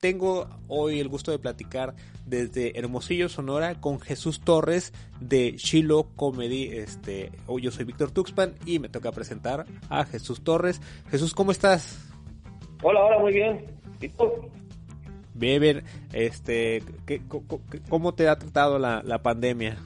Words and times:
Tengo 0.00 0.46
hoy 0.68 1.00
el 1.00 1.08
gusto 1.08 1.30
de 1.30 1.38
platicar 1.38 1.94
desde 2.26 2.78
Hermosillo, 2.78 3.30
Sonora, 3.30 3.80
con 3.80 3.98
Jesús 3.98 4.42
Torres 4.42 4.92
de 5.20 5.52
Shiloh 5.52 6.08
Comedy. 6.16 6.64
Este, 6.64 7.32
hoy 7.46 7.62
yo 7.62 7.70
soy 7.70 7.86
Víctor 7.86 8.10
Tuxpan 8.10 8.56
y 8.66 8.78
me 8.78 8.90
toca 8.90 9.10
presentar 9.10 9.64
a 9.88 10.04
Jesús 10.04 10.44
Torres. 10.44 10.82
Jesús, 11.10 11.32
¿cómo 11.32 11.50
estás? 11.50 11.98
Hola, 12.82 13.02
hola, 13.04 13.18
muy 13.20 13.32
bien. 13.32 13.64
¿Y 13.98 14.08
tú? 14.10 14.30
Bien, 15.32 15.82
Este, 16.12 16.82
¿qué, 17.06 17.22
¿Cómo 17.88 18.12
te 18.12 18.28
ha 18.28 18.36
tratado 18.36 18.78
la, 18.78 19.00
la 19.02 19.22
pandemia? 19.22 19.78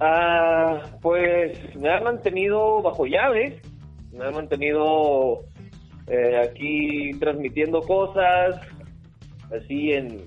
Ah, 0.00 0.80
pues 1.02 1.76
me 1.76 1.92
ha 1.92 2.00
mantenido 2.00 2.80
bajo 2.80 3.04
llave. 3.04 3.60
Me 4.10 4.24
ha 4.24 4.30
mantenido 4.30 5.44
eh, 6.06 6.36
aquí 6.36 7.12
transmitiendo 7.20 7.80
cosas, 7.80 8.56
así 9.52 9.92
en, 9.92 10.24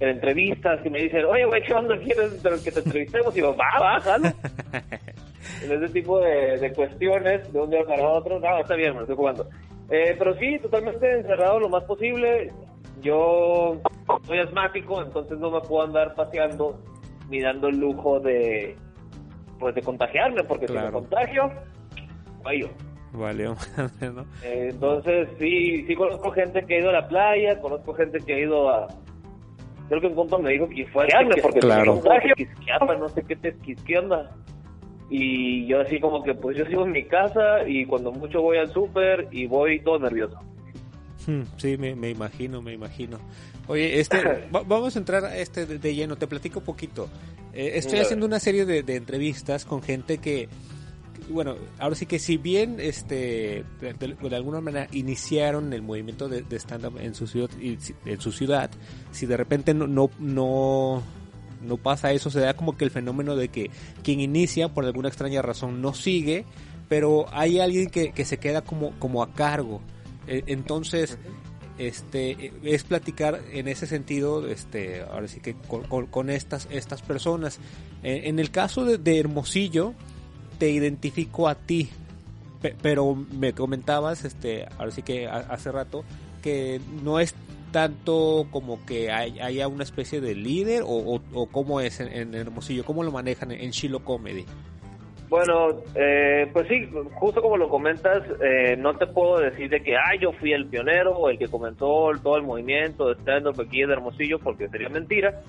en 0.00 0.08
entrevistas 0.08 0.80
que 0.82 0.90
me 0.90 1.00
dicen, 1.00 1.24
oye, 1.24 1.44
güey, 1.44 1.62
¿qué 1.62 1.74
onda 1.74 1.96
quieres 1.98 2.42
que 2.64 2.72
te 2.72 2.80
entrevistemos? 2.80 3.36
Y 3.36 3.40
yo, 3.40 3.56
va, 3.56 3.98
va, 3.98 4.16
en 5.62 5.72
ese 5.72 5.88
tipo 5.92 6.18
de, 6.20 6.72
cuestiones, 6.74 7.52
de 7.52 7.60
un 7.60 7.70
día 7.70 7.84
para 7.84 8.08
otro, 8.08 8.40
no, 8.40 8.58
está 8.58 8.74
bien, 8.74 8.94
me 8.94 9.00
estoy 9.00 9.16
jugando. 9.16 9.48
Eh, 9.90 10.14
pero 10.18 10.34
sí, 10.38 10.58
totalmente 10.60 11.18
encerrado 11.18 11.60
lo 11.60 11.68
más 11.68 11.84
posible. 11.84 12.52
Yo 13.02 13.80
soy 14.26 14.38
asmático, 14.38 15.02
entonces 15.02 15.38
no 15.38 15.50
me 15.50 15.60
puedo 15.60 15.84
andar 15.84 16.14
paseando 16.14 16.78
ni 17.28 17.40
dando 17.40 17.68
el 17.68 17.78
lujo 17.78 18.20
de 18.20 18.76
pues 19.58 19.74
de 19.74 19.82
contagiarme, 19.82 20.42
porque 20.44 20.66
si 20.66 20.72
me 20.72 20.90
contagio, 20.90 21.52
vaya. 22.42 22.66
Vale, 23.12 23.44
¿no? 23.44 23.56
entonces, 24.42 25.28
sí, 25.38 25.84
sí 25.86 25.94
conozco 25.96 26.30
gente 26.30 26.64
que 26.64 26.76
ha 26.76 26.78
ido 26.78 26.90
a 26.90 26.92
la 26.92 27.08
playa, 27.08 27.60
conozco 27.60 27.92
gente 27.94 28.20
que 28.20 28.34
ha 28.34 28.38
ido 28.38 28.68
a... 28.70 28.86
Creo 29.88 30.00
que 30.00 30.06
un 30.06 30.14
punto 30.14 30.38
me 30.38 30.52
dijo 30.52 30.68
que 30.68 30.86
fue 30.86 31.04
a 31.06 31.42
porque 31.42 31.58
claro. 31.58 32.00
no 32.98 33.08
sé 33.08 33.24
qué 33.26 33.34
te 33.34 33.56
qué 33.84 33.98
onda. 33.98 34.30
Y 35.10 35.66
yo 35.66 35.80
así 35.80 35.98
como 35.98 36.22
que, 36.22 36.34
pues 36.34 36.56
yo 36.56 36.64
sigo 36.66 36.84
en 36.84 36.92
mi 36.92 37.04
casa 37.04 37.66
y 37.66 37.84
cuando 37.84 38.12
mucho 38.12 38.40
voy 38.40 38.58
al 38.58 38.72
súper 38.72 39.26
y 39.32 39.48
voy 39.48 39.80
todo 39.80 39.98
nervioso. 39.98 40.38
Hmm, 41.26 41.42
sí, 41.56 41.76
me, 41.76 41.96
me 41.96 42.10
imagino, 42.10 42.62
me 42.62 42.72
imagino. 42.72 43.18
Oye, 43.66 43.98
este, 43.98 44.48
vamos 44.50 44.94
a 44.94 44.98
entrar 45.00 45.24
a 45.24 45.36
este 45.36 45.66
de, 45.66 45.94
lleno, 45.94 46.14
te 46.14 46.28
platico 46.28 46.60
un 46.60 46.64
poquito. 46.64 47.08
Eh, 47.52 47.72
estoy 47.74 47.98
haciendo 47.98 48.26
una 48.26 48.38
serie 48.38 48.64
de, 48.64 48.84
de 48.84 48.94
entrevistas 48.94 49.64
con 49.64 49.82
gente 49.82 50.18
que, 50.18 50.48
bueno, 51.28 51.56
ahora 51.78 51.94
sí 51.94 52.06
que 52.06 52.18
si 52.18 52.36
bien 52.36 52.76
este 52.80 53.64
de, 53.80 54.36
alguna 54.36 54.60
manera 54.60 54.88
iniciaron 54.92 55.72
el 55.72 55.82
movimiento 55.82 56.28
de, 56.28 56.44
stand-up 56.58 56.98
en 56.98 57.14
su 57.14 57.26
ciudad, 57.26 57.50
en 57.60 58.20
su 58.20 58.32
ciudad, 58.32 58.70
si 59.10 59.26
de 59.26 59.36
repente 59.36 59.74
no, 59.74 59.86
no, 59.86 61.02
no, 61.60 61.76
pasa 61.76 62.12
eso, 62.12 62.30
se 62.30 62.40
da 62.40 62.54
como 62.54 62.76
que 62.76 62.84
el 62.84 62.90
fenómeno 62.90 63.36
de 63.36 63.48
que 63.48 63.70
quien 64.02 64.20
inicia 64.20 64.68
por 64.68 64.84
alguna 64.84 65.08
extraña 65.08 65.42
razón 65.42 65.82
no 65.82 65.94
sigue, 65.94 66.44
pero 66.88 67.26
hay 67.32 67.60
alguien 67.60 67.90
que, 67.90 68.12
que 68.12 68.24
se 68.24 68.38
queda 68.38 68.62
como, 68.62 68.98
como 68.98 69.22
a 69.22 69.32
cargo. 69.32 69.80
E, 70.26 70.44
entonces, 70.46 71.18
este 71.78 72.52
es 72.62 72.84
platicar 72.84 73.40
en 73.52 73.66
ese 73.68 73.86
sentido 73.86 74.46
este 74.46 75.00
ahora 75.00 75.28
sí 75.28 75.40
que 75.40 75.54
con, 75.54 76.06
con, 76.06 76.28
estas 76.28 76.68
estas 76.70 77.00
personas 77.00 77.58
e, 78.02 78.28
en, 78.28 78.38
el 78.38 78.50
caso 78.50 78.84
de 78.84 79.18
Hermosillo 79.18 79.94
te 80.60 80.70
identifico 80.70 81.48
a 81.48 81.56
ti. 81.56 81.88
pero 82.82 83.16
me 83.16 83.54
comentabas, 83.54 84.24
este, 84.24 84.66
ahora 84.78 84.90
sí 84.92 85.02
que 85.02 85.26
hace 85.26 85.72
rato, 85.72 86.04
que 86.42 86.80
no 87.02 87.18
es 87.18 87.34
tanto 87.72 88.46
como 88.50 88.84
que 88.84 89.10
haya 89.10 89.68
una 89.68 89.82
especie 89.82 90.20
de 90.20 90.34
líder 90.34 90.82
o, 90.84 91.20
o, 91.32 91.46
cómo 91.46 91.80
es 91.80 92.00
en, 92.00 92.34
Hermosillo, 92.34 92.84
cómo 92.84 93.02
lo 93.02 93.10
manejan 93.10 93.50
en 93.52 93.70
Shiloh 93.70 94.04
Comedy. 94.04 94.44
Bueno, 95.30 95.68
eh, 95.94 96.50
pues 96.52 96.66
sí, 96.66 96.90
justo 97.14 97.40
como 97.40 97.56
lo 97.56 97.68
comentas, 97.68 98.24
eh, 98.42 98.76
no 98.76 98.98
te 98.98 99.06
puedo 99.06 99.38
decir 99.38 99.70
de 99.70 99.80
que, 99.80 99.96
ah, 99.96 100.16
yo 100.20 100.32
fui 100.32 100.52
el 100.52 100.66
pionero 100.66 101.12
o 101.12 101.30
el 101.30 101.38
que 101.38 101.46
comenzó 101.46 102.10
todo 102.20 102.36
el 102.36 102.42
movimiento 102.42 103.08
de 103.08 103.14
stand-up 103.20 103.58
aquí 103.60 103.80
en 103.80 103.90
Hermosillo, 103.92 104.40
porque 104.40 104.68
sería 104.68 104.88
mentira. 104.88 105.40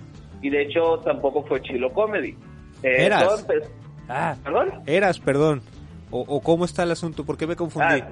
Y 0.42 0.52
de 0.52 0.62
hecho 0.62 1.00
tampoco 1.00 1.44
fue 1.44 1.62
Chilo 1.64 1.92
Comedy. 1.92 2.38
Eh, 2.84 3.10
Ah, 4.10 4.36
¿Perdón? 4.44 4.70
Eras, 4.86 5.20
perdón. 5.20 5.62
O, 6.12 6.42
cómo 6.42 6.66
está 6.66 6.84
el 6.84 6.92
asunto? 6.92 7.26
¿Por 7.26 7.38
qué 7.38 7.48
me 7.48 7.56
confundí? 7.56 7.88
Ah, 7.88 8.08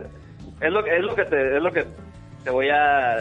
es, 0.62 0.72
lo, 0.72 0.86
es, 0.86 1.04
lo 1.04 1.16
que 1.16 1.26
te, 1.26 1.58
es 1.58 1.62
lo 1.62 1.72
que 1.72 1.86
te 2.44 2.50
voy 2.50 2.70
a, 2.70 3.18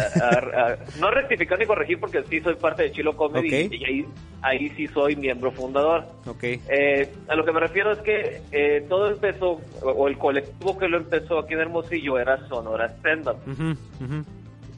no 1.01 1.11
rectificar 1.11 1.59
ni 1.59 1.67
corregir 1.67 1.99
porque 1.99 2.23
sí 2.25 2.41
soy 2.41 2.55
parte 2.55 2.85
de 2.85 2.93
Chilo 2.93 3.17
Comedy 3.17 3.69
y 3.73 3.85
ahí, 3.85 4.07
ahí 4.43 4.69
sí 4.71 4.87
soy 4.87 5.17
miembro 5.17 5.51
fundador. 5.51 6.05
Okay. 6.27 6.61
Eh, 6.69 7.13
a 7.27 7.35
lo 7.35 7.45
que 7.45 7.53
me 7.53 7.61
refiero 7.61 7.93
es 7.93 7.99
que 7.99 8.41
eh, 8.53 8.87
todo 8.89 9.11
empezó, 9.11 9.61
o 9.83 10.09
el 10.09 10.17
colectivo 10.19 10.79
que 10.79 10.89
lo 10.89 10.99
empezó 10.99 11.39
aquí 11.39 11.55
en 11.55 11.61
Hermosillo 11.61 12.19
era 12.19 12.47
Sonora 12.49 12.87
Stand 12.87 13.29
Up. 13.29 13.37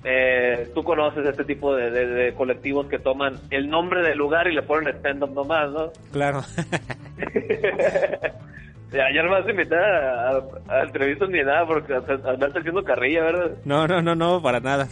Eh, 0.03 0.71
tú 0.75 0.83
conoces 0.83 1.27
este 1.27 1.45
tipo 1.45 1.77
de, 1.77 2.33
colectivos 2.35 2.87
que 2.87 2.99
toman 2.99 3.39
el 3.51 3.69
nombre 3.69 4.03
del 4.03 4.17
lugar 4.17 4.49
y 4.49 4.55
le 4.55 4.63
ponen 4.63 4.97
stand-up 4.97 5.33
nomás, 5.33 5.71
¿no? 5.71 5.91
Claro. 6.11 6.43
ya, 8.91 9.05
ya 9.15 9.23
no 9.23 9.31
me 9.31 9.41
vas 9.41 9.47
a 9.47 9.51
invitar 9.51 9.79
a, 9.79 10.83
entrevistas 10.83 11.29
ni 11.29 11.43
nada 11.43 11.67
porque 11.67 11.95
andarte 11.95 12.61
haciendo 12.61 12.83
carrilla, 12.83 13.25
¿verdad? 13.25 13.51
No, 13.67 13.87
no, 13.87 14.01
no, 14.01 14.15
no, 14.15 14.41
para 14.41 14.61
nada. 14.61 14.89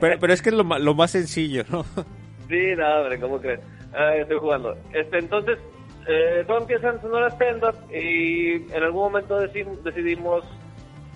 Pero, 0.00 0.18
pero 0.18 0.32
es 0.32 0.42
que 0.42 0.48
es 0.48 0.56
lo, 0.56 0.64
lo 0.64 0.94
más 0.94 1.12
sencillo, 1.12 1.62
¿no? 1.70 1.84
Sí, 2.48 2.74
nada, 2.76 3.02
hombre, 3.02 3.20
¿cómo 3.20 3.40
crees? 3.40 3.60
Ah, 3.94 4.16
estoy 4.16 4.38
jugando. 4.38 4.76
Este, 4.92 5.18
entonces, 5.18 5.58
eh, 6.08 6.42
todo 6.46 6.58
empieza 6.58 6.90
en 6.90 7.00
Sonora 7.00 7.28
Stand-Up 7.30 7.76
y 7.92 8.54
en 8.74 8.82
algún 8.82 9.04
momento 9.04 9.38
decidimos 9.38 10.44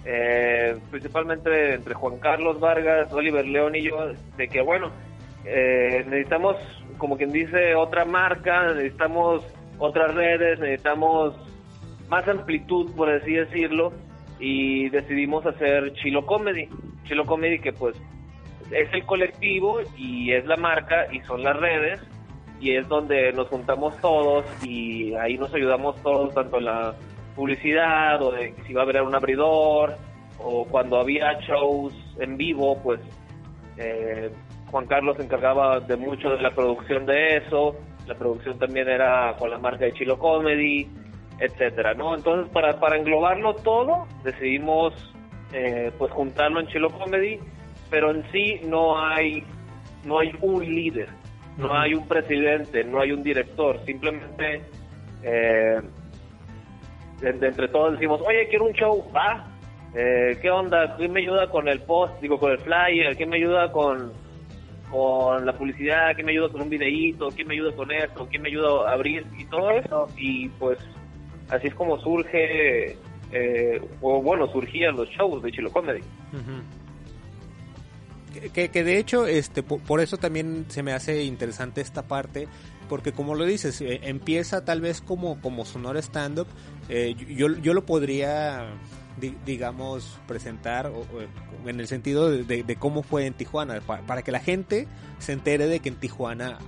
eh, 0.08 0.78
principalmente 0.90 1.74
entre 1.74 1.94
Juan 1.94 2.18
Carlos 2.18 2.60
Vargas, 2.60 3.12
Oliver 3.12 3.44
León 3.44 3.74
y 3.74 3.82
yo, 3.82 4.12
de 4.36 4.48
que 4.48 4.60
bueno, 4.60 4.92
eh, 5.44 6.04
necesitamos, 6.06 6.56
como 6.96 7.16
quien 7.16 7.32
dice, 7.32 7.74
otra 7.74 8.04
marca, 8.04 8.72
necesitamos 8.72 9.44
otras 9.78 10.14
redes, 10.14 10.60
necesitamos 10.60 11.34
más 12.08 12.26
amplitud, 12.28 12.94
por 12.94 13.10
así 13.10 13.32
decirlo, 13.32 13.92
y 14.38 14.88
decidimos 14.90 15.44
hacer 15.44 15.92
Chilo 15.94 16.24
Comedy. 16.24 16.68
Chilo 17.04 17.24
Comedy 17.24 17.58
que 17.58 17.72
pues 17.72 17.96
es 18.70 18.92
el 18.92 19.04
colectivo 19.06 19.80
y 19.96 20.32
es 20.32 20.46
la 20.46 20.56
marca 20.56 21.12
y 21.12 21.20
son 21.20 21.42
las 21.42 21.56
redes 21.56 22.00
y 22.60 22.76
es 22.76 22.88
donde 22.88 23.32
nos 23.32 23.48
juntamos 23.48 23.96
todos 24.00 24.44
y 24.64 25.14
ahí 25.14 25.36
nos 25.36 25.52
ayudamos 25.52 26.00
todos, 26.02 26.32
tanto 26.34 26.60
la 26.60 26.94
publicidad 27.36 28.20
o 28.22 28.32
de 28.32 28.54
si 28.66 28.72
va 28.72 28.80
a 28.80 28.84
haber 28.84 29.02
un 29.02 29.14
abridor 29.14 29.96
o 30.38 30.64
cuando 30.64 30.98
había 30.98 31.38
shows 31.40 31.92
en 32.18 32.36
vivo, 32.36 32.80
pues 32.82 33.00
eh, 33.76 34.30
Juan 34.70 34.86
Carlos 34.86 35.16
se 35.16 35.24
encargaba 35.24 35.80
de 35.80 35.96
mucho 35.96 36.30
de 36.30 36.42
la 36.42 36.50
producción 36.50 37.06
de 37.06 37.36
eso, 37.36 37.76
la 38.06 38.14
producción 38.14 38.58
también 38.58 38.88
era 38.88 39.34
con 39.38 39.50
la 39.50 39.58
marca 39.58 39.84
de 39.84 39.92
Chilo 39.92 40.18
Comedy, 40.18 40.88
etcétera, 41.38 41.94
¿no? 41.94 42.14
Entonces 42.14 42.50
para, 42.52 42.80
para 42.80 42.96
englobarlo 42.96 43.54
todo 43.56 44.06
decidimos 44.24 44.94
eh, 45.52 45.92
pues 45.98 46.10
juntarlo 46.12 46.60
en 46.60 46.66
Chilo 46.68 46.90
Comedy, 46.90 47.38
pero 47.90 48.10
en 48.10 48.24
sí 48.32 48.60
no 48.66 48.98
hay 48.98 49.44
no 50.04 50.20
hay 50.20 50.32
un 50.40 50.64
líder, 50.64 51.08
no 51.58 51.74
hay 51.74 51.94
un 51.94 52.06
presidente, 52.06 52.84
no 52.84 53.00
hay 53.00 53.12
un 53.12 53.22
director, 53.22 53.80
simplemente 53.84 54.62
eh, 55.22 55.80
entre 57.22 57.68
todos 57.68 57.92
decimos, 57.92 58.20
oye, 58.26 58.46
quiero 58.48 58.66
un 58.66 58.72
show, 58.72 59.04
va, 59.14 59.46
eh, 59.94 60.38
¿qué 60.42 60.50
onda? 60.50 60.94
¿Quién 60.96 61.12
me 61.12 61.20
ayuda 61.20 61.48
con 61.50 61.68
el 61.68 61.80
post, 61.80 62.20
digo, 62.20 62.38
con 62.38 62.52
el 62.52 62.58
flyer? 62.58 63.16
¿Quién 63.16 63.30
me 63.30 63.36
ayuda 63.36 63.72
con, 63.72 64.12
con 64.90 65.46
la 65.46 65.52
publicidad? 65.56 66.14
¿Quién 66.14 66.26
me 66.26 66.32
ayuda 66.32 66.50
con 66.50 66.62
un 66.62 66.68
videíto? 66.68 67.28
¿Quién 67.28 67.48
me 67.48 67.54
ayuda 67.54 67.74
con 67.74 67.90
esto? 67.90 68.26
¿Quién 68.28 68.42
me 68.42 68.48
ayuda 68.48 68.90
a 68.90 68.92
abrir? 68.92 69.24
Y 69.38 69.46
todo 69.46 69.70
eso. 69.70 70.06
Y 70.18 70.48
pues 70.50 70.78
así 71.48 71.68
es 71.68 71.74
como 71.74 71.98
surge, 71.98 72.96
eh, 73.32 73.80
o 74.02 74.20
bueno, 74.20 74.46
surgían 74.48 74.96
los 74.96 75.08
shows 75.08 75.42
de 75.42 75.50
Chilo 75.52 75.70
Comedy. 75.70 76.02
que, 78.52 78.68
que, 78.68 78.84
de 78.84 78.98
hecho, 78.98 79.26
este, 79.26 79.62
por, 79.62 80.00
eso 80.00 80.18
también 80.18 80.66
se 80.68 80.82
me 80.82 80.92
hace 80.92 81.24
interesante 81.24 81.80
esta 81.80 82.02
parte, 82.02 82.48
porque 82.88 83.12
como 83.12 83.34
lo 83.34 83.44
dices, 83.44 83.80
eh, 83.80 84.00
empieza 84.04 84.64
tal 84.64 84.80
vez 84.80 85.00
como, 85.00 85.40
como 85.40 85.64
stand-up, 85.64 86.46
eh, 86.88 87.14
yo, 87.36 87.48
yo 87.48 87.74
lo 87.74 87.84
podría 87.84 88.68
digamos, 89.44 90.18
presentar 90.26 90.92
en 91.64 91.80
el 91.80 91.88
sentido 91.88 92.30
de, 92.30 92.76
cómo 92.78 93.02
fue 93.02 93.26
en 93.26 93.34
Tijuana, 93.34 93.80
para, 93.80 94.22
que 94.22 94.30
la 94.30 94.40
gente 94.40 94.86
se 95.18 95.32
entere 95.32 95.66
de 95.66 95.80
que 95.80 95.88
en 95.88 95.96
Tijuana 95.96 96.58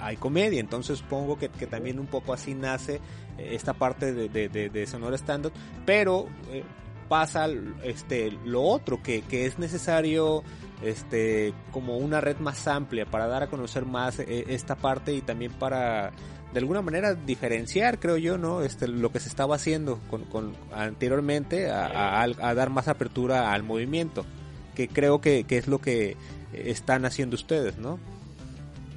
hay 0.00 0.16
comedia. 0.16 0.60
Entonces 0.60 0.98
supongo 0.98 1.38
que, 1.38 1.48
también 1.66 1.98
un 1.98 2.06
poco 2.06 2.32
así 2.32 2.54
nace 2.54 2.96
eh, 3.38 3.50
esta 3.52 3.72
parte 3.74 4.12
de, 4.12 4.48
de, 4.48 4.86
Sonora 4.86 5.16
Stand 5.16 5.52
pero 5.86 6.26
eh, 6.50 6.64
pasa 7.08 7.46
este, 7.84 8.32
lo 8.44 8.62
otro, 8.62 9.02
que, 9.02 9.22
que 9.22 9.46
es 9.46 9.58
necesario 9.58 10.42
este 10.82 11.52
como 11.70 11.96
una 11.96 12.20
red 12.20 12.38
más 12.38 12.66
amplia 12.66 13.06
para 13.06 13.26
dar 13.26 13.44
a 13.44 13.46
conocer 13.46 13.84
más 13.84 14.18
eh, 14.20 14.44
esta 14.48 14.76
parte 14.76 15.12
y 15.12 15.20
también 15.20 15.52
para 15.52 16.12
de 16.52 16.58
alguna 16.58 16.82
manera 16.82 17.14
diferenciar, 17.14 17.98
creo 17.98 18.18
yo, 18.18 18.36
¿no? 18.36 18.62
Este, 18.62 18.86
lo 18.86 19.10
que 19.10 19.20
se 19.20 19.28
estaba 19.28 19.54
haciendo 19.54 19.98
con, 20.10 20.24
con 20.24 20.52
anteriormente 20.72 21.70
a, 21.70 22.26
dar 22.54 22.70
más 22.70 22.88
apertura 22.88 23.52
al 23.52 23.62
movimiento, 23.62 24.26
que 24.74 24.86
creo 24.86 25.20
que, 25.20 25.46
es 25.48 25.66
lo 25.66 25.78
que 25.78 26.16
están 26.52 27.06
haciendo 27.06 27.36
ustedes, 27.36 27.78
¿no? 27.78 27.98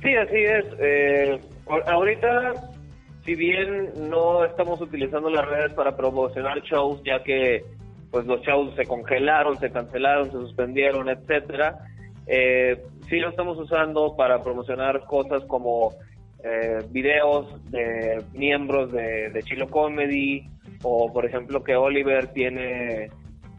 Sí, 0.03 0.13
así 0.15 0.35
es. 0.35 0.65
Eh, 0.79 1.39
ahorita, 1.87 2.53
si 3.23 3.35
bien 3.35 4.09
no 4.09 4.43
estamos 4.43 4.81
utilizando 4.81 5.29
las 5.29 5.45
redes 5.45 5.73
para 5.73 5.95
promocionar 5.95 6.61
shows, 6.61 7.01
ya 7.05 7.23
que 7.23 7.63
pues 8.15 8.27
los 8.27 8.41
shows 8.43 8.73
se 8.77 8.85
congelaron, 8.85 9.59
se 9.59 9.69
cancelaron, 9.69 10.31
se 10.31 10.37
suspendieron, 10.37 11.09
etcétera, 11.09 11.79
eh, 12.25 12.81
sí 13.09 13.19
lo 13.19 13.27
estamos 13.27 13.59
usando 13.59 14.15
para 14.15 14.41
promocionar 14.41 15.03
cosas 15.03 15.43
como 15.49 15.91
eh, 16.41 16.79
videos 16.91 17.61
de 17.71 18.23
miembros 18.31 18.93
de, 18.93 19.37
Chilo 19.43 19.67
Comedy 19.67 20.49
o 20.81 21.11
por 21.11 21.25
ejemplo 21.25 21.61
que 21.61 21.75
Oliver 21.75 22.27
tiene 22.27 23.09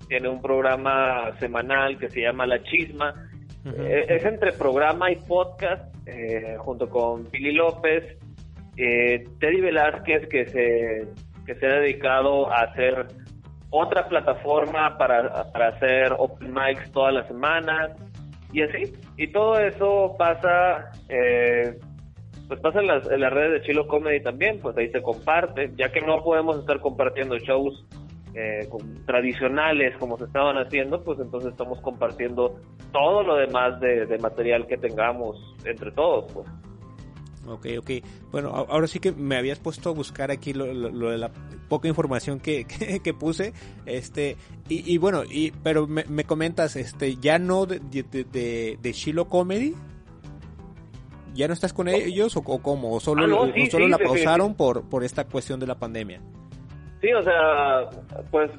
tiene 0.09 0.27
un 0.27 0.41
programa 0.41 1.39
semanal 1.39 1.99
que 1.99 2.09
se 2.09 2.23
llama 2.23 2.47
La 2.47 2.63
Chisma. 2.63 3.29
Eh, 3.67 4.07
es 4.09 4.25
entre 4.25 4.53
programa 4.53 5.13
y 5.13 5.17
podcast 5.17 5.95
eh, 6.07 6.57
junto 6.61 6.89
con 6.89 7.31
Billy 7.31 7.53
López, 7.53 8.17
Teddy 8.75 9.61
Velázquez 9.61 10.27
que 10.29 10.47
se 10.47 11.09
que 11.45 11.55
se 11.57 11.67
ha 11.67 11.81
dedicado 11.81 12.51
a 12.51 12.63
hacer 12.63 13.07
otra 13.71 14.09
plataforma 14.09 14.97
para, 14.97 15.51
para 15.53 15.69
hacer 15.69 16.15
open 16.19 16.53
mics 16.53 16.91
todas 16.93 17.15
las 17.15 17.27
semanas 17.27 17.93
y 18.53 18.63
así. 18.63 18.93
Y 19.17 19.29
todo 19.29 19.59
eso 19.59 20.15
pasa 20.19 20.93
eh, 21.09 21.79
pues 22.49 22.61
pasa 22.61 22.81
en 22.81 22.87
las, 22.87 23.07
las 23.07 23.33
redes 23.33 23.61
de 23.61 23.67
Chilo 23.67 23.87
Comedy 23.89 24.21
también, 24.21 24.61
pues 24.61 24.77
ahí 24.77 24.89
se 24.91 25.03
comparte, 25.03 25.73
ya 25.77 25.91
que 25.91 26.01
no 26.01 26.23
podemos 26.23 26.59
estar 26.59 26.81
compartiendo 26.81 27.37
shows 27.39 27.85
eh, 28.35 28.69
tradicionales 29.07 29.97
como 29.99 30.17
se 30.19 30.25
estaban 30.25 30.57
haciendo, 30.59 31.03
pues 31.03 31.19
entonces 31.19 31.51
estamos 31.51 31.81
compartiendo 31.81 32.61
todo 32.93 33.23
lo 33.23 33.37
demás 33.37 33.81
de, 33.81 34.19
material 34.19 34.67
que 34.67 34.77
tengamos 34.77 35.37
entre 35.65 35.91
todos, 35.91 36.31
pues. 36.33 36.47
Ok, 37.49 37.67
ok. 37.79 37.91
Bueno, 38.31 38.51
ahora 38.51 38.87
sí 38.87 39.01
que 39.01 39.13
me 39.13 39.37
habías 39.37 39.59
puesto 39.59 39.91
a 39.91 39.93
buscar 39.93 40.31
aquí 40.31 40.53
lo, 40.53 40.67
de 41.11 41.19
la 41.19 41.31
poca 41.69 41.89
información 41.89 42.41
que, 42.41 42.65
que, 43.05 43.15
puse, 43.15 43.53
este, 43.87 44.37
y, 44.69 44.99
bueno, 44.99 45.23
y, 45.25 45.53
pero 45.63 45.87
me, 45.87 46.05
me, 46.05 46.25
comentas, 46.25 46.77
este, 46.77 47.17
ya 47.17 47.39
no 47.39 47.67
de, 47.67 47.81
de, 47.81 48.79
de 48.81 48.93
Chilo 48.93 49.29
Comedy, 49.29 49.75
¿Ya 51.37 51.47
no 51.47 51.53
estás 51.53 51.75
con 51.75 51.87
ellos 51.89 52.35
o, 52.37 52.43
cómo? 52.43 52.95
¿O 52.95 53.01
solo, 53.01 53.45
ah, 53.45 53.53
solo 53.71 53.89
la 53.89 53.99
pausaron 53.99 54.55
por, 54.55 54.89
por 54.89 55.05
esta 55.05 55.25
cuestión 55.25 55.61
de 55.61 55.67
la 55.67 55.75
pandemia? 55.75 56.19
Sí, 57.03 57.13
o 57.13 57.23
sea, 57.23 57.91
pues 58.31 58.51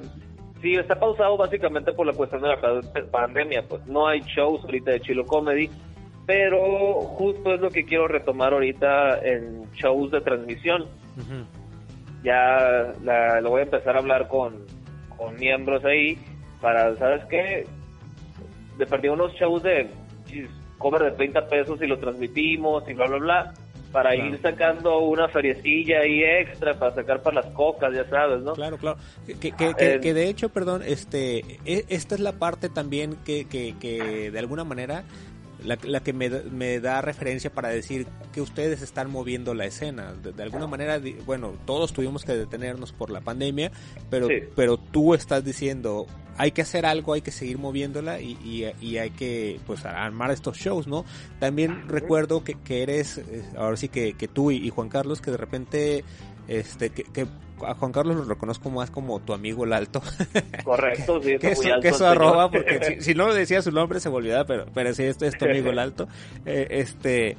sí, 0.62 0.74
está 0.74 0.98
pausado 0.98 1.36
básicamente 1.36 1.92
por 1.92 2.06
la 2.06 2.12
cuestión 2.12 2.40
de 2.40 2.48
la 2.48 3.10
pandemia. 3.10 3.64
Pues 3.68 3.84
no 3.86 4.06
hay 4.06 4.20
shows 4.20 4.64
ahorita 4.64 4.92
de 4.92 5.00
Chilo 5.00 5.26
Comedy, 5.26 5.68
pero 6.28 7.00
justo 7.16 7.54
es 7.54 7.60
lo 7.62 7.70
que 7.70 7.86
quiero 7.86 8.06
retomar 8.06 8.52
ahorita 8.52 9.18
en 9.20 9.62
shows 9.72 10.10
de 10.10 10.20
transmisión. 10.20 10.84
Ya 12.22 12.92
lo 13.40 13.48
voy 13.48 13.60
a 13.60 13.64
empezar 13.64 13.96
a 13.96 14.00
hablar 14.00 14.28
con, 14.28 14.58
con 15.16 15.36
miembros 15.36 15.82
ahí 15.86 16.18
para, 16.60 16.94
¿sabes 16.96 17.24
qué? 17.30 17.66
De 18.76 18.84
partir 18.84 19.10
unos 19.10 19.32
shows 19.36 19.62
de 19.62 19.88
cover 20.76 21.04
de 21.04 21.12
30 21.12 21.46
pesos 21.46 21.80
y 21.80 21.86
lo 21.86 21.98
transmitimos 21.98 22.86
y 22.90 22.92
bla, 22.92 23.06
bla, 23.06 23.18
bla, 23.18 23.54
para 23.90 24.14
ir 24.14 24.38
sacando 24.42 24.98
una 24.98 25.28
feriecilla 25.28 26.00
ahí 26.00 26.22
extra 26.22 26.78
para 26.78 26.94
sacar 26.94 27.22
para 27.22 27.40
las 27.40 27.46
cocas, 27.54 27.90
ya 27.94 28.06
sabes, 28.06 28.42
¿no? 28.42 28.52
Claro, 28.52 28.76
claro. 28.76 28.98
Que, 29.26 29.50
que, 29.50 29.74
que, 29.74 30.00
que 30.00 30.12
de 30.12 30.28
hecho, 30.28 30.50
perdón, 30.50 30.82
este, 30.84 31.58
e, 31.64 31.86
esta 31.88 32.16
es 32.16 32.20
la 32.20 32.32
parte 32.32 32.68
también 32.68 33.16
que, 33.24 33.46
que, 33.46 33.76
que 33.80 34.30
de 34.30 34.38
alguna 34.38 34.64
manera 34.64 35.04
la, 35.64 35.78
la 35.82 36.00
que 36.00 36.12
me, 36.12 36.28
me, 36.28 36.80
da 36.80 37.00
referencia 37.00 37.52
para 37.52 37.68
decir 37.68 38.06
que 38.32 38.40
ustedes 38.40 38.82
están 38.82 39.10
moviendo 39.10 39.54
la 39.54 39.66
escena. 39.66 40.12
De, 40.12 40.42
alguna 40.42 40.66
manera, 40.66 41.00
bueno, 41.26 41.54
todos 41.66 41.92
tuvimos 41.92 42.24
que 42.24 42.34
detenernos 42.34 42.92
por 42.92 43.10
la 43.10 43.20
pandemia, 43.20 43.72
pero, 44.10 44.28
pero 44.54 44.76
tú 44.76 45.14
estás 45.14 45.44
diciendo, 45.44 46.06
hay 46.36 46.52
que 46.52 46.62
hacer 46.62 46.86
algo, 46.86 47.12
hay 47.12 47.22
que 47.22 47.32
seguir 47.32 47.58
moviéndola 47.58 48.20
y, 48.20 48.72
y, 48.80 48.96
hay 48.96 49.10
que 49.10 49.60
pues 49.66 49.84
armar 49.84 50.30
estos 50.30 50.56
shows, 50.56 50.86
¿no? 50.86 51.04
También 51.40 51.88
recuerdo 51.88 52.44
que, 52.44 52.54
que 52.54 52.82
eres, 52.82 53.18
eh, 53.18 53.44
ahora 53.56 53.76
sí 53.76 53.88
que, 53.88 54.14
que 54.14 54.28
tú 54.28 54.50
y, 54.52 54.70
Juan 54.70 54.88
Carlos, 54.88 55.20
que 55.20 55.32
de 55.32 55.36
repente 55.36 56.04
este 56.46 56.90
que, 56.90 57.26
a 57.66 57.74
Juan 57.74 57.92
Carlos 57.92 58.16
lo 58.16 58.24
reconozco 58.24 58.70
más 58.70 58.90
como 58.90 59.20
tu 59.20 59.32
amigo 59.32 59.64
el 59.64 59.72
alto. 59.72 60.02
Correcto, 60.64 61.22
sí, 61.22 61.38
que, 61.38 61.52
eso, 61.52 61.62
que 61.80 61.88
eso 61.88 62.06
arroba, 62.06 62.50
porque 62.50 63.00
si, 63.00 63.14
no 63.14 63.26
lo 63.26 63.34
decía 63.34 63.62
su 63.62 63.72
nombre 63.72 64.00
se 64.00 64.08
volvía, 64.08 64.44
pero, 64.44 64.66
pero 64.72 64.94
sí, 64.94 65.04
esto 65.04 65.26
es 65.26 65.36
tu 65.36 65.44
amigo 65.44 65.70
el 65.70 65.78
alto. 65.78 66.08
Eh, 66.46 66.66
este, 66.70 67.36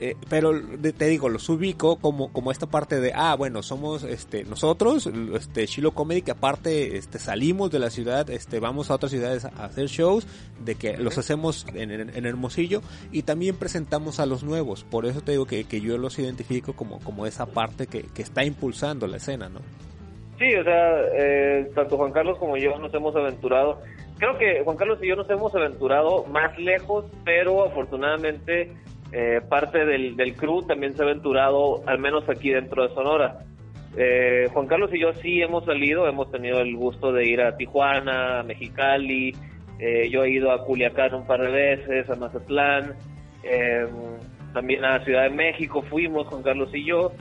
eh, 0.00 0.16
pero 0.28 0.52
te 0.80 1.06
digo, 1.06 1.28
los 1.28 1.48
ubico 1.48 1.96
como, 1.96 2.32
como 2.32 2.50
esta 2.50 2.66
parte 2.66 3.00
de, 3.00 3.12
ah, 3.14 3.34
bueno, 3.36 3.62
somos 3.62 4.02
este, 4.02 4.44
nosotros, 4.44 5.08
este, 5.34 5.66
Chilo 5.66 5.92
Comedy, 5.92 6.22
que 6.22 6.32
aparte 6.32 6.96
este, 6.96 7.18
salimos 7.18 7.70
de 7.70 7.78
la 7.78 7.90
ciudad, 7.90 8.28
este, 8.30 8.60
vamos 8.60 8.90
a 8.90 8.94
otras 8.94 9.12
ciudades 9.12 9.44
a 9.44 9.64
hacer 9.64 9.86
shows, 9.86 10.26
de 10.64 10.74
que 10.74 10.96
los 10.96 11.18
hacemos 11.18 11.66
en, 11.74 11.90
en, 11.90 12.26
Hermosillo 12.26 12.80
y 13.12 13.22
también 13.22 13.56
presentamos 13.56 14.20
a 14.20 14.26
los 14.26 14.42
nuevos. 14.42 14.84
Por 14.84 15.06
eso 15.06 15.20
te 15.20 15.32
digo 15.32 15.46
que, 15.46 15.64
que 15.64 15.80
yo 15.80 15.98
los 15.98 16.18
identifico 16.18 16.74
como, 16.74 16.98
como 17.00 17.26
esa 17.26 17.46
parte 17.46 17.86
que, 17.86 18.02
que 18.02 18.22
está 18.22 18.44
impulsando 18.44 19.06
la 19.06 19.18
escena, 19.18 19.48
¿no? 19.48 19.60
Sí, 20.38 20.52
o 20.56 20.64
sea, 20.64 21.00
eh, 21.14 21.70
tanto 21.74 21.96
Juan 21.96 22.12
Carlos 22.12 22.38
como 22.38 22.56
yo 22.56 22.76
nos 22.78 22.92
hemos 22.92 23.14
aventurado. 23.14 23.80
Creo 24.18 24.36
que 24.38 24.62
Juan 24.64 24.76
Carlos 24.76 24.98
y 25.02 25.08
yo 25.08 25.16
nos 25.16 25.30
hemos 25.30 25.54
aventurado 25.54 26.24
más 26.24 26.58
lejos, 26.58 27.04
pero 27.24 27.64
afortunadamente 27.64 28.72
eh, 29.16 29.40
parte 29.48 29.84
del, 29.84 30.16
del 30.16 30.34
crew 30.34 30.62
también 30.62 30.92
se 30.92 31.02
ha 31.02 31.04
aventurado, 31.04 31.84
al 31.86 32.00
menos 32.00 32.28
aquí 32.28 32.50
dentro 32.50 32.82
de 32.82 32.92
Sonora. 32.96 33.44
Eh, 33.96 34.48
Juan 34.52 34.66
Carlos 34.66 34.90
y 34.92 34.98
yo 34.98 35.12
sí 35.14 35.40
hemos 35.40 35.64
salido, 35.64 36.08
hemos 36.08 36.32
tenido 36.32 36.58
el 36.58 36.74
gusto 36.74 37.12
de 37.12 37.24
ir 37.24 37.40
a 37.40 37.56
Tijuana, 37.56 38.40
a 38.40 38.42
Mexicali, 38.42 39.32
eh, 39.78 40.10
yo 40.10 40.24
he 40.24 40.30
ido 40.30 40.50
a 40.50 40.64
Culiacán 40.64 41.14
un 41.14 41.28
par 41.28 41.42
de 41.42 41.52
veces, 41.52 42.10
a 42.10 42.16
Mazatlán, 42.16 42.94
también 44.52 44.84
a 44.84 45.04
Ciudad 45.04 45.22
de 45.22 45.30
México 45.30 45.82
fuimos 45.82 46.26
Juan 46.26 46.42
Carlos 46.42 46.70
y 46.74 46.84
yo, 46.84 47.12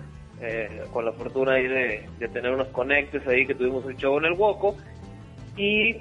con 0.91 1.05
la 1.05 1.11
fortuna 1.11 1.53
ahí 1.53 1.67
de, 1.67 2.09
de, 2.17 2.27
tener 2.29 2.53
unos 2.53 2.69
conectes 2.69 3.27
ahí 3.27 3.45
que 3.45 3.53
tuvimos 3.53 3.85
un 3.85 3.95
show 3.97 4.17
en 4.17 4.25
el 4.25 4.33
Woco. 4.33 4.75
Y 5.55 5.97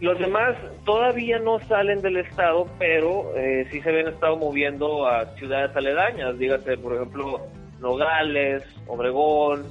los 0.00 0.18
demás 0.18 0.56
todavía 0.84 1.38
no 1.38 1.58
salen 1.60 2.00
del 2.00 2.18
estado, 2.18 2.68
pero 2.78 3.36
eh, 3.36 3.66
sí 3.70 3.80
se 3.80 3.88
habían 3.88 4.08
estado 4.08 4.36
moviendo 4.36 5.06
a 5.08 5.26
ciudades 5.36 5.74
aledañas, 5.76 6.38
dígase, 6.38 6.76
por 6.78 6.94
ejemplo, 6.94 7.40
Nogales, 7.80 8.62
Obregón, 8.86 9.64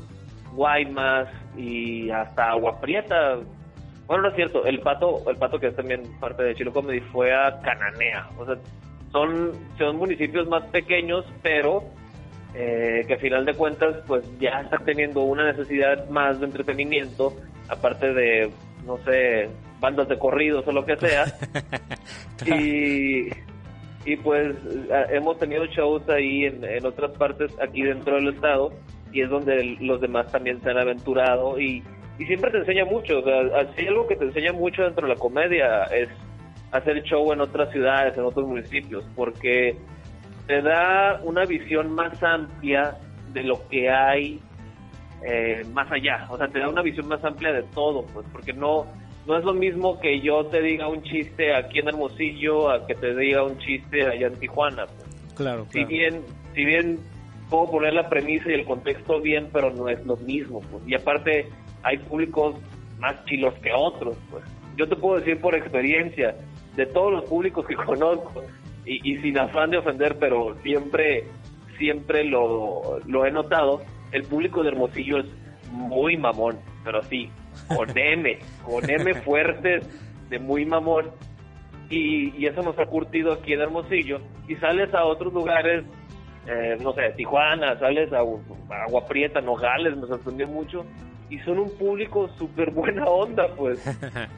Guaymas 0.53 1.29
y 1.55 2.09
hasta 2.09 2.51
Agua 2.51 2.79
Prieta. 2.81 3.37
Bueno, 4.05 4.23
no 4.23 4.29
es 4.29 4.35
cierto, 4.35 4.65
el 4.65 4.79
pato, 4.79 5.29
el 5.29 5.37
pato 5.37 5.59
que 5.59 5.67
es 5.67 5.75
también 5.75 6.03
parte 6.19 6.43
de 6.43 6.55
Chilo 6.55 6.73
Comedy 6.73 6.99
fue 6.99 7.33
a 7.33 7.59
Cananea. 7.61 8.29
O 8.37 8.45
sea, 8.45 8.55
son, 9.11 9.53
son 9.77 9.97
municipios 9.97 10.47
más 10.47 10.63
pequeños, 10.65 11.25
pero 11.41 11.83
eh, 12.53 13.03
que 13.07 13.13
a 13.13 13.17
final 13.17 13.45
de 13.45 13.53
cuentas 13.53 13.95
pues 14.07 14.25
ya 14.39 14.61
están 14.61 14.83
teniendo 14.83 15.21
una 15.21 15.45
necesidad 15.45 16.09
más 16.09 16.39
de 16.39 16.47
entretenimiento, 16.47 17.33
aparte 17.69 18.13
de, 18.13 18.49
no 18.85 18.97
sé, 18.99 19.49
bandas 19.79 20.07
de 20.07 20.17
corridos 20.17 20.67
o 20.67 20.71
lo 20.71 20.85
que 20.85 20.97
sea. 20.97 21.25
y, 22.45 23.29
y 24.05 24.15
pues 24.17 24.55
hemos 25.11 25.37
tenido 25.37 25.65
shows 25.65 26.07
ahí 26.09 26.45
en, 26.45 26.85
otras 26.85 27.11
partes 27.11 27.51
aquí 27.61 27.83
dentro 27.83 28.15
del 28.15 28.29
estado 28.29 28.71
y 29.11 29.21
es 29.21 29.29
donde 29.29 29.77
los 29.79 30.01
demás 30.01 30.31
también 30.31 30.61
se 30.61 30.69
han 30.69 30.77
aventurado 30.77 31.59
y, 31.59 31.83
y 32.19 32.25
siempre 32.25 32.51
te 32.51 32.59
enseña 32.59 32.85
mucho. 32.85 33.19
O 33.19 33.23
sea, 33.23 33.73
si 33.73 33.81
hay 33.81 33.87
algo 33.87 34.07
que 34.07 34.15
te 34.15 34.25
enseña 34.25 34.53
mucho 34.53 34.83
dentro 34.83 35.07
de 35.07 35.13
la 35.13 35.19
comedia 35.19 35.83
es 35.85 36.09
hacer 36.71 37.01
show 37.03 37.31
en 37.31 37.41
otras 37.41 37.71
ciudades, 37.71 38.17
en 38.17 38.25
otros 38.25 38.47
municipios, 38.47 39.05
porque 39.15 39.77
te 40.47 40.61
da 40.61 41.19
una 41.23 41.45
visión 41.45 41.93
más 41.93 42.21
amplia 42.23 42.95
de 43.33 43.43
lo 43.43 43.67
que 43.67 43.89
hay 43.89 44.41
eh, 45.23 45.65
más 45.73 45.91
allá, 45.91 46.27
o 46.29 46.37
sea, 46.37 46.47
te 46.47 46.59
da 46.59 46.69
una 46.69 46.81
visión 46.81 47.07
más 47.07 47.23
amplia 47.23 47.51
de 47.51 47.63
todo, 47.63 48.05
pues, 48.13 48.25
porque 48.31 48.53
no, 48.53 48.85
no 49.27 49.37
es 49.37 49.43
lo 49.43 49.53
mismo 49.53 49.99
que 49.99 50.21
yo 50.21 50.45
te 50.45 50.61
diga 50.61 50.87
un 50.87 51.03
chiste 51.03 51.53
aquí 51.53 51.79
en 51.79 51.89
Hermosillo 51.89 52.71
a 52.71 52.87
que 52.87 52.95
te 52.95 53.13
diga 53.13 53.43
un 53.43 53.57
chiste 53.59 54.07
allá 54.07 54.27
en 54.27 54.39
Tijuana. 54.39 54.85
Pues. 54.85 55.33
Claro, 55.35 55.67
Si 55.71 55.83
bien, 55.83 56.21
si 56.55 56.63
bien 56.63 56.97
puedo 57.49 57.69
poner 57.71 57.93
la 57.93 58.09
premisa 58.09 58.49
y 58.49 58.53
el 58.53 58.65
contexto 58.65 59.19
bien, 59.19 59.49
pero 59.51 59.71
no 59.71 59.89
es 59.89 60.03
lo 60.05 60.15
mismo, 60.17 60.61
pues. 60.71 60.81
Y 60.87 60.95
aparte 60.95 61.49
hay 61.83 61.97
públicos 61.97 62.55
más 62.99 63.23
chilos 63.25 63.53
que 63.55 63.71
otros, 63.73 64.17
pues. 64.31 64.43
Yo 64.77 64.87
te 64.87 64.95
puedo 64.95 65.19
decir 65.19 65.39
por 65.41 65.55
experiencia, 65.55 66.35
de 66.75 66.85
todos 66.85 67.11
los 67.11 67.25
públicos 67.25 67.65
que 67.67 67.75
conozco, 67.85 68.43
y, 68.85 69.11
y 69.11 69.17
sin 69.17 69.37
afán 69.37 69.71
de 69.71 69.77
ofender, 69.77 70.15
pero 70.17 70.55
siempre, 70.63 71.25
siempre 71.77 72.23
lo, 72.23 72.99
lo 73.05 73.25
he 73.25 73.31
notado, 73.31 73.81
el 74.13 74.23
público 74.23 74.63
de 74.63 74.69
Hermosillo 74.69 75.17
es 75.17 75.25
muy 75.71 76.15
mamón, 76.15 76.57
pero 76.85 77.03
sí, 77.03 77.29
con 77.67 77.97
M, 77.97 78.39
con 78.63 78.89
M 78.89 79.13
fuertes 79.21 79.87
de 80.29 80.39
muy 80.39 80.65
mamón. 80.65 81.11
Y, 81.89 82.35
y 82.37 82.47
eso 82.47 82.61
nos 82.63 82.77
ha 82.79 82.85
curtido 82.85 83.33
aquí 83.33 83.53
en 83.53 83.61
Hermosillo. 83.61 84.19
Y 84.47 84.55
sales 84.55 84.93
a 84.93 85.05
otros 85.05 85.33
lugares, 85.33 85.85
eh, 86.47 86.77
no 86.81 86.93
sé, 86.93 87.13
Tijuana, 87.15 87.79
sales 87.79 88.11
a, 88.11 88.19
a 88.19 88.83
Agua 88.83 89.05
Prieta, 89.07 89.41
Nogales, 89.41 89.95
me 89.95 90.07
sorprendió 90.07 90.47
mucho. 90.47 90.85
Y 91.29 91.39
son 91.39 91.59
un 91.59 91.77
público 91.77 92.29
súper 92.37 92.71
buena 92.71 93.05
onda, 93.05 93.47
pues. 93.55 93.79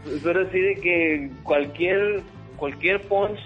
Pero 0.23 0.41
así 0.47 0.59
de 0.59 0.75
que 0.75 1.31
cualquier, 1.43 2.21
cualquier 2.57 3.01
punch 3.01 3.39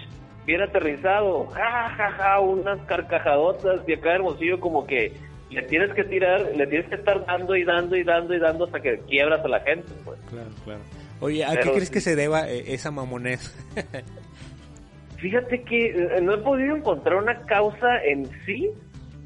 bien 0.46 0.60
aterrizado, 0.60 1.46
ja, 1.46 1.90
ja, 1.96 2.10
ja, 2.10 2.40
unas 2.40 2.78
carcajadotas. 2.86 3.86
Y 3.88 3.94
acá 3.94 4.10
en 4.10 4.16
Hermosillo 4.16 4.60
como 4.60 4.86
que 4.86 5.12
le 5.54 5.62
tienes 5.62 5.92
que 5.94 6.04
tirar, 6.04 6.40
le 6.56 6.66
tienes 6.66 6.88
que 6.88 6.96
estar 6.96 7.24
dando 7.26 7.54
y 7.56 7.64
dando 7.64 7.96
y 7.96 8.02
dando 8.04 8.34
y 8.34 8.38
dando 8.38 8.64
hasta 8.66 8.80
que 8.80 8.98
quiebras 9.08 9.44
a 9.44 9.48
la 9.48 9.60
gente, 9.60 9.88
pues. 10.04 10.18
Claro, 10.30 10.50
claro. 10.64 10.80
Oye, 11.20 11.44
¿a 11.44 11.56
qué 11.56 11.70
crees 11.70 11.90
que 11.90 12.00
se 12.00 12.16
deba 12.16 12.48
eh, 12.50 12.64
esa 12.74 12.90
mamonez? 12.90 13.54
Fíjate 15.18 15.62
que 15.62 15.86
eh, 15.86 16.20
no 16.22 16.34
he 16.34 16.38
podido 16.38 16.76
encontrar 16.76 17.16
una 17.16 17.40
causa 17.46 18.02
en 18.04 18.28
sí, 18.44 18.70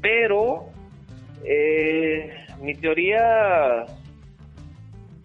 pero 0.01 0.69
eh, 1.43 2.31
mi 2.61 2.73
teoría 2.75 3.85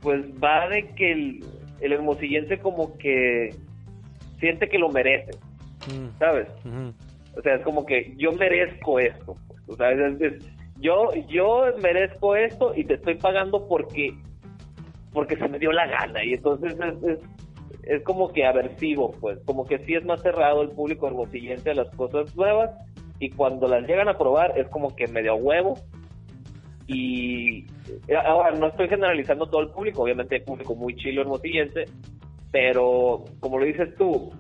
pues 0.01 0.21
va 0.43 0.69
de 0.69 0.89
que 0.97 1.13
el, 1.13 1.45
el 1.81 1.93
hermosillense 1.93 2.59
como 2.59 2.97
que 2.99 3.55
siente 4.41 4.69
que 4.69 4.79
lo 4.79 4.89
merece, 4.91 5.33
Mm, 5.87 6.19
¿sabes? 6.19 6.49
O 7.37 7.43
sea, 7.43 7.57
es 7.57 7.61
como 7.63 7.85
que 7.85 8.15
yo 8.17 8.33
merezco 8.33 8.99
esto. 8.99 9.37
pues. 9.47 9.61
O 9.69 9.77
sea, 9.77 9.91
es- 9.93 10.19
es- 10.21 10.45
yo, 10.79 11.11
yo 11.29 11.65
merezco 11.83 12.37
esto 12.37 12.73
y 12.75 12.85
te 12.85 12.95
estoy 12.95 13.17
pagando 13.17 13.67
porque 13.69 14.15
porque 15.13 15.37
se 15.37 15.49
me 15.49 15.59
dio 15.59 15.71
la 15.71 15.87
gana. 15.87 16.25
Y 16.25 16.35
entonces 16.35 16.75
es, 16.75 17.03
es, 17.05 17.19
es 17.85 18.03
como 18.03 18.33
que 18.33 18.45
aversivo, 18.45 19.13
pues. 19.21 19.39
Como 19.45 19.65
que 19.65 19.79
sí 19.81 19.95
es 19.95 20.05
más 20.05 20.21
cerrado 20.23 20.63
el 20.63 20.71
público 20.71 21.07
hermosillense 21.07 21.71
a 21.71 21.75
las 21.75 21.91
cosas 21.95 22.35
nuevas. 22.37 22.71
Y 23.21 23.31
cuando 23.31 23.69
las 23.69 23.87
llegan 23.87 24.09
a 24.09 24.19
probar 24.19 24.59
es 24.59 24.69
como 24.69 24.95
que 24.97 25.07
medio 25.07 25.37
huevo. 25.37 25.79
Y 26.87 27.67
ahora 28.27 28.51
no 28.59 28.69
estoy 28.69 28.89
generalizando 28.89 29.47
todo 29.47 29.63
el 29.63 29.71
público, 29.71 30.03
obviamente 30.03 30.35
hay 30.35 30.43
público 30.43 30.75
muy 30.75 30.95
chilo 30.97 31.23
hermosillense, 31.23 31.85
pero 32.51 33.25
como 33.41 33.59
lo 33.59 33.65
dices 33.65 33.95
tú, 33.97 34.31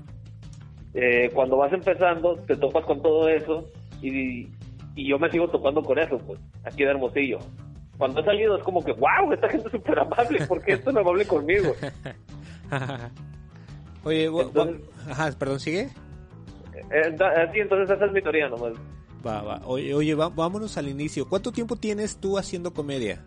eh, 0.93 1.31
cuando 1.33 1.57
vas 1.57 1.73
empezando 1.73 2.37
te 2.47 2.57
topas 2.57 2.85
con 2.85 3.01
todo 3.01 3.29
eso 3.29 3.71
y, 4.03 4.49
y 4.95 5.09
yo 5.09 5.19
me 5.19 5.31
sigo 5.31 5.49
topando 5.49 5.83
con 5.83 5.99
eso, 5.99 6.19
pues, 6.19 6.39
aquí 6.65 6.83
en 6.83 6.91
Hermosillo. 6.91 7.39
Cuando 7.99 8.21
he 8.21 8.25
salido 8.25 8.57
es 8.57 8.63
como 8.65 8.85
que, 8.85 8.93
wow, 8.93 9.33
esta 9.33 9.49
gente 9.49 9.67
es 9.69 9.73
súper 9.73 9.99
amable, 9.99 10.47
¿por 10.47 10.61
qué 10.63 10.73
es 10.73 10.85
tan 10.85 10.99
amable 10.99 11.25
conmigo? 11.27 11.75
Oye, 14.05 14.25
Entonces- 14.27 14.83
ajá, 15.09 15.31
perdón, 15.39 15.61
¿sigue? 15.61 15.89
Eh, 16.91 17.11
da- 17.17 17.43
Así, 17.49 17.61
entonces 17.61 17.95
esa 17.97 18.05
es 18.07 18.13
mi 18.13 18.21
teoría 18.21 18.49
nomás. 18.49 18.73
Va, 19.27 19.43
va. 19.43 19.61
Oye, 19.65 19.95
oye 19.95 20.15
va- 20.15 20.29
vámonos 20.29 20.77
al 20.77 20.89
inicio. 20.89 21.27
¿Cuánto 21.29 21.51
tiempo 21.53 21.77
tienes 21.77 22.19
tú 22.19 22.37
haciendo 22.37 22.75
comedia? 22.75 23.25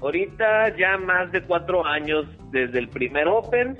Ahorita 0.00 0.74
ya 0.78 0.96
más 0.98 1.30
de 1.32 1.42
cuatro 1.42 1.84
años 1.84 2.26
desde 2.50 2.78
el 2.78 2.88
primer 2.88 3.28
Open, 3.28 3.76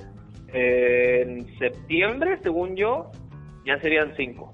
eh, 0.53 1.23
en 1.25 1.57
septiembre, 1.57 2.37
según 2.43 2.75
yo, 2.75 3.11
ya 3.65 3.79
serían 3.79 4.13
cinco. 4.15 4.51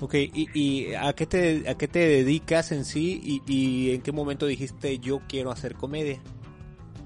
Ok, 0.00 0.14
¿y, 0.14 0.48
y 0.54 0.94
a, 0.94 1.12
qué 1.12 1.26
te, 1.26 1.68
a 1.68 1.74
qué 1.76 1.86
te 1.88 1.98
dedicas 2.00 2.72
en 2.72 2.84
sí 2.84 3.20
y, 3.22 3.42
y 3.46 3.94
en 3.94 4.00
qué 4.02 4.12
momento 4.12 4.46
dijiste 4.46 4.98
yo 4.98 5.20
quiero 5.28 5.50
hacer 5.50 5.74
comedia? 5.74 6.18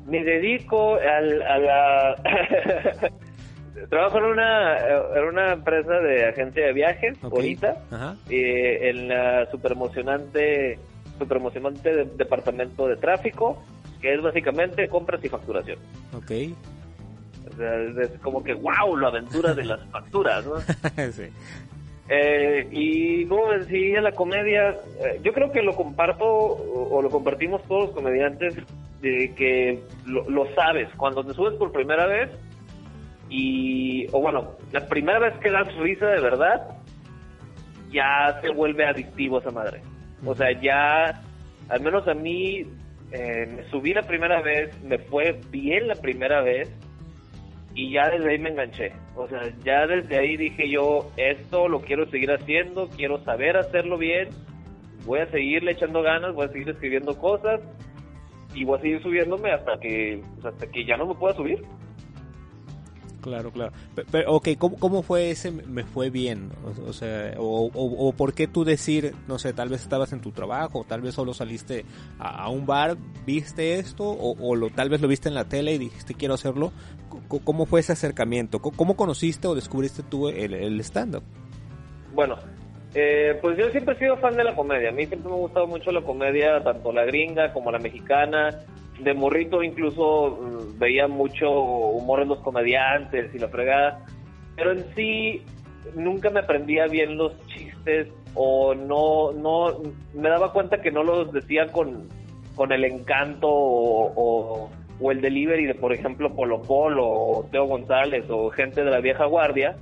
Me 0.07 0.23
dedico 0.23 0.97
al, 0.97 1.43
a 1.43 1.59
la... 1.59 2.17
Trabajo 3.91 4.19
en 4.19 4.25
una, 4.25 4.79
en 5.17 5.25
una 5.25 5.53
empresa 5.55 5.95
de 5.99 6.27
agencia 6.29 6.67
de 6.67 6.73
viajes, 6.73 7.19
Ok. 7.25 7.35
ahorita, 7.35 7.83
Ajá. 7.91 8.17
eh, 8.31 8.91
en 8.91 9.09
la 9.09 9.51
super 9.51 9.73
emocionante, 9.73 10.79
super 11.19 11.39
emocionante 11.39 11.93
de- 11.93 12.05
departamento 12.05 12.87
de 12.87 12.97
tráfico, 12.97 13.61
que 14.01 14.15
es 14.15 14.23
básicamente 14.23 14.89
compras 14.89 15.25
y 15.25 15.29
facturación. 15.29 15.79
Ok. 16.17 16.31
O 17.53 17.57
sea, 17.57 17.75
es, 17.83 17.97
es 18.13 18.21
como 18.21 18.45
que, 18.45 18.55
wow, 18.55 18.97
la 18.97 19.09
aventura 19.09 19.53
de 19.55 19.65
las 19.65 19.81
facturas, 19.91 20.47
¿no? 20.47 20.61
sí. 21.13 21.25
Eh, 22.09 22.69
y 22.71 23.27
como 23.27 23.51
decía 23.53 24.01
la 24.03 24.13
comedia, 24.13 24.77
eh, 25.01 25.21
yo 25.23 25.33
creo 25.33 25.51
que 25.51 25.63
lo 25.63 25.75
comparto 25.75 26.25
o, 26.25 27.01
lo 27.01 27.09
compartimos 27.09 27.63
todos 27.65 27.87
los 27.87 27.95
comediantes 27.95 28.57
de 29.01 29.35
que 29.35 29.83
lo, 30.07 30.29
lo 30.29 30.55
sabes 30.55 30.89
cuando 30.97 31.25
te 31.25 31.33
subes 31.33 31.55
por 31.55 31.73
primera 31.73 32.07
vez 32.07 32.31
y, 33.29 34.07
o 34.13 34.21
bueno, 34.21 34.53
la 34.73 34.87
primera 34.87 35.19
vez 35.19 35.35
que 35.39 35.51
das 35.51 35.75
risa 35.77 36.07
de 36.07 36.21
verdad, 36.21 36.77
ya 37.91 38.39
se 38.43 38.51
vuelve 38.51 38.87
adictivo 38.87 39.39
esa 39.39 39.51
madre. 39.51 39.81
O 40.27 40.35
sea, 40.35 40.53
ya, 40.61 41.23
al 41.69 41.81
menos 41.81 42.07
a 42.07 42.15
mí, 42.15 42.67
eh, 43.13 43.47
me 43.57 43.65
subí 43.71 43.95
la 43.95 44.03
primera 44.03 44.43
vez, 44.43 44.81
me 44.83 44.99
fue 44.99 45.41
bien 45.51 45.89
la 45.89 45.95
primera 45.95 46.43
vez 46.43 46.71
y 47.75 47.91
ya 47.93 48.09
desde 48.09 48.31
ahí 48.31 48.39
me 48.39 48.51
enganché. 48.51 48.93
O 49.17 49.27
sea, 49.29 49.43
ya 49.65 49.87
desde 49.87 50.17
ahí 50.17 50.37
dije 50.37 50.71
yo, 50.71 51.11
esto 51.17 51.69
lo 51.69 51.81
quiero 51.81 52.09
seguir 52.09 52.31
haciendo, 52.31 52.89
quiero 52.89 53.23
saber 53.25 53.57
hacerlo 53.57 53.99
bien, 53.99 54.29
voy 55.05 55.21
a 55.21 55.27
seguirle 55.31 55.73
echando 55.73 56.03
ganas, 56.03 56.35
voy 56.35 56.47
a 56.47 56.53
seguir 56.53 56.69
escribiendo 56.69 57.19
cosas 57.19 57.61
y 58.55 58.65
voy 58.65 58.79
a 58.79 58.83
seguir 58.83 59.03
subiéndome 59.03 59.51
hasta 59.51 59.79
que 59.81 60.23
hasta 60.45 60.67
que 60.71 60.85
ya 60.85 60.97
no 60.97 61.07
me 61.07 61.15
pueda 61.15 61.35
subir. 61.35 61.63
Claro, 63.25 63.51
claro. 63.51 63.73
Pe- 63.95 64.05
Pero, 64.13 64.35
ok, 64.35 64.49
¿cómo, 64.59 64.77
cómo 64.79 65.03
fue 65.03 65.31
ese 65.31 65.51
me- 65.51 65.85
fue 65.85 66.11
bien? 66.11 66.51
O, 66.87 66.93
sea, 66.93 67.33
o, 67.39 67.71
o, 67.73 68.13
por 68.13 68.35
qué 68.35 68.47
tú 68.47 68.65
decir, 68.65 69.15
no 69.27 69.39
sé, 69.39 69.55
tal 69.55 69.71
vez 69.71 69.81
estabas 69.81 70.13
en 70.13 70.21
tu 70.21 70.31
trabajo, 70.31 70.85
tal 70.87 71.01
vez 71.01 71.15
solo 71.15 71.33
saliste 71.33 71.87
a, 72.19 72.51
un 72.51 72.67
bar, 72.67 72.99
viste 73.25 73.79
esto, 73.79 74.05
o, 74.07 74.55
lo, 74.55 74.69
tal 74.69 74.91
vez 74.91 75.01
lo 75.01 75.09
viste 75.09 75.31
en 75.31 75.35
la 75.35 75.47
tele 75.47 75.73
y 75.73 75.79
dijiste 75.79 76.13
quiero 76.13 76.35
hacerlo. 76.35 76.71
¿Cómo 77.45 77.65
fue 77.65 77.81
ese 77.81 77.93
acercamiento? 77.93 78.59
¿Cómo, 78.59 78.77
cómo 78.77 78.95
conociste 78.97 79.49
o 79.49 79.55
descubriste 79.55 80.03
tú 80.03 80.29
el, 80.29 80.53
el 80.53 80.79
stand-up? 80.81 81.23
Bueno, 82.13 82.37
eh, 82.95 83.39
pues 83.41 83.57
yo 83.57 83.71
siempre 83.71 83.95
he 83.95 83.99
sido 83.99 84.19
fan 84.19 84.37
de 84.37 84.45
la 84.45 84.55
comedia. 84.55 84.91
A 84.91 84.93
mí 84.93 85.07
siempre 85.07 85.31
me 85.31 85.37
ha 85.37 85.41
gustado 85.41 85.67
mucho 85.67 85.91
la 85.93 86.03
comedia, 86.03 86.63
tanto 86.63 86.93
la 86.93 87.05
gringa 87.07 87.55
como 87.55 87.73
la 87.73 87.79
mexicana. 87.79 88.51
De 89.01 89.15
morrito 89.15 89.63
incluso 89.63 90.39
mm, 90.41 90.79
veía 90.79 91.09
mucho 91.09 91.51
humor 91.51 92.21
en 92.21 92.29
los 92.29 92.41
comediantes 92.41 93.35
y 93.35 93.39
la 93.39 93.49
fregada. 93.49 94.05
Pero 94.57 94.73
en 94.73 94.85
sí 94.95 95.43
nunca 95.95 96.31
me 96.31 96.41
aprendía 96.41 96.87
bien 96.87 97.17
los 97.17 97.39
chistes 97.49 98.09
o 98.35 98.75
no, 98.75 99.33
no, 99.33 99.83
me 100.15 100.29
daba 100.29 100.53
cuenta 100.53 100.81
que 100.81 100.91
no 100.91 101.03
los 101.03 101.33
decía 101.33 101.67
con, 101.69 102.09
con 102.57 102.73
el 102.73 102.85
encanto 102.85 103.49
o, 103.49 104.71
o, 105.01 105.11
el 105.11 105.21
delivery 105.21 105.67
de, 105.67 105.75
por 105.75 105.93
ejemplo, 105.93 106.35
Polo 106.35 106.63
Polo 106.63 107.07
o 107.07 107.45
Teo 107.51 107.67
González 107.67 108.25
o 108.31 108.51
gente 108.51 108.85
de 108.85 108.91
la 108.91 109.01
vieja 109.01 109.27
guardia 109.27 109.77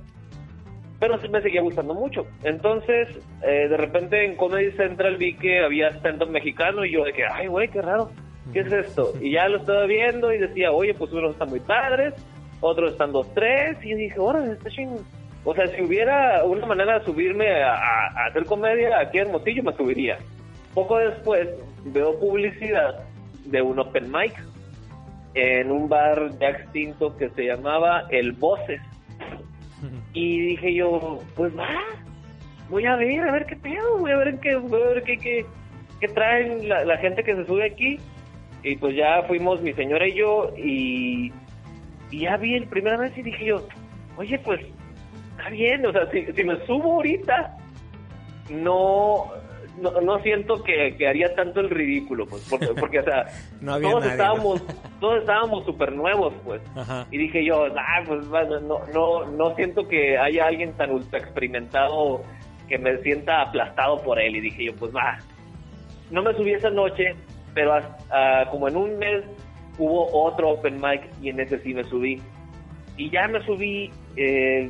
pero 1.03 1.19
sí 1.19 1.27
me 1.27 1.41
seguía 1.41 1.61
gustando 1.61 1.93
mucho. 1.93 2.25
Entonces, 2.45 3.09
eh, 3.41 3.67
de 3.67 3.75
repente 3.75 4.23
en 4.23 4.37
Comedy 4.37 4.71
Central 4.71 5.17
vi 5.17 5.33
que 5.35 5.59
había 5.59 5.89
stand-up 5.89 6.29
mexicano 6.29 6.85
y 6.85 6.93
yo 6.93 7.03
que, 7.13 7.25
ay, 7.29 7.47
güey, 7.47 7.67
qué 7.67 7.81
raro, 7.81 8.09
¿qué 8.51 8.59
es 8.61 8.71
esto? 8.71 9.13
Y 9.21 9.31
ya 9.31 9.47
lo 9.47 9.57
estaba 9.57 9.85
viendo 9.85 10.33
y 10.33 10.37
decía, 10.39 10.71
oye, 10.71 10.93
pues 10.93 11.11
unos 11.13 11.31
están 11.33 11.49
muy 11.49 11.59
padres, 11.59 12.13
otros 12.61 12.91
están 12.93 13.11
dos, 13.11 13.31
tres, 13.33 13.77
y 13.83 13.93
dije, 13.93 14.19
órale, 14.19 14.53
está 14.53 14.69
chingón. 14.69 15.05
O 15.45 15.53
sea, 15.53 15.67
si 15.67 15.81
hubiera 15.81 16.43
una 16.45 16.65
manera 16.65 16.99
de 16.99 17.05
subirme 17.05 17.49
a, 17.63 17.73
a- 17.75 18.07
a 18.15 18.25
hacer 18.29 18.45
comedia 18.45 18.99
aquí 18.99 19.19
en 19.19 19.27
Hermosillo, 19.27 19.63
me 19.63 19.73
subiría. 19.73 20.17
Poco 20.73 20.97
después 20.97 21.49
veo 21.85 22.17
publicidad 22.19 22.99
de 23.45 23.61
un 23.61 23.77
open 23.79 24.09
mic 24.11 24.33
en 25.35 25.71
un 25.71 25.89
bar 25.89 26.29
ya 26.39 26.49
extinto 26.49 27.15
que 27.17 27.29
se 27.31 27.43
llamaba 27.45 28.03
El 28.09 28.31
Voces 28.33 28.79
Y 30.13 30.39
dije 30.39 30.73
yo, 30.75 31.19
pues 31.35 31.51
va, 31.57 31.67
voy 32.69 32.85
a 32.85 32.95
ver, 32.95 33.19
a 33.27 33.31
ver 33.33 33.45
qué 33.45 33.55
pedo, 33.57 33.97
voy 33.99 34.11
a 34.11 34.17
ver 34.17 34.39
qué, 34.39 34.55
voy 34.55 34.81
a 34.81 34.85
ver 34.93 35.03
qué, 35.03 35.17
qué, 35.17 35.45
qué 35.99 36.07
traen 36.07 36.69
la, 36.69 36.85
la 36.85 36.97
gente 36.97 37.23
que 37.23 37.35
se 37.35 37.45
sube 37.45 37.65
aquí. 37.65 37.99
Y 38.63 38.75
pues 38.77 38.95
ya 38.95 39.23
fuimos 39.27 39.61
mi 39.61 39.73
señora 39.73 40.07
y 40.07 40.13
yo 40.13 40.53
y, 40.57 41.33
y 42.11 42.19
ya 42.19 42.37
vi 42.37 42.55
el 42.55 42.67
primera 42.67 42.97
vez 42.97 43.17
y 43.17 43.23
dije 43.23 43.45
yo, 43.45 43.67
oye, 44.17 44.39
pues 44.39 44.61
está 45.37 45.49
bien, 45.49 45.85
o 45.85 45.91
sea, 45.91 46.09
si, 46.11 46.25
si 46.31 46.43
me 46.43 46.55
subo 46.65 46.93
ahorita, 46.93 47.57
no, 48.49 49.31
no, 49.81 50.01
no 50.01 50.19
siento 50.19 50.63
que, 50.63 50.95
que 50.97 51.07
haría 51.07 51.33
tanto 51.35 51.59
el 51.59 51.69
ridículo, 51.69 52.25
pues, 52.25 52.45
porque, 52.49 52.67
porque 52.79 52.99
o 52.99 53.03
sea, 53.03 53.25
No 53.61 53.73
había 53.73 53.89
todos 53.89 54.03
nadie, 54.03 54.13
estábamos, 54.13 54.63
todos 54.99 55.19
estábamos 55.21 55.65
súper 55.65 55.91
nuevos, 55.93 56.33
pues. 56.43 56.61
Ajá. 56.75 57.07
Y 57.11 57.17
dije 57.17 57.43
yo, 57.43 57.65
ah, 57.65 58.03
pues 58.05 58.27
bueno, 58.27 58.59
no, 58.61 58.79
no, 58.93 59.25
no 59.25 59.55
siento 59.55 59.87
que 59.87 60.17
haya 60.17 60.47
alguien 60.47 60.73
tan 60.73 60.91
ultra 60.91 61.19
experimentado 61.19 62.23
que 62.67 62.77
me 62.77 62.97
sienta 62.99 63.41
aplastado 63.41 64.01
por 64.03 64.19
él. 64.19 64.35
Y 64.37 64.41
dije 64.41 64.65
yo, 64.65 64.75
pues 64.75 64.95
va. 64.95 65.19
No 66.11 66.21
me 66.21 66.33
subí 66.33 66.53
esa 66.53 66.69
noche, 66.69 67.15
pero 67.53 67.73
as- 67.73 67.87
ah, 68.11 68.45
como 68.51 68.67
en 68.67 68.75
un 68.75 68.97
mes 68.99 69.23
hubo 69.77 70.07
otro 70.25 70.51
open 70.51 70.79
mic 70.79 71.01
y 71.21 71.29
en 71.29 71.39
ese 71.39 71.59
sí 71.59 71.73
me 71.73 71.83
subí. 71.83 72.21
Y 72.97 73.09
ya 73.09 73.27
me 73.27 73.43
subí, 73.45 73.89
eh, 74.15 74.69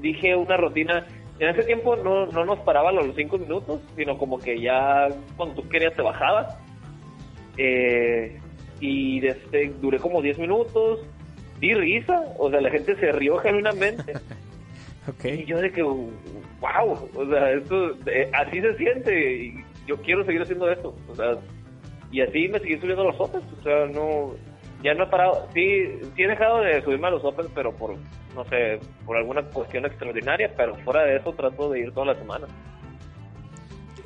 dije 0.00 0.36
una 0.36 0.56
rutina. 0.56 1.06
En 1.38 1.48
ese 1.48 1.62
tiempo 1.62 1.96
no, 1.96 2.26
no 2.26 2.44
nos 2.44 2.58
paraba 2.60 2.90
a 2.90 2.92
los 2.92 3.14
cinco 3.16 3.38
minutos, 3.38 3.80
sino 3.96 4.18
como 4.18 4.38
que 4.38 4.60
ya 4.60 5.08
cuando 5.36 5.62
tú 5.62 5.68
querías 5.68 5.94
te 5.94 6.02
bajabas. 6.02 6.56
Eh, 7.56 8.38
y 8.80 9.20
desde, 9.20 9.68
duré 9.80 9.98
como 9.98 10.22
10 10.22 10.38
minutos, 10.38 11.00
di 11.60 11.74
risa, 11.74 12.22
o 12.38 12.50
sea, 12.50 12.60
la 12.60 12.70
gente 12.70 12.94
se 12.96 13.12
rió 13.12 13.38
genuinamente. 13.38 14.12
Y 15.40 15.46
yo 15.46 15.56
de 15.58 15.72
que, 15.72 15.82
wow, 15.82 17.08
o 17.14 17.26
sea, 17.30 17.50
esto, 17.52 17.92
eh, 18.06 18.30
así 18.34 18.60
se 18.60 18.76
siente, 18.76 19.36
y 19.46 19.54
yo 19.86 19.96
quiero 20.02 20.22
seguir 20.26 20.42
haciendo 20.42 20.70
esto, 20.70 20.94
o 21.08 21.14
sea, 21.14 21.36
y 22.10 22.20
así 22.20 22.48
me 22.48 22.58
seguí 22.60 22.78
subiendo 22.78 23.04
los 23.04 23.18
Opens, 23.20 23.44
o 23.58 23.62
sea, 23.62 23.86
no, 23.86 24.34
ya 24.82 24.94
no 24.94 25.04
he 25.04 25.06
parado, 25.08 25.46
sí, 25.54 25.86
sí 26.16 26.22
he 26.22 26.28
dejado 26.28 26.60
de 26.60 26.82
subirme 26.82 27.08
a 27.08 27.10
los 27.10 27.24
Opens, 27.24 27.50
pero 27.54 27.72
por, 27.72 27.94
no 28.34 28.44
sé, 28.48 28.78
por 29.04 29.16
alguna 29.16 29.42
cuestión 29.42 29.84
extraordinaria, 29.86 30.52
pero 30.56 30.74
fuera 30.76 31.02
de 31.04 31.16
eso 31.16 31.32
trato 31.32 31.70
de 31.70 31.80
ir 31.80 31.92
toda 31.92 32.06
la 32.06 32.14
semana. 32.14 32.46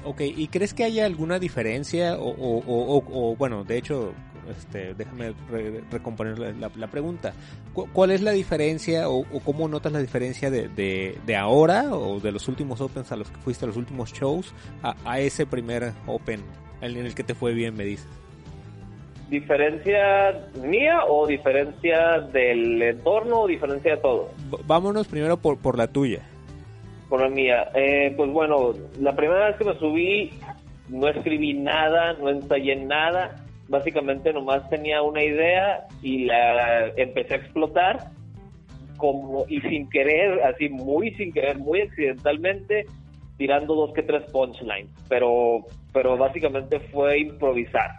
Ok, 0.05 0.21
¿y 0.23 0.49
crees 0.49 0.75
que 0.75 0.83
haya 0.85 1.07
alguna 1.07 1.39
diferencia 1.39 2.17
o, 2.19 2.29
o, 2.31 2.59
o- 2.67 3.05
o- 3.31 3.37
bueno, 3.37 3.63
de 3.63 3.79
hecho, 3.79 4.13
este, 4.51 4.95
déjame 4.95 5.33
re- 5.49 5.83
recomponer 5.93 6.37
la, 6.41 6.69
la- 6.75 6.89
pregunta. 6.89 7.33
¿Cu- 7.73 7.89
¿Cuál 7.93 8.11
es 8.11 8.21
la 8.21 8.33
diferencia 8.33 9.09
o, 9.09 9.25
cómo 9.45 9.69
notas 9.69 9.93
la 9.93 10.01
diferencia 10.01 10.51
de, 10.51 10.67
de, 10.69 11.37
ahora 11.37 11.95
o 11.95 12.19
de 12.19 12.33
los 12.33 12.49
últimos 12.49 12.81
Opens 12.81 13.13
a 13.13 13.17
los 13.17 13.31
que 13.31 13.37
fuiste 13.43 13.65
a 13.65 13.69
los 13.69 13.77
últimos 13.77 14.13
shows 14.13 14.53
a 14.83 15.21
ese 15.21 15.47
primer 15.47 15.93
Open 16.09 16.41
en 16.83 17.07
el 17.07 17.15
que 17.15 17.23
te 17.23 17.35
fue 17.35 17.55
bien, 17.55 17.77
me 17.77 17.85
dices? 17.85 18.09
¿Diferencia 19.31 20.47
mía 20.63 21.05
o 21.09 21.27
diferencia 21.27 22.21
del 22.33 22.83
entorno 22.83 23.41
o 23.41 23.47
diferencia 23.47 23.97
de 23.97 24.03
todo? 24.03 24.31
Vámonos 24.67 25.09
primero 25.09 25.39
por, 25.39 25.59
por 25.59 25.79
la 25.79 25.87
tuya. 25.87 26.21
Por 27.09 27.23
la 27.23 27.29
mía. 27.29 27.71
Eh, 27.75 28.13
pues 28.17 28.31
bueno, 28.31 28.75
la 29.01 29.17
primera 29.17 29.47
vez 29.47 29.57
que 29.57 29.65
me 29.65 29.79
subí 29.79 30.33
no 30.89 31.09
escribí 31.09 31.55
nada, 31.55 32.13
no 32.15 32.29
ensayé 32.29 32.77
nada. 32.77 33.43
Básicamente 33.69 34.33
nomás 34.35 34.69
tenía 34.69 35.01
una 35.01 35.25
idea 35.25 35.87
y 36.03 36.25
la 36.25 36.89
empecé 36.89 37.35
a 37.35 37.37
explotar 37.39 38.11
como 38.99 39.47
y 39.49 39.61
sin 39.63 39.89
querer, 39.89 40.43
así 40.43 40.69
muy 40.69 41.13
sin 41.15 41.33
querer, 41.33 41.59
muy 41.59 41.81
accidentalmente 41.81 42.87
tirando 43.43 43.75
dos 43.75 43.93
que 43.93 44.05
tres 44.05 44.23
punchlines, 44.31 44.89
pero 45.09 45.67
pero 45.93 46.17
básicamente 46.17 46.79
fue 46.79 47.19
improvisar. 47.19 47.99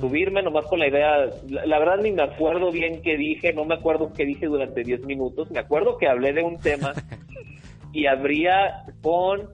Subirme 0.00 0.42
nomás 0.42 0.64
con 0.64 0.78
la 0.78 0.88
idea, 0.88 1.26
la, 1.50 1.66
la 1.66 1.78
verdad 1.78 1.98
ni 2.02 2.10
me 2.10 2.22
acuerdo 2.22 2.72
bien 2.72 3.02
qué 3.02 3.18
dije, 3.18 3.52
no 3.52 3.66
me 3.66 3.74
acuerdo 3.74 4.10
qué 4.14 4.24
dije 4.24 4.46
durante 4.46 4.82
10 4.82 5.04
minutos, 5.04 5.50
me 5.50 5.58
acuerdo 5.58 5.98
que 5.98 6.08
hablé 6.08 6.32
de 6.32 6.42
un 6.42 6.58
tema 6.58 6.94
y 7.92 8.06
abría 8.06 8.82
con 9.02 9.50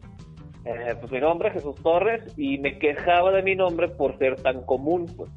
eh, 0.64 0.94
pues 1.00 1.10
mi 1.10 1.18
nombre, 1.18 1.50
Jesús 1.50 1.74
Torres, 1.82 2.22
y 2.38 2.58
me 2.58 2.78
quejaba 2.78 3.32
de 3.32 3.42
mi 3.42 3.56
nombre 3.56 3.88
por 3.88 4.16
ser 4.18 4.36
tan 4.36 4.62
común, 4.62 5.06
pues, 5.16 5.30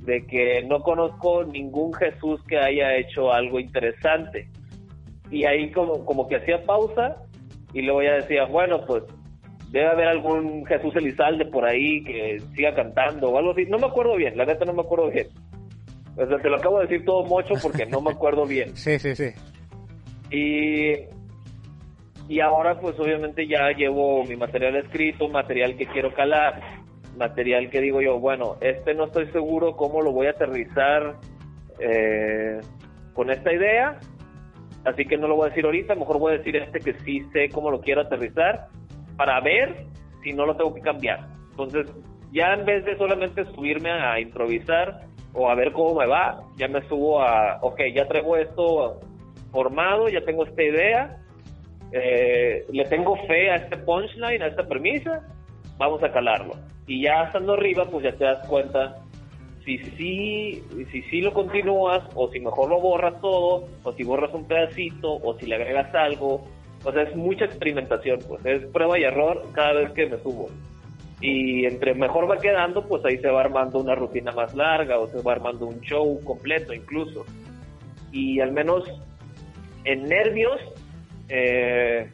de 0.00 0.26
que 0.26 0.62
no 0.64 0.82
conozco 0.82 1.44
ningún 1.44 1.94
Jesús 1.94 2.42
que 2.46 2.58
haya 2.58 2.94
hecho 2.94 3.32
algo 3.32 3.58
interesante. 3.58 4.50
Y 5.30 5.44
ahí 5.44 5.72
como, 5.72 6.04
como 6.04 6.28
que 6.28 6.36
hacía 6.36 6.62
pausa 6.62 7.16
y 7.72 7.82
luego 7.82 8.02
ya 8.02 8.14
decía, 8.14 8.44
bueno, 8.46 8.84
pues 8.86 9.04
debe 9.70 9.86
haber 9.86 10.08
algún 10.08 10.66
Jesús 10.66 10.94
Elizalde 10.96 11.46
por 11.46 11.64
ahí 11.64 12.02
que 12.02 12.40
siga 12.54 12.74
cantando 12.74 13.30
o 13.30 13.38
algo 13.38 13.52
así. 13.52 13.66
No 13.66 13.78
me 13.78 13.86
acuerdo 13.86 14.16
bien, 14.16 14.36
la 14.36 14.44
neta 14.44 14.64
no 14.64 14.72
me 14.72 14.82
acuerdo 14.82 15.10
bien. 15.10 15.28
O 16.16 16.26
sea, 16.26 16.38
te 16.38 16.50
lo 16.50 16.56
acabo 16.56 16.80
de 16.80 16.86
decir 16.86 17.04
todo 17.04 17.24
mocho 17.24 17.54
porque 17.62 17.86
no 17.86 18.00
me 18.00 18.10
acuerdo 18.10 18.46
bien. 18.46 18.70
Sí, 18.76 18.98
sí, 18.98 19.14
sí. 19.14 19.30
Y, 20.30 20.94
y 22.32 22.40
ahora 22.40 22.80
pues 22.80 22.98
obviamente 22.98 23.46
ya 23.46 23.70
llevo 23.70 24.24
mi 24.24 24.36
material 24.36 24.76
escrito, 24.76 25.28
material 25.28 25.76
que 25.76 25.86
quiero 25.86 26.12
calar, 26.14 26.60
material 27.16 27.70
que 27.70 27.80
digo 27.80 28.00
yo, 28.00 28.18
bueno, 28.18 28.56
este 28.60 28.94
no 28.94 29.04
estoy 29.06 29.30
seguro 29.30 29.76
cómo 29.76 30.02
lo 30.02 30.12
voy 30.12 30.26
a 30.26 30.30
aterrizar 30.30 31.16
eh, 31.78 32.60
con 33.12 33.30
esta 33.30 33.52
idea, 33.52 33.98
así 34.84 35.04
que 35.04 35.16
no 35.16 35.26
lo 35.26 35.36
voy 35.36 35.46
a 35.46 35.48
decir 35.50 35.64
ahorita, 35.64 35.94
mejor 35.94 36.18
voy 36.18 36.34
a 36.34 36.38
decir 36.38 36.56
este 36.56 36.78
que 36.78 36.94
sí 37.00 37.22
sé 37.32 37.48
cómo 37.48 37.70
lo 37.70 37.80
quiero 37.80 38.02
aterrizar 38.02 38.68
para 39.20 39.38
ver 39.40 39.84
si 40.22 40.32
no 40.32 40.46
lo 40.46 40.56
tengo 40.56 40.72
que 40.72 40.80
cambiar. 40.80 41.28
Entonces, 41.50 41.94
ya 42.32 42.54
en 42.54 42.64
vez 42.64 42.86
de 42.86 42.96
solamente 42.96 43.44
subirme 43.54 43.90
a 43.90 44.18
improvisar 44.18 45.02
o 45.34 45.50
a 45.50 45.54
ver 45.54 45.72
cómo 45.72 46.00
me 46.00 46.06
va, 46.06 46.40
ya 46.56 46.68
me 46.68 46.80
subo 46.88 47.20
a, 47.20 47.58
ok, 47.60 47.82
ya 47.94 48.08
traigo 48.08 48.38
esto 48.38 48.98
formado, 49.52 50.08
ya 50.08 50.22
tengo 50.22 50.46
esta 50.46 50.62
idea, 50.62 51.18
eh, 51.92 52.64
le 52.72 52.84
tengo 52.86 53.14
fe 53.26 53.50
a 53.50 53.56
este 53.56 53.76
punchline, 53.76 54.40
a 54.40 54.46
esta 54.46 54.66
premisa, 54.66 55.20
vamos 55.76 56.02
a 56.02 56.10
calarlo. 56.10 56.54
Y 56.86 57.02
ya 57.02 57.24
estando 57.24 57.52
arriba, 57.52 57.84
pues 57.90 58.04
ya 58.04 58.12
te 58.12 58.24
das 58.24 58.48
cuenta 58.48 59.02
si 59.66 59.76
sí, 59.98 60.62
si 60.90 61.02
sí 61.02 61.20
lo 61.20 61.34
continúas, 61.34 62.04
o 62.14 62.30
si 62.30 62.40
mejor 62.40 62.70
lo 62.70 62.80
borras 62.80 63.20
todo, 63.20 63.68
o 63.82 63.92
si 63.92 64.02
borras 64.02 64.32
un 64.32 64.46
pedacito, 64.46 65.12
o 65.12 65.38
si 65.38 65.44
le 65.44 65.56
agregas 65.56 65.94
algo. 65.94 66.46
O 66.84 66.92
sea, 66.92 67.02
es 67.02 67.14
mucha 67.14 67.44
experimentación, 67.44 68.20
pues 68.26 68.44
es 68.46 68.64
prueba 68.66 68.98
y 68.98 69.04
error 69.04 69.42
cada 69.52 69.74
vez 69.74 69.90
que 69.92 70.06
me 70.06 70.18
subo. 70.18 70.48
Y 71.20 71.66
entre 71.66 71.94
mejor 71.94 72.30
va 72.30 72.38
quedando, 72.38 72.86
pues 72.86 73.04
ahí 73.04 73.18
se 73.18 73.28
va 73.28 73.42
armando 73.42 73.78
una 73.78 73.94
rutina 73.94 74.32
más 74.32 74.54
larga, 74.54 74.98
o 74.98 75.06
se 75.06 75.20
va 75.20 75.32
armando 75.32 75.66
un 75.66 75.80
show 75.82 76.18
completo 76.24 76.72
incluso. 76.72 77.26
Y 78.10 78.40
al 78.40 78.52
menos 78.52 78.84
en 79.84 80.04
nervios, 80.04 80.58
eh, 81.28 82.10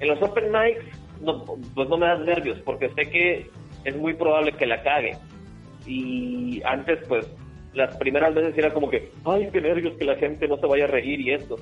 en 0.00 0.08
los 0.08 0.20
open 0.20 0.50
mics, 0.50 0.84
no, 1.20 1.44
pues 1.74 1.88
no 1.88 1.96
me 1.96 2.06
das 2.06 2.20
nervios, 2.20 2.58
porque 2.64 2.88
sé 2.90 3.08
que 3.10 3.50
es 3.84 3.96
muy 3.96 4.14
probable 4.14 4.52
que 4.52 4.66
la 4.66 4.82
cague. 4.82 5.16
Y 5.86 6.60
antes, 6.64 6.98
pues, 7.08 7.26
las 7.74 7.96
primeras 7.96 8.34
veces 8.34 8.56
era 8.58 8.72
como 8.72 8.90
que, 8.90 9.10
ay, 9.24 9.48
qué 9.52 9.60
nervios 9.60 9.96
que 9.96 10.04
la 10.04 10.16
gente 10.16 10.48
no 10.48 10.58
se 10.58 10.66
vaya 10.66 10.84
a 10.84 10.88
reír 10.88 11.20
y 11.20 11.32
esto. 11.32 11.56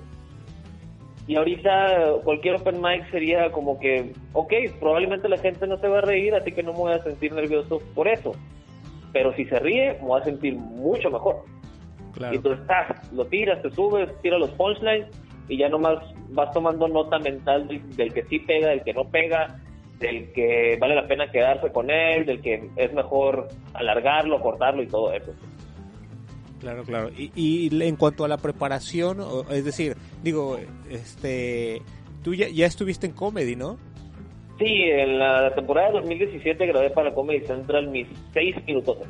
Y 1.29 1.35
ahorita 1.37 2.21
cualquier 2.23 2.55
open 2.57 2.81
mic 2.81 3.11
sería 3.11 3.51
como 3.51 3.79
que, 3.81 4.13
ok, 4.33 4.53
probablemente 4.79 5.29
la 5.29 5.39
gente 5.39 5.67
no 5.67 5.77
se 5.79 5.89
va 5.89 5.99
a 5.99 6.03
reír, 6.03 6.35
así 6.35 6.53
que 6.53 6.63
no 6.63 6.73
me 6.73 6.79
voy 6.79 6.93
a 6.93 7.03
sentir 7.03 7.33
nervioso 7.33 7.81
por 7.95 8.07
eso. 8.07 8.33
Pero 9.13 9.35
si 9.35 9.45
se 9.47 9.59
ríe, 9.59 9.95
me 9.95 10.07
voy 10.07 10.21
a 10.21 10.25
sentir 10.25 10.55
mucho 10.55 11.11
mejor. 11.11 11.43
Y 12.15 12.19
Claro. 12.19 12.35
entonces 12.37 12.61
estás, 12.63 13.13
lo 13.13 13.25
tiras, 13.27 13.61
te 13.61 13.71
subes, 13.73 14.09
tiras 14.23 14.41
los 14.41 14.51
punchlines 14.51 15.07
y 15.49 15.59
ya 15.59 15.69
nomás 15.69 15.99
vas 16.31 16.51
tomando 16.53 16.89
nota 16.89 17.19
mental 17.19 17.69
del, 17.69 17.97
del 17.97 18.13
que 18.15 18.23
sí 18.25 18.39
pega, 18.39 18.69
del 18.69 18.83
que 18.85 18.95
no 18.95 19.05
pega, 19.05 19.61
del 19.99 20.33
que 20.33 20.77
vale 20.81 20.95
la 20.95 21.07
pena 21.07 21.31
quedarse 21.31 21.71
con 21.73 21.91
él, 21.91 22.25
del 22.27 22.41
que 22.41 22.71
es 22.77 22.93
mejor 22.93 23.49
alargarlo, 23.75 24.41
cortarlo 24.41 24.83
y 24.83 24.87
todo 24.87 25.13
eso. 25.13 25.33
Claro, 26.61 26.85
claro. 26.85 27.11
Y, 27.17 27.31
y 27.35 27.83
en 27.83 27.97
cuanto 27.97 28.25
a 28.25 28.29
la 28.29 28.39
preparación, 28.39 29.19
es 29.51 29.65
decir, 29.65 29.97
digo, 30.23 30.59
este, 30.91 31.83
tú 32.23 32.35
ya, 32.35 32.49
ya 32.49 32.67
estuviste 32.67 33.07
en 33.07 33.13
comedy, 33.13 33.57
¿no? 33.57 33.79
Sí, 34.59 34.65
en 34.85 35.19
la 35.19 35.55
temporada 35.55 35.89
de 35.89 35.95
2017 36.01 36.67
grabé 36.67 36.89
para 36.91 37.13
Comedy 37.13 37.41
Central 37.47 37.89
mis 37.89 38.07
seis 38.33 38.57
minutos. 38.67 38.97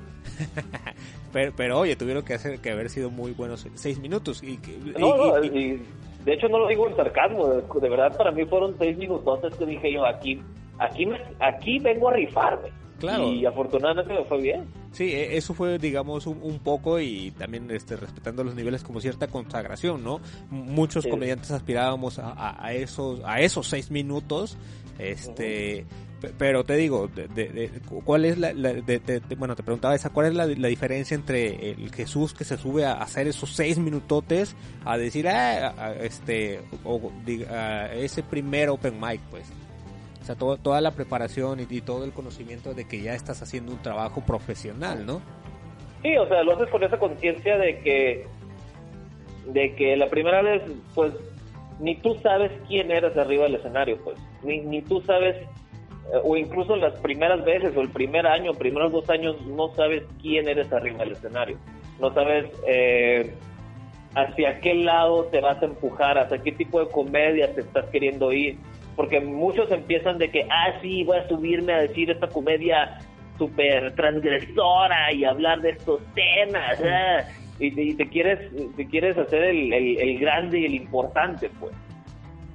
Pero, 1.32 1.52
pero 1.54 1.78
oye, 1.80 1.96
tuvieron 1.96 2.24
que 2.24 2.32
hacer 2.35 2.61
que 2.61 2.70
haber 2.70 2.88
sido 2.88 3.11
muy 3.11 3.32
buenos 3.32 3.66
seis 3.74 3.98
minutos. 3.98 4.42
Y, 4.42 4.52
y- 4.52 4.94
No, 4.98 5.16
no, 5.16 5.44
y- 5.44 5.82
de 6.24 6.32
hecho 6.32 6.48
no 6.48 6.59
lo 6.61 6.66
digo 6.68 6.88
en 6.88 6.96
sarcasmo, 6.96 7.46
de, 7.48 7.62
de 7.80 7.88
verdad 7.90 8.16
para 8.16 8.30
mí 8.30 8.44
fueron 8.46 8.74
seis 8.78 8.96
minutos 8.96 9.38
que 9.59 9.66
dije 9.66 9.92
yo, 9.92 10.06
aquí 10.06 10.40
aquí 10.78 11.04
me, 11.04 11.20
aquí 11.40 11.78
vengo 11.78 12.09
a 12.09 12.14
rifarme. 12.14 12.70
Claro. 12.98 13.30
Y 13.32 13.44
afortunadamente 13.44 14.12
me 14.14 14.24
fue 14.24 14.40
bien. 14.40 14.64
Sí, 14.92 15.12
e, 15.12 15.37
eso 15.37 15.54
fue, 15.54 15.78
digamos, 15.78 16.26
un, 16.26 16.59
poco 16.61 16.98
y 16.98 17.30
también 17.32 17.70
este, 17.70 17.96
respetando 17.96 18.42
los 18.42 18.54
niveles 18.54 18.82
como 18.82 19.00
cierta 19.00 19.28
consagración, 19.28 20.02
¿no? 20.02 20.20
Muchos 20.50 21.06
comediantes 21.06 21.50
aspirábamos 21.50 22.18
a, 22.18 22.72
esos 22.72 23.20
a 23.24 23.40
esos 23.40 23.68
seis 23.68 23.90
minutos, 23.90 24.56
este, 24.98 25.85
pero 26.38 26.64
te 26.64 26.76
digo, 26.76 27.09
de, 27.09 27.70
¿cuál 28.04 28.24
es 28.24 28.38
la, 28.38 28.52
bueno, 29.37 29.54
te 29.54 29.62
preguntaba 29.62 29.94
esa, 29.94 30.11
¿cuál 30.11 30.28
es 30.28 30.35
la, 30.35 30.46
diferencia 30.46 31.14
entre 31.14 31.72
el 31.72 31.92
Jesús 31.92 32.32
que 32.32 32.44
se 32.44 32.56
sube 32.56 32.87
a 32.87 32.94
hacer 32.94 33.28
esos 33.28 33.54
seis 33.54 33.78
minutotes 33.78 34.56
a 34.85 34.96
decir, 34.96 35.28
ah, 35.28 35.94
este, 36.00 36.62
o 36.85 37.12
diga, 37.24 37.92
ese 37.94 38.22
primer 38.22 38.70
open 38.70 38.98
mic, 38.98 39.20
pues? 39.30 39.44
O 40.26 40.34
sea, 40.34 40.34
toda 40.34 40.80
la 40.80 40.90
preparación 40.90 41.60
y, 41.60 41.80
todo 41.82 42.04
el 42.04 42.10
conocimiento 42.10 42.74
de 42.74 42.88
que 42.88 43.00
ya 43.00 43.14
estás 43.14 43.42
haciendo 43.42 43.70
un 43.70 43.78
trabajo 43.78 44.24
profesional, 44.26 45.06
¿no? 45.06 45.22
Sí, 46.02 46.16
o 46.16 46.26
sea, 46.26 46.42
lo 46.42 46.54
haces 46.54 46.68
con 46.68 46.82
esa 46.82 46.98
conciencia 46.98 47.56
de 47.56 47.78
que, 47.78 48.26
de 49.52 49.76
que 49.76 49.96
la 49.96 50.08
primera 50.08 50.42
vez, 50.42 50.62
pues, 50.96 51.12
ni 51.78 51.94
tú 51.94 52.16
sabes 52.24 52.50
quién 52.66 52.90
eres 52.90 53.16
arriba 53.16 53.44
del 53.44 53.54
escenario, 53.54 53.98
pues, 54.02 54.18
ni, 54.42 54.58
ni 54.62 54.82
tú 54.82 55.00
sabes, 55.02 55.36
eh, 55.36 56.20
o 56.24 56.36
incluso 56.36 56.74
las 56.74 56.98
primeras 56.98 57.44
veces, 57.44 57.76
o 57.76 57.80
el 57.80 57.90
primer 57.90 58.26
año, 58.26 58.52
primeros 58.52 58.90
dos 58.90 59.08
años, 59.08 59.40
no 59.46 59.72
sabes 59.76 60.02
quién 60.20 60.48
eres 60.48 60.72
arriba 60.72 61.04
del 61.04 61.12
escenario, 61.12 61.56
no 62.00 62.12
sabes 62.12 62.46
eh, 62.66 63.32
hacia 64.16 64.58
qué 64.58 64.74
lado 64.74 65.26
te 65.26 65.40
vas 65.40 65.62
a 65.62 65.66
empujar, 65.66 66.18
hacia 66.18 66.38
qué 66.38 66.50
tipo 66.50 66.80
de 66.80 66.90
comedia 66.90 67.54
te 67.54 67.60
estás 67.60 67.84
queriendo 67.90 68.32
ir 68.32 68.58
porque 68.96 69.20
muchos 69.20 69.70
empiezan 69.70 70.18
de 70.18 70.30
que, 70.30 70.46
ah, 70.50 70.78
sí, 70.80 71.04
voy 71.04 71.18
a 71.18 71.28
subirme 71.28 71.74
a 71.74 71.80
decir 71.82 72.11
esta 72.11 72.28
comedia 72.28 72.98
súper 73.38 73.94
transgresora 73.94 75.12
y 75.12 75.24
hablar 75.24 75.61
de 75.61 75.70
estos 75.70 76.00
temas, 76.14 76.82
ah, 76.82 77.24
y, 77.59 77.94
te, 77.94 78.09
quieres 78.09 78.50
te 78.76 78.87
quieres 78.87 79.16
hacer 79.16 79.44
el, 79.44 79.72
el, 79.72 80.18
grande 80.18 80.61
y 80.61 80.64
el 80.64 80.74
importante, 80.74 81.50
pues. 81.61 81.72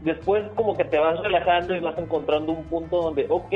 Después 0.01 0.43
como 0.55 0.75
que 0.75 0.83
te 0.83 0.97
vas 0.97 1.19
relajando 1.19 1.75
y 1.75 1.79
vas 1.79 1.97
encontrando 1.97 2.53
un 2.53 2.63
punto 2.63 3.03
donde, 3.03 3.27
ok, 3.29 3.53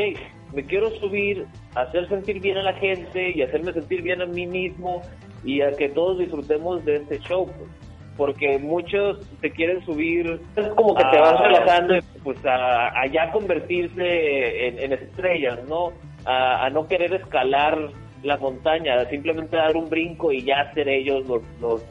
me 0.54 0.64
quiero 0.64 0.92
subir, 0.92 1.48
hacer 1.74 2.08
sentir 2.08 2.40
bien 2.40 2.58
a 2.58 2.64
la 2.64 2.74
gente 2.74 3.32
y 3.36 3.42
hacerme 3.42 3.74
sentir 3.74 4.04
bien 4.04 4.22
a 4.22 4.28
mí 4.28 4.46
mismo 4.46 5.02
y 5.44 5.62
a 5.62 5.72
que 5.72 5.90
todos 5.90 6.20
disfrutemos 6.20 6.86
de 6.86 6.98
este 6.98 7.20
show, 7.20 7.46
pues 7.48 7.85
porque 8.18 8.58
muchos 8.60 9.20
se 9.42 9.52
quieren 9.52 9.84
subir, 9.86 10.40
es 10.56 10.68
como 10.70 10.96
que 10.96 11.04
te 11.06 11.20
vas 11.20 11.40
relajando 11.40 11.96
pues 12.24 12.38
a, 12.46 13.06
ya 13.12 13.32
convertirse 13.32 14.68
en, 14.84 14.94
estrellas, 14.94 15.60
¿no? 15.68 15.92
A, 16.26 16.70
no 16.70 16.88
querer 16.88 17.14
escalar 17.14 17.78
la 18.24 18.38
montaña, 18.38 19.04
simplemente 19.06 19.58
dar 19.58 19.76
un 19.76 19.90
brinco 19.90 20.32
y 20.32 20.44
ya 20.44 20.72
ser 20.74 20.88
ellos 20.88 21.28
los, 21.28 21.42
los, 21.60 21.84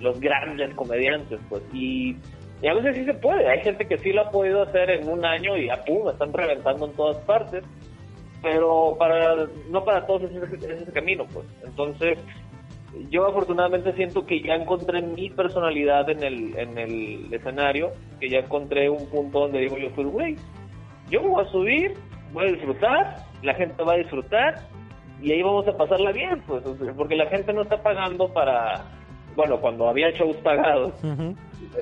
los 0.00 0.20
grandes 0.20 0.72
comediantes, 0.74 1.40
pues. 1.48 1.62
Y, 1.72 2.16
a 2.66 2.74
veces 2.74 2.94
sí 2.94 3.04
se 3.04 3.14
puede, 3.14 3.48
hay 3.48 3.60
gente 3.60 3.86
que 3.86 3.98
sí 3.98 4.12
lo 4.12 4.22
ha 4.22 4.30
podido 4.30 4.62
hacer 4.62 4.88
en 4.88 5.08
un 5.08 5.24
año 5.24 5.56
y 5.56 5.68
a 5.68 5.82
pum, 5.84 6.08
están 6.08 6.32
reventando 6.32 6.86
en 6.86 6.92
todas 6.92 7.16
partes, 7.24 7.64
pero 8.40 8.94
para 8.96 9.34
no 9.68 9.84
para 9.84 10.06
todos 10.06 10.30
es 10.30 10.62
ese 10.62 10.92
camino, 10.92 11.26
pues. 11.32 11.44
Entonces, 11.64 12.18
yo 13.08 13.26
afortunadamente 13.26 13.92
siento 13.94 14.26
que 14.26 14.42
ya 14.42 14.54
encontré 14.54 15.00
mi 15.02 15.30
personalidad 15.30 16.08
en 16.10 16.22
el, 16.22 16.58
en 16.58 16.78
el 16.78 17.32
escenario, 17.32 17.92
que 18.20 18.28
ya 18.28 18.40
encontré 18.40 18.90
un 18.90 19.08
punto 19.08 19.40
donde 19.40 19.60
digo 19.60 19.78
yo, 19.78 19.90
pues 19.90 20.06
güey, 20.06 20.36
yo 21.10 21.22
voy 21.22 21.44
a 21.44 21.48
subir, 21.50 21.94
voy 22.32 22.48
a 22.48 22.52
disfrutar, 22.52 23.16
la 23.42 23.54
gente 23.54 23.82
va 23.82 23.94
a 23.94 23.96
disfrutar 23.96 24.60
y 25.22 25.32
ahí 25.32 25.42
vamos 25.42 25.66
a 25.68 25.76
pasarla 25.76 26.12
bien, 26.12 26.42
pues, 26.46 26.62
porque 26.96 27.16
la 27.16 27.26
gente 27.26 27.52
no 27.52 27.62
está 27.62 27.82
pagando 27.82 28.28
para, 28.32 28.84
bueno, 29.36 29.58
cuando 29.60 29.88
había 29.88 30.10
shows 30.10 30.36
pagados, 30.38 30.92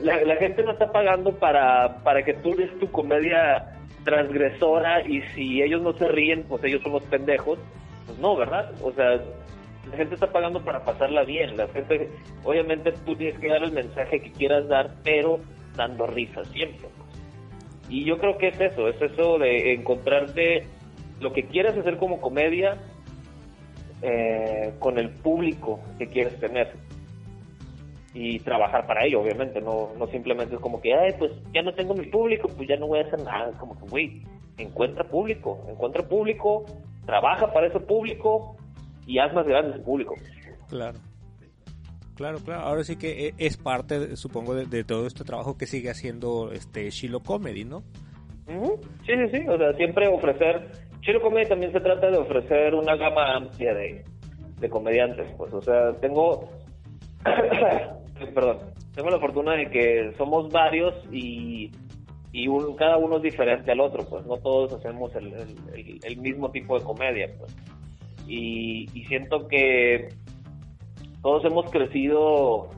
la, 0.02 0.36
gente 0.36 0.62
no 0.62 0.72
está 0.72 0.92
pagando 0.92 1.32
para, 1.32 1.96
para 2.04 2.22
que 2.22 2.34
tú 2.34 2.54
des 2.54 2.76
tu 2.78 2.90
comedia 2.90 3.76
transgresora 4.04 5.06
y 5.06 5.22
si 5.34 5.62
ellos 5.62 5.82
no 5.82 5.92
se 5.94 6.08
ríen, 6.08 6.44
pues 6.44 6.62
ellos 6.64 6.82
son 6.82 6.92
los 6.92 7.02
pendejos, 7.04 7.58
pues 8.06 8.18
no, 8.18 8.36
¿verdad? 8.36 8.70
O 8.82 8.92
sea, 8.92 9.20
la 9.90 9.96
gente 9.96 10.14
está 10.14 10.30
pagando 10.30 10.62
para 10.64 10.84
pasarla 10.84 11.24
bien. 11.24 11.56
La 11.56 11.66
gente, 11.68 12.08
obviamente 12.44 12.92
tú 13.04 13.16
tienes 13.16 13.38
que 13.40 13.48
dar 13.48 13.62
el 13.62 13.72
mensaje 13.72 14.20
que 14.20 14.30
quieras 14.32 14.68
dar, 14.68 14.90
pero 15.02 15.40
dando 15.76 16.06
risa 16.06 16.44
siempre. 16.46 16.88
Y 17.88 18.04
yo 18.04 18.18
creo 18.18 18.38
que 18.38 18.48
es 18.48 18.60
eso, 18.60 18.88
es 18.88 19.00
eso 19.02 19.38
de 19.38 19.72
encontrarte 19.74 20.64
lo 21.18 21.32
que 21.32 21.44
quieres 21.46 21.76
hacer 21.76 21.96
como 21.96 22.20
comedia 22.20 22.78
eh, 24.02 24.72
con 24.78 24.98
el 24.98 25.10
público 25.10 25.80
que 25.98 26.08
quieres 26.08 26.38
tener. 26.38 26.72
Y 28.12 28.40
trabajar 28.40 28.86
para 28.86 29.04
ello, 29.04 29.20
obviamente, 29.20 29.60
no, 29.60 29.90
no 29.96 30.06
simplemente 30.08 30.54
es 30.56 30.60
como 30.60 30.80
que, 30.80 30.94
ay, 30.94 31.14
pues 31.18 31.32
ya 31.52 31.62
no 31.62 31.74
tengo 31.74 31.94
mi 31.94 32.06
público, 32.06 32.48
pues 32.48 32.68
ya 32.68 32.76
no 32.76 32.88
voy 32.88 33.00
a 33.00 33.02
hacer 33.02 33.22
nada. 33.22 33.50
Es 33.50 33.56
como 33.56 33.78
que, 33.78 33.86
güey, 33.86 34.22
encuentra 34.58 35.04
público, 35.04 35.64
encuentra 35.68 36.02
público, 36.02 36.64
trabaja 37.06 37.52
para 37.52 37.68
ese 37.68 37.80
público, 37.80 38.56
y 39.06 39.18
haz 39.18 39.32
más 39.32 39.46
grande 39.46 39.76
ese 39.76 39.84
público. 39.84 40.14
Claro. 40.68 40.98
Claro, 42.14 42.38
claro. 42.44 42.60
Ahora 42.60 42.84
sí 42.84 42.96
que 42.96 43.28
e, 43.28 43.34
es 43.38 43.56
parte, 43.56 44.16
supongo, 44.16 44.54
de, 44.54 44.84
todo 44.84 45.06
este 45.06 45.24
trabajo 45.24 45.56
que 45.56 45.66
sigue 45.66 45.90
haciendo 45.90 46.52
este 46.52 46.90
Shiloh 46.90 47.22
Comedy, 47.22 47.64
¿no? 47.64 47.82
Sí, 48.46 49.12
sí, 49.14 49.28
sí. 49.32 49.48
O 49.48 49.56
sea, 49.56 49.72
siempre 49.74 50.06
ofrecer. 50.08 50.70
Shiloh 51.00 51.22
Comedy 51.22 51.48
también 51.48 51.72
se 51.72 51.80
trata 51.80 52.10
de 52.10 52.18
ofrecer 52.18 52.74
una 52.74 52.94
gama 52.96 53.36
amplia 53.36 53.72
de, 53.72 54.04
comediantes. 54.68 55.32
Pues, 55.38 55.52
o 55.54 55.62
sea, 55.62 55.92
tengo. 56.00 56.50
Perdón. 58.34 58.58
Tengo 58.94 59.08
la 59.08 59.20
fortuna 59.20 59.54
de 59.54 59.70
que 59.70 60.12
somos 60.18 60.50
varios 60.50 60.94
y 61.10 61.70
y 62.32 62.46
cada 62.76 62.96
uno 62.96 63.16
es 63.16 63.22
diferente 63.22 63.72
al 63.72 63.80
otro, 63.80 64.04
pues 64.08 64.24
no 64.24 64.36
todos 64.36 64.72
hacemos 64.72 65.14
el, 65.16 65.34
el 66.02 66.16
mismo 66.18 66.50
tipo 66.50 66.78
de 66.78 66.84
comedia, 66.84 67.28
pues 67.38 67.56
y, 68.30 69.04
siento 69.08 69.48
que 69.48 70.08
todos 71.20 71.44
hemos 71.44 71.68
crecido 71.70 72.70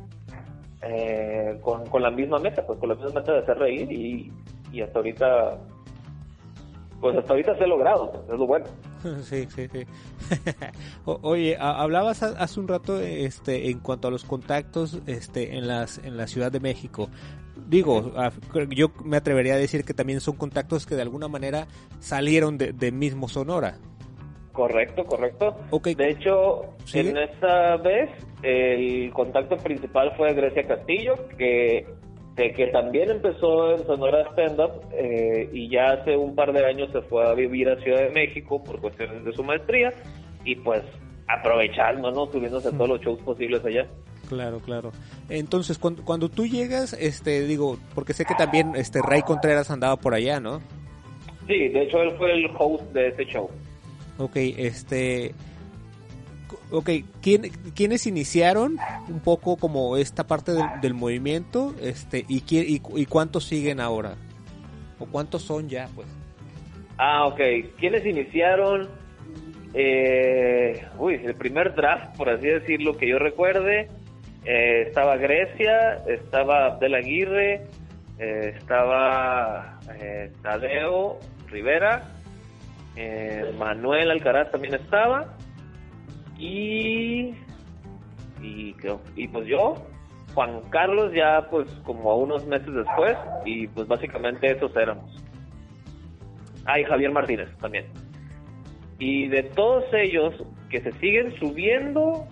eh, 0.82 1.58
con, 1.60 2.02
la 2.02 2.10
misma 2.10 2.38
meta, 2.38 2.66
pues 2.66 2.78
con 2.78 2.88
la 2.88 2.94
misma 2.94 3.20
meta 3.20 3.32
de 3.32 3.38
hacer 3.40 3.58
reír 3.58 3.92
y, 3.92 4.32
y 4.72 4.80
hasta 4.80 4.98
ahorita, 4.98 5.58
pues 7.00 7.16
hasta 7.18 7.32
ahorita 7.32 7.56
se 7.58 7.64
ha 7.64 7.66
logrado, 7.66 8.24
es 8.32 8.38
lo 8.38 8.46
bueno. 8.46 8.66
Sí, 9.24 9.48
sí, 9.54 9.66
sí. 9.68 9.84
Oye, 11.04 11.56
hablabas 11.58 12.22
hace 12.22 12.60
un 12.60 12.68
rato 12.68 13.00
este 13.00 13.68
en 13.68 13.80
cuanto 13.80 14.06
a 14.06 14.10
los 14.12 14.24
contactos 14.24 15.00
este 15.06 15.56
en 15.56 15.66
las 15.66 15.98
en 15.98 16.16
la 16.16 16.28
Ciudad 16.28 16.52
de 16.52 16.60
México. 16.60 17.08
Digo, 17.68 18.12
yo 18.70 18.92
me 19.04 19.16
atrevería 19.16 19.54
a 19.54 19.56
decir 19.56 19.84
que 19.84 19.92
también 19.92 20.20
son 20.20 20.36
contactos 20.36 20.86
que 20.86 20.94
de 20.94 21.02
alguna 21.02 21.26
manera 21.26 21.66
salieron 21.98 22.58
de, 22.58 22.72
de 22.72 22.92
mismo 22.92 23.28
Sonora. 23.28 23.78
Correcto, 24.52 25.04
correcto. 25.04 25.56
De 25.96 26.10
hecho, 26.10 26.74
en 26.92 27.16
esta 27.16 27.76
vez 27.78 28.10
el 28.42 29.10
contacto 29.12 29.56
principal 29.56 30.12
fue 30.16 30.34
Grecia 30.34 30.64
Castillo, 30.64 31.14
que, 31.38 31.86
que 32.36 32.66
también 32.66 33.10
empezó 33.10 33.72
en 33.74 33.86
Sonora 33.86 34.28
Stand 34.32 34.60
Up 34.60 34.72
eh, 34.92 35.48
y 35.52 35.70
ya 35.70 35.92
hace 35.92 36.16
un 36.16 36.34
par 36.34 36.52
de 36.52 36.66
años 36.66 36.90
se 36.92 37.00
fue 37.02 37.26
a 37.26 37.32
vivir 37.32 37.68
a 37.70 37.76
Ciudad 37.80 38.02
de 38.02 38.10
México 38.10 38.62
por 38.62 38.78
cuestiones 38.80 39.24
de 39.24 39.32
su 39.32 39.42
maestría 39.42 39.90
y 40.44 40.56
pues 40.56 40.82
aprovechando, 41.28 42.10
¿no? 42.10 42.26
Subiéndose 42.26 42.68
a 42.68 42.72
todos 42.72 42.88
los 42.90 43.00
shows 43.00 43.20
posibles 43.20 43.64
allá. 43.64 43.86
Claro, 44.28 44.60
claro. 44.60 44.92
Entonces, 45.30 45.78
cuando, 45.78 46.04
cuando 46.04 46.28
tú 46.28 46.46
llegas, 46.46 46.92
este, 46.94 47.46
digo, 47.46 47.78
porque 47.94 48.12
sé 48.12 48.24
que 48.26 48.34
también 48.34 48.74
este 48.76 49.00
Ray 49.00 49.22
Contreras 49.22 49.70
andaba 49.70 49.96
por 49.96 50.14
allá, 50.14 50.40
¿no? 50.40 50.60
Sí, 51.46 51.68
de 51.68 51.82
hecho 51.82 52.02
él 52.02 52.12
fue 52.18 52.32
el 52.32 52.50
host 52.58 52.82
de 52.92 53.08
ese 53.08 53.24
show. 53.24 53.50
Ok, 54.18 54.36
este... 54.36 55.34
Ok, 56.70 56.90
¿quién, 57.20 57.50
¿quiénes 57.74 58.06
iniciaron 58.06 58.78
un 59.08 59.20
poco 59.20 59.56
como 59.56 59.96
esta 59.96 60.26
parte 60.26 60.52
del, 60.80 60.94
movimiento 60.94 61.74
este 61.80 62.24
y, 62.28 62.42
y, 62.48 62.80
y, 62.94 63.06
cuántos 63.06 63.44
siguen 63.44 63.80
ahora? 63.80 64.16
¿O 64.98 65.06
cuántos 65.06 65.42
son 65.42 65.68
ya, 65.68 65.88
pues? 65.94 66.06
Ah, 66.98 67.26
ok. 67.26 67.40
¿Quiénes 67.78 68.06
iniciaron? 68.06 68.88
Eh, 69.74 70.84
uy, 70.98 71.20
el 71.24 71.34
primer 71.34 71.74
draft, 71.74 72.16
por 72.16 72.28
así 72.28 72.46
decirlo, 72.46 72.96
que 72.96 73.08
yo 73.08 73.18
recuerde, 73.18 73.88
eh, 74.44 74.84
estaba 74.86 75.16
Grecia, 75.16 76.02
estaba 76.06 76.66
Abdel 76.66 76.94
Aguirre, 76.94 77.66
eh, 78.18 78.54
estaba 78.56 79.80
Tadeo 80.42 81.18
Rivera, 81.48 82.04
eh, 82.96 83.54
Manuel 83.58 84.10
Alcaraz 84.10 84.50
también 84.50 84.74
estaba. 84.74 85.36
Y, 86.38 87.34
y, 88.42 88.74
y 89.16 89.28
pues 89.28 89.46
yo, 89.46 89.74
Juan 90.34 90.62
Carlos 90.70 91.12
ya 91.14 91.46
pues 91.50 91.68
como 91.84 92.16
unos 92.16 92.46
meses 92.46 92.72
después 92.72 93.16
y 93.44 93.66
pues 93.68 93.86
básicamente 93.86 94.50
esos 94.50 94.74
éramos. 94.76 95.22
Ah, 96.64 96.76
Javier 96.86 97.10
Martínez 97.10 97.48
también. 97.58 97.86
Y 98.98 99.28
de 99.28 99.42
todos 99.42 99.84
ellos 99.92 100.34
que 100.70 100.80
se 100.80 100.92
siguen 100.92 101.34
subiendo. 101.38 102.26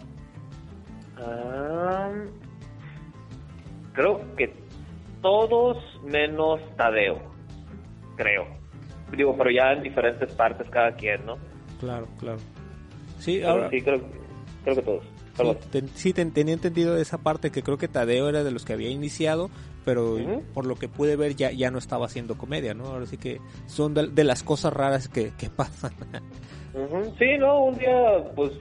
creo 3.93 4.37
que 4.37 4.55
todos 5.21 5.77
menos 6.05 6.61
Tadeo. 6.77 7.19
Creo. 8.17 8.60
Digo, 9.17 9.37
pero 9.37 9.51
ya 9.51 9.73
en 9.73 9.83
diferentes 9.83 10.33
partes 10.35 10.69
cada 10.71 10.93
quien, 10.93 11.25
¿no? 11.27 11.37
Claro, 11.81 12.07
claro. 12.19 12.39
Sí, 13.19 13.43
ahora, 13.43 13.69
sí, 13.71 13.81
creo, 13.83 14.01
creo 14.65 14.77
que 14.77 14.83
todos. 14.83 15.05
sí, 15.37 15.69
ten- 15.71 15.89
sí, 15.95 16.13
ten- 16.13 16.33
tenía 16.33 16.55
entendido 16.55 16.97
esa 16.97 17.19
parte 17.19 17.51
que 17.51 17.63
creo 17.63 17.77
que 17.79 17.89
Tadeo 17.89 18.29
era 18.29 18.45
de 18.45 18.51
los 18.51 18.65
que 18.65 18.73
había 18.73 18.89
iniciado, 18.91 19.51
pero 19.85 20.15
Ujú. 20.15 20.43
por 20.55 20.67
lo 20.67 20.77
que 20.77 20.89
pude 20.89 21.17
ver 21.17 21.35
ya, 21.37 21.51
ya 21.51 21.71
no 21.71 21.79
estaba 21.79 22.07
haciendo 22.07 22.37
comedia, 22.39 22.75
¿no? 22.75 22.85
Ahora 22.87 23.07
sí 23.07 23.17
que 23.19 23.41
son 23.67 23.95
de, 23.95 24.09
de 24.09 24.25
las 24.25 24.43
cosas 24.43 24.73
raras 24.73 25.09
que, 25.09 25.33
que 25.39 25.49
pasan. 25.51 25.93
Ujú, 26.75 27.15
Sí, 27.19 27.37
no, 27.39 27.65
un 27.65 27.79
día 27.79 28.25
pues 28.37 28.53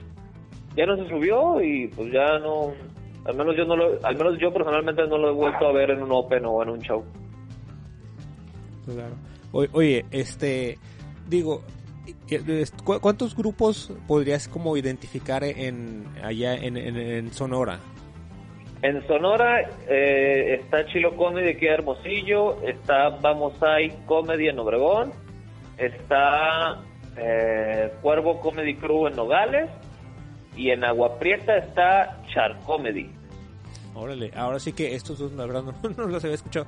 ya 0.76 0.84
no 0.86 0.96
se 0.96 1.08
subió 1.08 1.60
y 1.62 1.88
pues 1.88 2.12
ya 2.12 2.38
no, 2.38 2.72
al 3.24 3.36
menos 3.36 3.54
yo 3.56 3.64
no 3.64 3.76
lo, 3.76 4.04
al 4.04 4.16
menos 4.16 4.38
yo 4.40 4.52
personalmente 4.52 5.06
no 5.06 5.16
lo 5.18 5.28
he 5.30 5.32
vuelto 5.34 5.66
a 5.68 5.72
ver 5.72 5.90
en 5.90 6.02
un 6.02 6.10
open 6.12 6.44
o 6.46 6.62
en 6.62 6.70
un 6.70 6.80
show. 6.80 7.04
Claro. 8.86 9.14
Oye, 9.52 10.04
este, 10.10 10.78
digo, 11.28 11.62
eh, 12.30 12.42
es- 12.62 12.70
¿cu- 12.84 13.00
¿cuántos 13.00 13.36
grupos 13.36 13.92
podrías 14.06 14.46
como 14.48 14.76
identificar 14.76 15.42
en 15.44 16.04
allá 16.22 16.54
en, 16.54 16.76
Sonora? 17.32 17.78
En 18.82 19.06
Sonora 19.06 19.68
eh, 19.88 20.58
está 20.60 20.86
Chilo 20.86 21.16
Comedy 21.16 21.50
aquí 21.50 21.66
Hermosillo, 21.66 22.62
está 22.66 23.10
Vamos 23.10 23.62
Ahí 23.62 23.92
Comedy 24.06 24.48
en 24.48 24.58
Obregón, 24.58 25.12
está 25.76 26.78
eh, 27.16 27.90
Cuervo 28.00 28.40
Comedy 28.40 28.74
Crew 28.76 29.08
en 29.08 29.16
Nogales 29.16 29.68
y 30.56 30.70
en 30.70 30.84
Agua 30.84 31.18
Prieta 31.18 31.56
está 31.58 32.22
Char 32.32 32.58
Comedy. 32.64 33.10
Órale, 33.94 34.30
ahora 34.36 34.58
sí 34.60 34.72
que 34.72 34.94
estos 34.94 35.18
dos, 35.18 35.32
la 35.32 35.46
verdad, 35.46 35.62
no, 35.82 35.90
no 35.96 36.06
los 36.06 36.22
había 36.24 36.36
escuchado. 36.36 36.66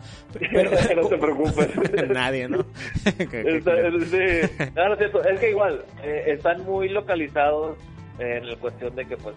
Pero, 0.52 0.70
No 0.96 1.08
te 1.08 1.18
preocupes. 1.18 2.08
Nadie, 2.10 2.48
¿no? 2.48 2.64
Está- 3.04 3.90
sí. 3.90 4.70
No, 4.74 4.88
no 4.88 4.92
es 4.94 4.98
cierto. 4.98 5.24
Es 5.24 5.38
que 5.40 5.50
igual, 5.50 5.84
eh, 6.02 6.24
están 6.28 6.64
muy 6.64 6.88
localizados 6.88 7.76
en 8.18 8.46
la 8.48 8.56
cuestión 8.56 8.94
de 8.96 9.06
que, 9.06 9.16
pues, 9.16 9.34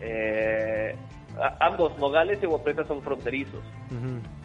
eh, 0.00 0.94
a- 1.40 1.56
ambos, 1.66 1.96
Nogales 1.98 2.38
y 2.42 2.46
Aguaprieta 2.46 2.84
son 2.86 3.02
fronterizos. 3.02 3.62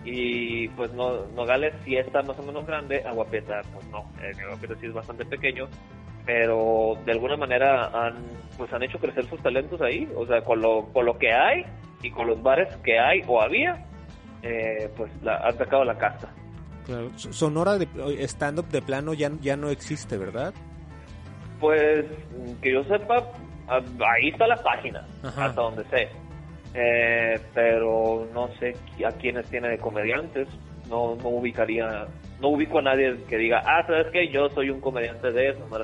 Y, 0.05 0.67
pues, 0.69 0.93
no, 0.93 1.25
Nogales 1.35 1.73
sí 1.83 1.95
está 1.97 2.21
más 2.23 2.37
o 2.39 2.43
menos 2.43 2.65
grande, 2.65 3.03
Aguaprieta, 3.05 3.61
pues 3.73 3.85
no. 3.87 4.09
Eh, 4.21 4.31
Aguaprieta 4.45 4.75
sí 4.79 4.87
es 4.87 4.93
bastante 4.93 5.25
pequeño. 5.25 5.67
Pero 6.25 6.97
de 7.05 7.11
alguna 7.13 7.37
manera 7.37 7.87
han, 7.87 8.15
pues, 8.57 8.71
han 8.73 8.83
hecho 8.83 8.99
crecer 8.99 9.25
sus 9.25 9.41
talentos 9.41 9.81
ahí. 9.81 10.07
O 10.15 10.25
sea, 10.27 10.41
con 10.43 10.61
lo, 10.61 10.85
con 10.93 11.05
lo 11.05 11.17
que 11.17 11.33
hay 11.33 11.65
y 12.03 12.11
con 12.11 12.27
los 12.27 12.41
bares 12.41 12.67
que 12.83 12.99
hay 12.99 13.21
o 13.27 13.41
había, 13.41 13.85
eh, 14.43 14.89
pues, 14.95 15.11
la, 15.23 15.37
han 15.37 15.57
sacado 15.57 15.83
la 15.83 15.97
casta. 15.97 16.29
Claro. 16.85 17.09
Sonora 17.17 17.77
de 17.77 17.87
stand-up 18.27 18.67
de 18.69 18.81
plano 18.81 19.13
ya, 19.13 19.31
ya 19.41 19.55
no 19.57 19.69
existe, 19.69 20.17
¿verdad? 20.17 20.53
Pues 21.59 22.05
que 22.61 22.73
yo 22.73 22.83
sepa, 22.85 23.17
a- 23.67 23.77
ahí 23.77 24.29
está 24.31 24.47
la 24.47 24.55
página, 24.57 25.05
Ajá. 25.23 25.45
hasta 25.45 25.61
donde 25.61 25.83
sé. 25.85 26.09
Eh, 26.73 27.39
pero 27.53 28.27
no 28.33 28.47
sé 28.59 28.75
a 29.05 29.11
quiénes 29.11 29.45
tiene 29.49 29.69
de 29.69 29.77
comediantes. 29.77 30.47
No, 30.89 31.15
no 31.15 31.29
ubicaría, 31.29 32.07
no 32.41 32.49
ubico 32.49 32.79
a 32.79 32.81
nadie 32.81 33.15
que 33.27 33.37
diga, 33.37 33.61
ah, 33.65 33.85
¿sabes 33.85 34.07
qué? 34.11 34.29
Yo 34.31 34.49
soy 34.49 34.69
un 34.71 34.81
comediante 34.81 35.31
de 35.31 35.49
eso, 35.49 35.59
no. 35.69 35.77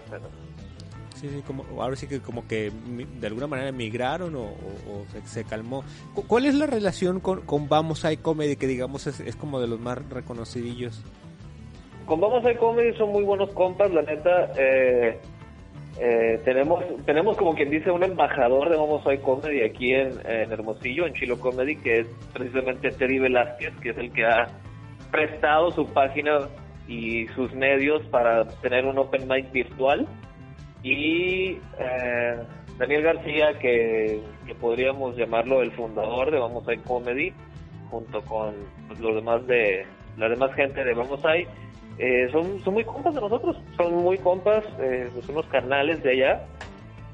Sí, 1.16 1.30
sí, 1.30 1.42
como, 1.48 1.64
ahora 1.82 1.96
sí 1.96 2.08
que 2.08 2.20
como 2.20 2.46
que 2.48 2.72
de 3.20 3.28
alguna 3.28 3.48
manera 3.48 3.72
migraron 3.72 4.36
o, 4.36 4.42
o- 4.44 4.92
o 4.92 5.06
se, 5.12 5.22
se 5.28 5.44
calmó. 5.46 5.84
Cu- 6.14 6.26
¿Cuál 6.28 6.46
es 6.46 6.56
la 6.56 6.66
relación 6.68 7.20
con, 7.20 7.42
con 7.42 7.70
Vamos 7.70 8.04
Hay 8.04 8.18
Comedy, 8.18 8.56
que 8.58 8.68
digamos 8.68 9.08
es, 9.08 9.20
es 9.22 9.36
como 9.36 9.62
de 9.62 9.68
los 9.68 9.80
más 9.80 9.98
reconocidillos? 10.10 11.04
Con 12.06 12.20
Vamos 12.20 12.46
a 12.46 12.54
Comedy 12.58 12.94
son 12.98 13.12
muy 13.12 13.24
buenos 13.24 13.50
compas, 13.54 13.90
la 13.92 14.02
neta. 14.02 14.52
Eh, 14.58 15.18
eh, 16.00 16.42
tenemos 16.44 16.84
tenemos 17.06 17.38
como 17.38 17.56
quien 17.56 17.70
dice 17.70 17.90
un 17.90 18.04
embajador 18.04 18.70
de 18.70 18.76
Vamos 18.76 19.06
a 19.08 19.16
Comedy 19.18 19.62
aquí 19.64 19.94
en, 19.94 20.20
Hermosillo, 20.26 21.08
en 21.08 21.14
Chilo 21.14 21.40
Comedy, 21.40 21.78
que 21.78 22.02
es 22.02 22.08
precisamente 22.34 22.92
Teddy 22.92 23.20
Velázquez, 23.20 23.74
que 23.82 23.92
es 23.92 23.98
el 23.98 24.12
que 24.12 24.26
ha 24.26 24.48
prestado 25.12 25.72
su 25.72 25.88
página 25.88 26.50
y 26.88 27.28
sus 27.28 27.54
medios 27.54 28.06
para 28.08 28.46
tener 28.62 28.86
un 28.86 28.98
open 28.98 29.28
mic 29.28 29.52
virtual. 29.52 30.06
Y 30.84 31.58
eh, 31.80 32.38
Daniel 32.78 33.02
García, 33.02 33.58
que, 33.60 34.22
podríamos 34.60 35.16
llamarlo 35.16 35.62
el 35.62 35.72
fundador 35.72 36.30
de 36.30 36.40
Vamos 36.40 36.68
a 36.68 36.76
Comedy, 36.84 37.34
junto 37.90 38.22
con 38.24 38.54
pues, 38.88 39.00
los 39.00 39.16
demás 39.16 39.48
de 39.48 39.86
la 40.18 40.30
demás 40.30 40.54
gente 40.56 40.84
de 40.84 40.94
Vamos 40.94 41.24
eh, 41.98 42.28
son, 42.32 42.62
son 42.64 42.74
muy 42.74 42.84
compas 42.84 43.16
de 43.16 43.22
nosotros, 43.22 43.58
son 43.78 43.96
muy 43.96 44.18
compas, 44.18 44.64
eh, 44.80 45.10
pues, 45.14 45.26
son 45.26 45.36
unos 45.36 45.48
carnales 45.48 46.04
de 46.04 46.12
allá 46.12 46.44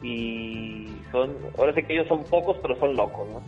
y 0.02 0.88
son, 1.12 1.36
ahora 1.58 1.74
sí 1.76 1.84
que 1.84 1.94
ellos 1.94 2.08
son 2.08 2.24
pocos, 2.24 2.58
pero 2.62 2.76
son 2.80 2.96
locos, 2.96 3.28
¿no? 3.30 3.42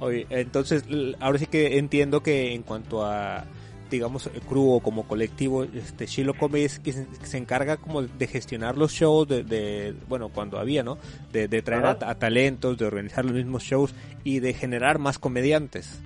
Oye, 0.00 0.26
entonces 0.28 0.84
ahora 1.20 1.38
sí 1.38 1.46
que 1.46 1.78
entiendo 1.78 2.22
que 2.22 2.52
en 2.52 2.62
cuanto 2.62 3.04
a 3.04 3.44
digamos 3.90 4.28
crew 4.48 4.72
o 4.72 4.80
como 4.80 5.06
colectivo 5.06 5.62
este 5.62 6.06
Shiloh 6.06 6.34
Comedy 6.34 6.64
es 6.64 6.80
que 6.80 6.92
se, 6.92 7.38
encarga 7.38 7.76
como 7.76 8.02
de 8.02 8.26
gestionar 8.26 8.76
los 8.76 8.92
shows 8.92 9.28
de, 9.28 9.44
de- 9.44 9.94
bueno 10.08 10.30
cuando 10.30 10.58
había 10.58 10.82
no 10.82 10.98
de, 11.32 11.46
de 11.46 11.62
traer 11.62 11.84
a, 11.86 12.14
talentos 12.16 12.76
de 12.76 12.86
organizar 12.86 13.24
los 13.24 13.34
mismos 13.34 13.62
shows 13.62 13.94
y 14.24 14.40
de 14.40 14.52
generar 14.52 14.98
más 14.98 15.18
comediantes 15.18 16.02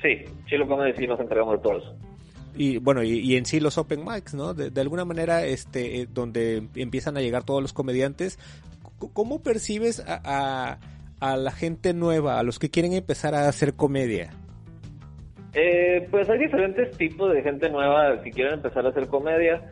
Sí, 0.00 0.24
Chilo 0.46 0.66
Comedy 0.68 0.92
sí 0.96 1.06
nos 1.06 1.18
encargamos 1.18 1.56
de 1.56 1.62
todo 1.62 1.78
eso. 1.78 1.96
Y 2.58 2.78
bueno 2.78 3.02
y, 3.02 3.20
y 3.20 3.36
en 3.36 3.46
sí 3.46 3.60
los 3.60 3.78
open 3.78 4.04
mics 4.04 4.34
no 4.34 4.52
de, 4.52 4.70
de 4.70 4.80
alguna 4.80 5.04
manera 5.04 5.44
este 5.46 6.02
eh, 6.02 6.08
donde 6.12 6.68
empiezan 6.74 7.16
a 7.16 7.20
llegar 7.20 7.44
todos 7.44 7.62
los 7.62 7.72
comediantes 7.72 8.38
cómo 9.12 9.42
percibes 9.42 10.00
a, 10.00 10.20
a 10.24 10.78
a 11.20 11.36
la 11.36 11.52
gente 11.52 11.94
nueva 11.94 12.38
a 12.38 12.42
los 12.42 12.58
que 12.58 12.68
quieren 12.68 12.92
empezar 12.92 13.34
a 13.34 13.48
hacer 13.48 13.74
comedia 13.74 14.30
Eh, 15.54 16.06
pues 16.10 16.28
hay 16.28 16.38
diferentes 16.38 16.96
tipos 16.98 17.32
de 17.32 17.42
gente 17.42 17.70
nueva 17.70 18.20
que 18.22 18.30
quieren 18.30 18.54
empezar 18.54 18.84
a 18.84 18.90
hacer 18.90 19.08
comedia. 19.08 19.62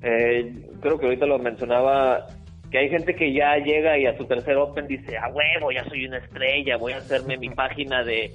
Eh, 0.00 0.54
creo 0.80 0.98
que 0.98 1.06
ahorita 1.06 1.26
lo 1.26 1.38
mencionaba, 1.38 2.26
que 2.70 2.78
hay 2.78 2.88
gente 2.88 3.14
que 3.14 3.32
ya 3.32 3.56
llega 3.56 3.98
y 3.98 4.06
a 4.06 4.16
su 4.16 4.24
tercer 4.24 4.56
Open 4.56 4.86
dice, 4.86 5.18
a 5.18 5.28
huevo, 5.28 5.72
ya 5.72 5.84
soy 5.84 6.06
una 6.06 6.18
estrella, 6.18 6.76
voy 6.76 6.92
a 6.92 6.98
hacerme 6.98 7.36
mi 7.36 7.50
página 7.64 8.04
de 8.04 8.30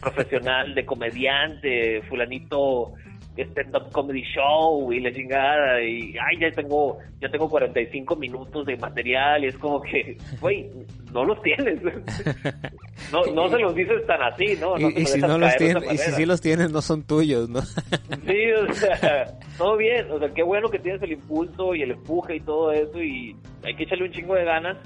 profesional, 0.00 0.74
de 0.74 0.84
comediante, 0.84 2.02
fulanito 2.08 2.92
stand-up 3.36 3.90
comedy 3.92 4.22
show 4.22 4.92
y 4.92 5.00
la 5.00 5.10
chingada 5.12 5.80
y 5.82 6.14
ay 6.18 6.38
ya 6.38 6.50
tengo 6.50 6.98
ya 7.20 7.28
tengo 7.30 7.48
45 7.48 8.16
minutos 8.16 8.66
de 8.66 8.76
material 8.76 9.44
y 9.44 9.46
es 9.48 9.56
como 9.56 9.80
que 9.80 10.18
güey 10.40 10.68
no 11.12 11.24
los 11.24 11.40
tienes 11.42 11.80
no 13.12 13.24
no 13.34 13.48
se 13.48 13.58
los 13.58 13.74
dices 13.74 14.06
tan 14.06 14.22
así 14.22 14.56
no, 14.60 14.76
no 14.76 14.90
y, 14.90 15.02
y 15.02 15.06
si 15.06 15.20
no 15.20 15.38
los 15.38 15.56
tienes, 15.56 15.82
y 15.84 15.88
si 15.88 15.96
manera. 15.96 16.16
sí 16.16 16.26
los 16.26 16.40
tienes, 16.40 16.72
no 16.72 16.82
son 16.82 17.02
tuyos, 17.04 17.48
¿no? 17.48 17.60
Sí, 18.26 18.52
o 18.52 18.72
sea, 18.72 19.26
todo 19.58 19.76
bien, 19.76 20.10
o 20.10 20.18
sea, 20.18 20.32
qué 20.32 20.42
bueno 20.42 20.68
que 20.68 20.78
tienes 20.78 21.02
el 21.02 21.12
impulso 21.12 21.74
y 21.74 21.82
el 21.82 21.92
empuje 21.92 22.36
y 22.36 22.40
todo 22.40 22.72
eso 22.72 23.02
y 23.02 23.36
hay 23.64 23.74
que 23.74 23.84
echarle 23.84 24.04
un 24.04 24.12
chingo 24.12 24.34
de 24.34 24.44
ganas, 24.44 24.76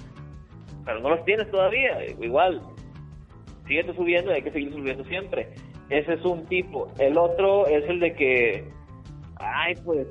pero 0.85 1.01
no 1.01 1.11
los 1.11 1.25
tienes 1.25 1.51
todavía, 1.51 2.05
igual, 2.21 2.61
síguete 3.67 3.95
subiendo 3.95 4.31
y 4.31 4.35
hay 4.35 4.43
que 4.43 4.53
seguir 4.53 4.73
subiendo 4.73 5.05
siempre. 5.05 5.49
Ese 5.91 6.15
es 6.15 6.25
un 6.25 6.45
tipo. 6.47 6.89
El 6.99 7.17
otro 7.19 7.67
es 7.67 7.89
el 7.89 8.01
de 8.01 8.13
que, 8.15 8.69
ay, 9.37 9.75
pues, 9.85 10.07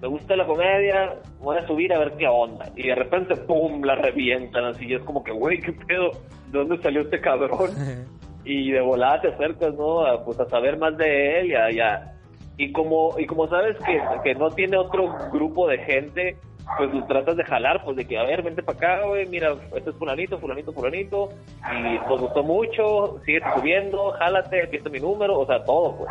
me 0.00 0.08
gusta 0.08 0.36
la 0.36 0.46
comedia, 0.46 1.16
voy 1.40 1.56
a 1.58 1.66
subir 1.66 1.92
a 1.92 1.98
ver 1.98 2.12
qué 2.18 2.28
onda. 2.28 2.70
Y 2.76 2.86
de 2.88 2.94
repente, 2.94 3.34
¡pum!, 3.36 3.82
la 3.82 3.94
revientan 3.96 4.64
así, 4.66 4.86
y 4.86 4.94
es 4.94 5.02
como 5.02 5.24
que, 5.24 5.32
güey, 5.32 5.60
qué 5.60 5.72
pedo, 5.72 6.10
¿de 6.52 6.58
dónde 6.58 6.78
salió 6.82 7.00
este 7.00 7.20
cabrón? 7.20 7.70
y 8.44 8.70
de 8.70 8.80
volada 8.80 9.20
te 9.22 9.28
acercas, 9.28 9.74
¿no? 9.74 10.04
A, 10.06 10.24
pues 10.24 10.38
a 10.38 10.48
saber 10.48 10.78
más 10.78 10.96
de 10.96 11.40
él 11.40 11.46
y 11.50 11.54
a, 11.54 11.70
y 11.72 11.80
a- 11.80 12.12
y 12.58 12.72
como 12.72 13.18
y 13.18 13.26
como 13.26 13.46
sabes 13.48 13.76
que, 13.84 14.00
que 14.24 14.34
no 14.34 14.48
tiene 14.50 14.78
otro 14.78 15.14
grupo 15.30 15.68
de 15.68 15.76
gente, 15.78 16.38
pues 16.78 16.92
lo 16.92 17.04
tratas 17.04 17.36
de 17.36 17.44
jalar, 17.44 17.82
pues 17.84 17.96
de 17.96 18.06
que, 18.06 18.18
a 18.18 18.24
ver, 18.24 18.42
vente 18.42 18.62
para 18.62 18.76
acá, 18.76 19.06
güey, 19.06 19.26
mira, 19.26 19.54
este 19.74 19.90
es 19.90 19.96
fulanito, 19.96 20.38
fulanito, 20.38 20.72
fulanito, 20.72 21.28
y 21.72 22.08
nos 22.08 22.20
gustó 22.20 22.42
mucho, 22.42 23.20
sigue 23.24 23.40
subiendo, 23.54 24.10
jálate, 24.12 24.64
aquí 24.64 24.76
está 24.76 24.90
mi 24.90 24.98
número, 24.98 25.38
o 25.38 25.46
sea, 25.46 25.62
todo, 25.64 25.96
pues. 25.96 26.10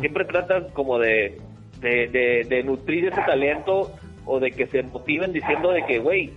Siempre 0.00 0.24
tratas 0.24 0.64
como 0.72 0.98
de, 0.98 1.40
de, 1.80 2.08
de, 2.08 2.44
de 2.48 2.62
nutrir 2.64 3.06
ese 3.06 3.22
talento 3.22 3.92
o 4.26 4.40
de 4.40 4.50
que 4.50 4.66
se 4.66 4.82
motiven 4.82 5.32
diciendo 5.32 5.70
de 5.70 5.84
que, 5.86 5.98
güey, 6.00 6.32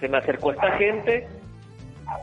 se 0.00 0.08
me 0.08 0.18
acercó 0.18 0.52
esta 0.52 0.70
gente 0.78 1.26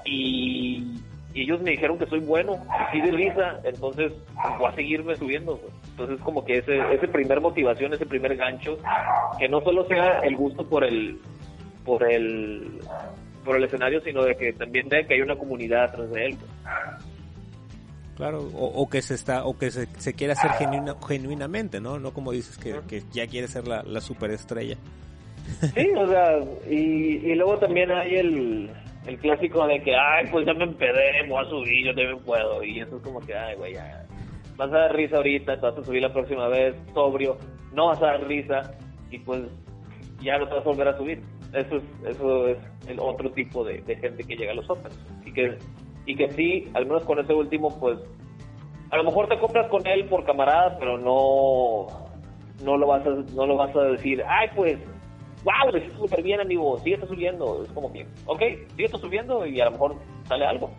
y, 0.05 1.01
y 1.39 1.43
ellos 1.43 1.61
me 1.61 1.71
dijeron 1.71 1.97
que 1.97 2.05
soy 2.07 2.19
bueno, 2.19 2.57
sí 2.91 2.99
de 2.99 3.11
risa, 3.11 3.61
entonces 3.63 4.11
voy 4.57 4.67
a 4.67 4.75
seguirme 4.75 5.15
subiendo. 5.15 5.55
pues. 5.57 5.73
Entonces 5.91 6.19
como 6.19 6.43
que 6.43 6.57
ese, 6.57 6.77
ese 6.93 7.07
primer 7.07 7.39
motivación, 7.39 7.93
ese 7.93 8.05
primer 8.05 8.35
gancho, 8.35 8.77
que 9.37 9.47
no 9.47 9.61
solo 9.61 9.87
sea 9.87 10.19
el 10.19 10.35
gusto 10.35 10.67
por 10.67 10.83
el 10.83 11.17
por 11.85 12.03
el 12.11 12.81
por 13.45 13.55
el 13.55 13.63
escenario, 13.63 14.01
sino 14.01 14.23
de 14.23 14.35
que 14.35 14.51
también 14.51 14.89
de 14.89 15.07
que 15.07 15.13
hay 15.13 15.21
una 15.21 15.37
comunidad 15.37 15.85
atrás 15.85 16.11
de 16.11 16.25
él. 16.25 16.37
Claro, 18.17 18.49
o, 18.53 18.89
que 18.89 19.01
se 19.01 19.13
está, 19.15 19.45
o 19.45 19.57
que 19.57 19.71
se, 19.71 19.85
se 19.97 20.13
quiere 20.13 20.33
hacer 20.33 20.51
genuinamente, 21.07 21.79
¿no? 21.79 21.99
No 21.99 22.11
como 22.11 22.33
dices 22.33 22.57
que, 22.57 22.75
que 22.85 23.01
ya 23.13 23.27
quiere 23.27 23.47
ser 23.47 23.65
la, 23.65 23.81
la 23.83 24.01
superestrella. 24.01 24.75
Sí, 25.73 25.87
o 25.97 26.05
sea, 26.05 26.37
y, 26.69 26.75
y 26.75 27.35
luego 27.35 27.57
también 27.59 27.89
hay 27.91 28.15
el, 28.15 28.69
el 29.09 29.17
clásico 29.17 29.65
de 29.65 29.81
que, 29.81 29.95
ay, 29.95 30.27
pues 30.31 30.45
ya 30.45 30.53
me 30.53 30.65
empedé, 30.65 31.27
voy 31.27 31.43
a 31.43 31.49
subir, 31.49 31.87
yo 31.87 31.95
también 31.95 32.19
puedo. 32.19 32.63
Y 32.63 32.79
eso 32.79 32.97
es 32.97 33.01
como 33.01 33.19
que, 33.19 33.35
ay, 33.35 33.55
güey. 33.55 33.73
Vas 34.55 34.71
a 34.71 34.77
dar 34.77 34.95
risa 34.95 35.17
ahorita, 35.17 35.55
te 35.55 35.61
vas 35.61 35.77
a 35.77 35.83
subir 35.83 36.01
la 36.01 36.13
próxima 36.13 36.47
vez, 36.47 36.75
sobrio, 36.93 37.37
no 37.73 37.87
vas 37.87 38.01
a 38.01 38.07
dar 38.07 38.27
risa, 38.27 38.77
y 39.09 39.17
pues 39.19 39.41
ya 40.21 40.37
no 40.37 40.47
te 40.47 40.53
vas 40.55 40.65
a 40.65 40.69
volver 40.69 40.87
a 40.89 40.97
subir. 40.97 41.21
Eso 41.53 41.77
es, 41.77 41.83
eso 42.05 42.47
es 42.47 42.57
el 42.87 42.99
otro 42.99 43.31
tipo 43.31 43.63
de, 43.63 43.81
gente 43.81 44.23
que 44.23 44.35
llega 44.35 44.51
a 44.51 44.55
los 44.55 44.69
Open. 44.69 44.91
Y 45.25 45.33
que, 45.33 45.57
y 46.05 46.15
que 46.15 46.29
sí, 46.31 46.69
al 46.75 46.85
menos 46.85 47.03
con 47.05 47.19
ese 47.19 47.33
último, 47.33 47.79
pues, 47.79 47.97
a 48.91 48.97
lo 48.97 49.03
mejor 49.05 49.27
te 49.27 49.39
compras 49.39 49.67
con 49.69 49.85
él 49.87 50.05
por 50.05 50.23
camarada, 50.23 50.77
pero 50.77 50.99
no, 50.99 51.87
no 52.63 52.77
lo 52.77 52.87
vas 52.87 53.07
a, 53.07 53.09
no 53.33 53.47
lo 53.47 53.55
vas 53.55 53.75
a 53.75 53.83
decir, 53.85 54.23
ay, 54.27 54.49
pues, 54.55 54.77
wow, 55.43 55.71
le 55.71 55.89
súper 55.95 56.21
bien, 56.21 56.39
amigo, 56.39 56.79
sigue 56.83 56.99
subiendo. 57.07 57.63
Es 57.63 57.71
como 57.71 57.91
que, 57.91 58.05
ok, 58.25 58.41
sigue 58.75 58.89
subiendo 58.89 59.45
y 59.45 59.59
a 59.61 59.65
lo 59.65 59.71
mejor 59.71 59.95
sale 60.27 60.45
algo. 60.45 60.71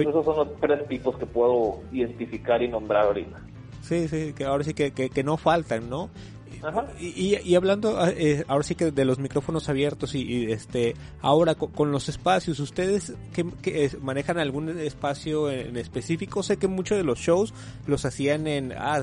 esos 0.00 0.24
son 0.24 0.36
los 0.36 0.60
tres 0.60 0.86
tipos 0.88 1.16
que 1.16 1.26
puedo 1.26 1.80
identificar 1.92 2.62
y 2.62 2.68
nombrar 2.68 3.06
ahorita. 3.06 3.40
Sí, 3.82 4.08
sí, 4.08 4.32
que 4.34 4.44
ahora 4.44 4.64
sí 4.64 4.74
que, 4.74 4.92
que 4.92 5.22
no 5.24 5.36
faltan, 5.36 5.88
¿no? 5.88 6.10
Y, 7.00 7.36
y, 7.42 7.54
hablando 7.54 7.98
ah, 7.98 8.10
eh, 8.10 8.44
ahora 8.48 8.62
sí 8.62 8.74
que 8.74 8.90
de 8.90 9.04
los 9.04 9.18
micrófonos 9.18 9.68
abiertos 9.68 10.14
y, 10.14 10.50
este 10.50 10.94
ahora 11.20 11.54
con, 11.54 11.92
los 11.92 12.08
espacios, 12.08 12.60
ustedes 12.60 13.14
que, 13.32 13.90
manejan 14.00 14.38
algún 14.38 14.78
espacio 14.80 15.50
en, 15.50 15.76
específico, 15.76 16.42
sé 16.42 16.56
que 16.56 16.68
muchos 16.68 16.98
de 16.98 17.04
los 17.04 17.18
shows 17.18 17.54
los 17.86 18.04
hacían 18.04 18.46
en, 18.46 18.72
ah, 18.72 19.02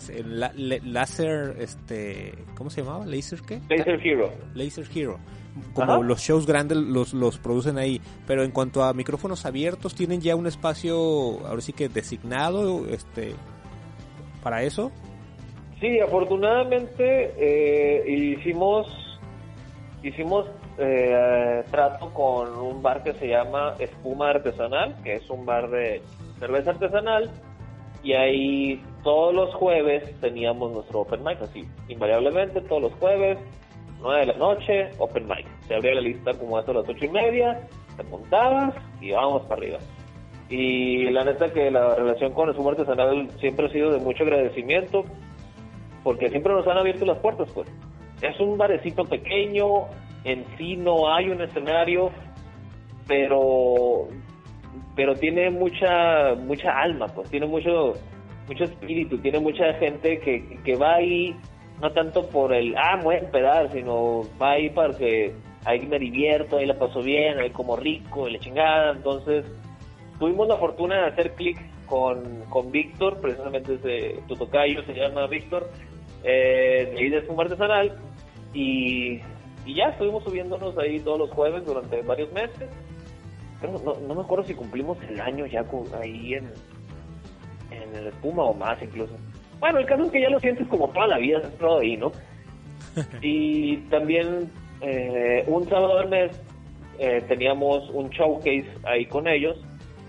Laser, 0.55 1.55
este, 1.59 2.33
¿cómo 2.55 2.69
se 2.69 2.81
llamaba? 2.81 3.05
Laser 3.05 3.41
qué? 3.41 3.61
Laser 3.69 3.99
Hero. 4.05 4.31
Laser 4.53 4.87
Hero. 4.93 5.19
Como 5.73 6.03
los 6.03 6.19
shows 6.19 6.45
grandes 6.45 6.77
los, 6.77 7.13
los 7.13 7.37
producen 7.37 7.77
ahí, 7.77 8.01
pero 8.27 8.43
en 8.43 8.51
cuanto 8.51 8.83
a 8.83 8.93
micrófonos 8.93 9.45
abiertos, 9.45 9.95
¿tienen 9.95 10.19
ya 10.19 10.35
un 10.35 10.47
espacio 10.47 11.45
ahora 11.47 11.61
sí 11.61 11.71
que 11.71 11.87
designado 11.87 12.85
este 12.89 13.35
para 14.43 14.63
eso? 14.63 14.91
Sí, 15.85 15.99
afortunadamente 15.99 17.31
eh, 17.37 18.03
hicimos 18.09 18.87
hicimos 20.01 20.47
eh, 20.79 21.63
trato 21.69 22.11
con 22.11 22.57
un 22.57 22.81
bar 22.81 23.03
que 23.03 23.13
se 23.13 23.27
llama 23.27 23.75
Espuma 23.77 24.31
Artesanal, 24.31 24.95
que 25.03 25.13
es 25.13 25.29
un 25.29 25.45
bar 25.45 25.69
de 25.69 26.01
cerveza 26.39 26.71
artesanal, 26.71 27.29
y 28.01 28.13
ahí 28.13 28.81
todos 29.03 29.35
los 29.35 29.53
jueves 29.53 30.19
teníamos 30.21 30.71
nuestro 30.71 31.01
open 31.01 31.23
mic, 31.23 31.39
así, 31.43 31.63
invariablemente 31.87 32.61
todos 32.61 32.81
los 32.81 32.93
jueves, 32.93 33.37
9 34.01 34.19
de 34.21 34.25
la 34.25 34.37
noche, 34.39 34.89
open 34.97 35.27
mic. 35.27 35.45
Se 35.67 35.75
abría 35.75 35.93
la 35.93 36.01
lista 36.01 36.33
como 36.33 36.57
hasta 36.57 36.73
las 36.73 36.89
ocho 36.89 37.05
y 37.05 37.09
media, 37.09 37.61
te 37.95 38.01
montabas 38.05 38.73
y 39.01 39.11
vamos 39.11 39.43
para 39.43 39.61
arriba. 39.61 39.77
Y 40.49 41.11
la 41.11 41.25
neta 41.25 41.53
que 41.53 41.69
la 41.69 41.93
relación 41.93 42.33
con 42.33 42.49
Espuma 42.49 42.71
Artesanal 42.71 43.29
siempre 43.39 43.67
ha 43.67 43.69
sido 43.69 43.91
de 43.91 43.99
mucho 43.99 44.23
agradecimiento 44.23 45.05
porque 46.05 46.29
siempre 46.29 46.53
nos 46.53 46.67
han 46.67 46.77
abierto 46.77 47.03
las 47.03 47.17
puertas, 47.17 47.49
pues. 47.51 47.67
Es 48.21 48.39
un 48.39 48.59
barecito 48.59 49.05
pequeño, 49.05 49.87
en 50.23 50.45
sí 50.55 50.77
no 50.77 51.11
hay 51.11 51.29
un 51.29 51.41
escenario, 51.41 52.11
pero 53.07 54.07
pero 54.95 55.15
tiene 55.15 55.49
mucha 55.49 56.35
mucha 56.35 56.79
alma, 56.79 57.07
pues 57.07 57.27
tiene 57.31 57.47
mucho 57.47 57.93
mucho 58.47 58.65
espíritu, 58.65 59.17
tiene 59.17 59.39
mucha 59.39 59.73
gente 59.73 60.19
que, 60.19 60.59
que 60.63 60.75
va 60.75 60.95
ahí 60.95 61.35
no 61.81 61.91
tanto 61.91 62.29
por 62.29 62.53
el 62.53 62.75
ah, 62.77 62.97
me 62.97 63.03
voy 63.03 63.15
a 63.15 63.19
empedar, 63.19 63.71
sino 63.73 64.21
va 64.39 64.51
ahí 64.51 64.69
para 64.69 64.95
que 64.95 65.33
ahí 65.65 65.87
me 65.87 65.97
divierto, 65.97 66.57
ahí 66.57 66.67
la 66.67 66.77
paso 66.77 67.01
bien, 67.01 67.39
ahí 67.39 67.49
como 67.49 67.75
rico, 67.75 68.27
y 68.29 68.33
la 68.33 68.39
chingada, 68.39 68.91
entonces 68.91 69.43
tuvimos 70.19 70.47
la 70.47 70.57
fortuna 70.57 70.97
de 70.97 71.07
hacer 71.07 71.33
clic 71.33 71.57
con, 71.87 72.41
con 72.49 72.71
Víctor, 72.71 73.19
precisamente 73.19 73.73
ese 73.73 74.19
Tutocayo 74.27 74.83
se 74.83 74.93
llama 74.93 75.27
Víctor, 75.27 75.69
eh, 76.25 76.91
de 76.91 76.99
ahí 76.99 77.09
de 77.09 77.17
Espuma 77.19 77.43
Artesanal 77.43 77.97
y, 78.53 79.21
y 79.65 79.75
ya 79.75 79.89
estuvimos 79.89 80.23
subiéndonos 80.23 80.77
ahí 80.77 80.99
todos 80.99 81.19
los 81.19 81.31
jueves 81.31 81.65
durante 81.65 82.01
varios 82.01 82.31
meses. 82.33 82.69
Pero 83.61 83.79
no, 83.79 83.93
no 84.07 84.15
me 84.15 84.21
acuerdo 84.21 84.43
si 84.45 84.53
cumplimos 84.53 84.97
el 85.09 85.19
año 85.21 85.45
ya 85.45 85.65
ahí 86.01 86.33
en, 86.33 86.51
en 87.71 87.95
el 87.95 88.07
Espuma 88.07 88.43
o 88.43 88.53
más 88.53 88.81
incluso. 88.81 89.13
Bueno, 89.59 89.79
el 89.79 89.85
caso 89.85 90.03
es 90.03 90.11
que 90.11 90.21
ya 90.21 90.29
lo 90.29 90.39
sientes 90.39 90.67
como 90.67 90.89
toda 90.89 91.07
la 91.07 91.17
vida 91.17 91.41
todo 91.59 91.79
ahí, 91.79 91.97
¿no? 91.97 92.11
y 93.21 93.77
también 93.89 94.51
eh, 94.81 95.43
un 95.47 95.67
sábado 95.67 95.99
del 95.99 96.09
mes 96.09 96.41
eh, 96.99 97.23
teníamos 97.27 97.89
un 97.91 98.09
showcase 98.09 98.67
ahí 98.83 99.05
con 99.05 99.27
ellos, 99.27 99.57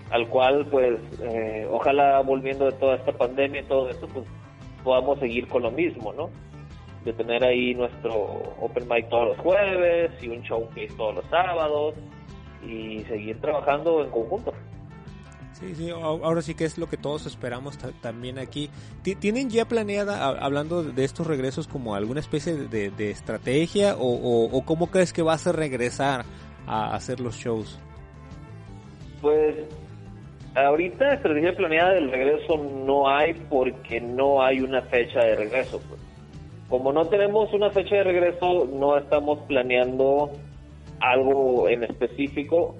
al 0.09 0.27
cual 0.27 0.65
pues 0.69 0.99
eh, 1.21 1.67
ojalá 1.69 2.21
volviendo 2.21 2.65
de 2.65 2.71
toda 2.73 2.95
esta 2.95 3.11
pandemia 3.11 3.61
y 3.61 3.65
todo 3.65 3.89
esto, 3.89 4.07
pues 4.07 4.25
podamos 4.87 5.19
seguir 5.19 5.49
con 5.49 5.63
lo 5.63 5.69
mismo, 5.69 6.13
¿no? 6.13 6.29
De 7.03 7.11
tener 7.11 7.43
ahí 7.43 7.75
nuestro 7.75 8.13
open 8.61 8.87
mic 8.87 9.09
todos 9.09 9.35
los 9.35 9.37
jueves 9.39 10.11
y 10.21 10.29
un 10.29 10.41
showcase 10.43 10.93
todos 10.95 11.15
los 11.15 11.25
sábados 11.25 11.95
y 12.65 13.03
seguir 13.03 13.37
trabajando 13.41 14.01
en 14.01 14.09
conjunto. 14.09 14.53
Sí, 15.51 15.75
sí, 15.75 15.89
ahora 15.89 16.41
sí 16.41 16.55
que 16.55 16.63
es 16.63 16.77
lo 16.77 16.87
que 16.87 16.95
todos 16.95 17.25
esperamos 17.25 17.77
también 17.99 18.39
aquí. 18.39 18.69
¿Tienen 19.19 19.49
ya 19.49 19.67
planeada, 19.67 20.25
hablando 20.25 20.83
de 20.83 21.03
estos 21.03 21.27
regresos, 21.27 21.67
como 21.67 21.93
alguna 21.93 22.21
especie 22.21 22.55
de, 22.55 23.11
estrategia 23.11 23.97
o, 23.97 24.45
o, 24.45 24.65
cómo 24.65 24.87
crees 24.87 25.11
que 25.11 25.21
vas 25.21 25.47
a 25.47 25.51
regresar 25.51 26.23
a 26.65 26.95
hacer 26.95 27.19
los 27.19 27.35
shows? 27.35 27.77
Pues 29.21 29.55
ahorita 30.65 31.13
estrategia 31.13 31.55
planeada 31.55 31.93
del 31.93 32.09
regreso 32.09 32.57
no 32.57 33.07
hay 33.07 33.33
porque 33.49 34.01
no 34.01 34.41
hay 34.41 34.61
una 34.61 34.81
fecha 34.83 35.23
de 35.23 35.35
regreso. 35.35 35.81
Pues. 35.87 36.01
Como 36.69 36.91
no 36.91 37.05
tenemos 37.05 37.53
una 37.53 37.69
fecha 37.69 37.97
de 37.97 38.03
regreso, 38.03 38.65
no 38.65 38.97
estamos 38.97 39.39
planeando 39.47 40.31
algo 40.99 41.69
en 41.69 41.83
específico 41.83 42.75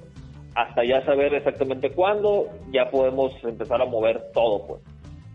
hasta 0.56 0.84
ya 0.84 1.06
saber 1.06 1.36
exactamente 1.36 1.92
cuándo, 1.92 2.48
ya 2.72 2.90
podemos 2.90 3.32
empezar 3.44 3.80
a 3.82 3.86
mover 3.86 4.32
todo, 4.34 4.66
pues. 4.66 4.82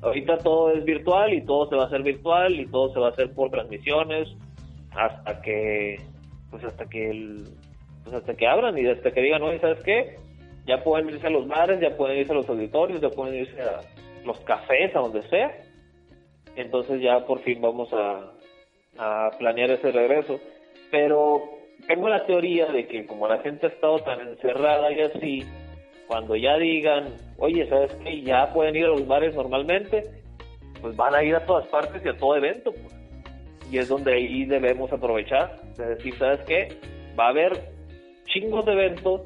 Ahorita 0.02 0.38
todo 0.38 0.72
es 0.72 0.84
virtual 0.84 1.32
y 1.32 1.42
todo 1.42 1.68
se 1.68 1.76
va 1.76 1.84
a 1.84 1.86
hacer 1.86 2.02
virtual 2.02 2.58
y 2.58 2.66
todo 2.66 2.92
se 2.92 2.98
va 2.98 3.06
a 3.06 3.10
hacer 3.10 3.32
por 3.32 3.50
transmisiones 3.50 4.28
hasta 4.90 5.40
que 5.40 6.00
pues 6.50 6.64
hasta 6.64 6.86
que 6.86 7.08
el, 7.08 7.44
pues 8.02 8.16
hasta 8.16 8.34
que 8.34 8.48
abran 8.48 8.76
y 8.76 8.86
hasta 8.86 9.12
que 9.12 9.22
digan, 9.22 9.42
"Oye, 9.42 9.60
¿sabes 9.60 9.80
qué? 9.84 10.16
Ya 10.66 10.82
pueden 10.82 11.08
irse 11.08 11.26
a 11.26 11.30
los 11.30 11.46
bares, 11.48 11.80
ya 11.80 11.96
pueden 11.96 12.18
irse 12.18 12.32
a 12.32 12.36
los 12.36 12.48
auditorios, 12.48 13.00
ya 13.00 13.10
pueden 13.10 13.34
irse 13.34 13.60
a 13.60 13.80
los 14.24 14.38
cafés, 14.40 14.94
a 14.94 15.00
donde 15.00 15.22
sea. 15.28 15.50
Entonces 16.54 17.00
ya 17.00 17.24
por 17.26 17.40
fin 17.40 17.60
vamos 17.60 17.88
a, 17.92 18.32
planear 19.38 19.70
ese 19.70 19.90
regreso. 19.90 20.38
Pero 20.90 21.42
tengo 21.86 22.08
la 22.08 22.24
teoría 22.26 22.66
de 22.66 22.86
que 22.86 23.06
como 23.06 23.26
la 23.26 23.38
gente 23.38 23.66
ha 23.66 23.70
estado 23.70 23.98
tan 24.00 24.20
encerrada 24.20 24.92
y 24.92 25.00
así, 25.00 25.44
cuando 26.06 26.36
ya 26.36 26.56
digan, 26.58 27.08
oye, 27.38 27.66
¿sabes 27.68 27.94
qué? 28.04 28.22
Ya 28.22 28.52
pueden 28.52 28.76
ir 28.76 28.84
a 28.84 28.88
los 28.88 29.06
bares 29.06 29.34
normalmente, 29.34 30.02
pues 30.80 30.94
van 30.94 31.14
a 31.14 31.24
ir 31.24 31.34
a 31.34 31.46
todas 31.46 31.66
partes 31.68 32.04
y 32.04 32.08
a 32.08 32.16
todo 32.16 32.36
evento. 32.36 32.72
Pues. 32.72 32.94
Y 33.72 33.78
es 33.78 33.88
donde 33.88 34.12
ahí 34.12 34.44
debemos 34.44 34.92
aprovechar, 34.92 35.58
de 35.76 35.94
decir, 35.94 36.14
¿sabes 36.18 36.40
qué? 36.42 36.68
Va 37.18 37.26
a 37.26 37.30
haber 37.30 37.52
chingos 38.26 38.66
de 38.66 38.72
eventos 38.72 39.22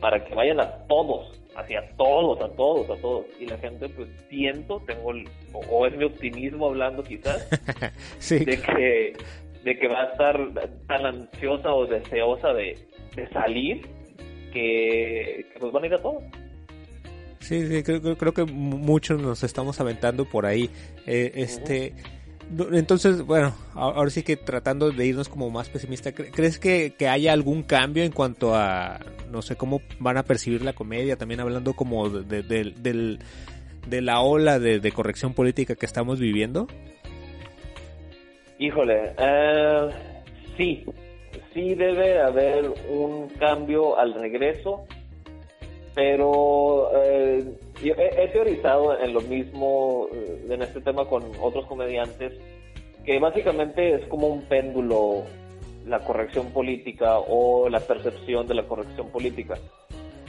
para 0.00 0.24
que 0.24 0.34
vayan 0.34 0.60
a 0.60 0.86
todos, 0.86 1.40
hacia 1.56 1.88
todos, 1.96 2.40
a 2.40 2.48
todos, 2.54 2.90
a 2.90 3.00
todos. 3.00 3.26
Y 3.38 3.46
la 3.46 3.58
gente, 3.58 3.88
pues 3.88 4.08
siento, 4.28 4.80
tengo, 4.86 5.12
o, 5.52 5.86
es 5.86 5.96
mi 5.96 6.04
optimismo 6.04 6.66
hablando 6.66 7.02
quizás, 7.02 7.48
de 8.30 8.44
que 8.44 9.16
de 9.64 9.78
que 9.78 9.88
va 9.88 10.02
a 10.02 10.12
estar 10.12 10.38
tan 10.86 11.06
ansiosa 11.06 11.72
o 11.72 11.86
deseosa 11.86 12.52
de, 12.52 12.76
salir 13.32 13.80
que, 14.52 15.46
que, 15.52 15.58
pues 15.58 15.72
van 15.72 15.84
a 15.84 15.86
ir 15.86 15.94
a 15.94 16.02
todos. 16.02 16.22
Sí, 17.40 17.66
sí 17.66 17.82
creo, 17.82 18.16
creo 18.16 18.32
que 18.32 18.44
muchos 18.44 19.20
nos 19.20 19.42
estamos 19.42 19.80
aventando 19.80 20.26
por 20.26 20.46
ahí. 20.46 20.70
Eh, 21.06 21.32
este, 21.34 21.94
entonces, 22.72 23.22
bueno, 23.22 23.54
ahora 23.74 24.10
sí 24.10 24.22
que 24.22 24.36
tratando 24.36 24.90
de 24.90 25.06
irnos 25.06 25.28
como 25.28 25.50
más 25.50 25.68
pesimista, 25.68 26.12
¿crees 26.12 26.58
que, 26.58 26.94
que 26.96 27.08
haya 27.08 27.32
algún 27.32 27.62
cambio 27.62 28.04
en 28.04 28.12
cuanto 28.12 28.54
a, 28.54 29.00
no 29.30 29.42
sé, 29.42 29.56
cómo 29.56 29.80
van 29.98 30.16
a 30.16 30.22
percibir 30.22 30.62
la 30.62 30.72
comedia? 30.72 31.16
También 31.16 31.40
hablando 31.40 31.74
como 31.74 32.08
de, 32.08 32.42
de, 32.42 34.00
la 34.00 34.20
ola 34.20 34.58
de, 34.58 34.92
corrección 34.92 35.34
política 35.34 35.74
que 35.74 35.86
estamos 35.86 36.20
viviendo. 36.20 36.66
Híjole, 38.58 39.14
eh, 39.18 39.88
sí, 40.56 40.84
sí 41.52 41.74
debe 41.74 42.20
haber 42.20 42.72
un 42.88 43.28
cambio 43.30 43.98
al 43.98 44.14
regreso, 44.14 44.86
pero 45.94 46.90
eh, 46.96 47.44
he, 47.82 48.28
teorizado 48.28 48.98
en 48.98 49.14
lo 49.14 49.20
mismo, 49.20 50.08
eh, 50.12 50.46
en 50.50 50.62
este 50.62 50.80
tema 50.80 51.04
con 51.06 51.22
otros 51.40 51.66
comediantes, 51.66 52.32
que 53.04 53.18
básicamente 53.18 53.94
es 53.94 54.06
como 54.08 54.26
un 54.28 54.42
péndulo 54.42 55.22
la 55.86 56.00
corrección 56.00 56.50
política 56.50 57.18
o 57.18 57.68
la 57.68 57.80
percepción 57.80 58.46
de 58.46 58.54
la 58.54 58.64
corrección 58.64 59.08
política. 59.10 59.58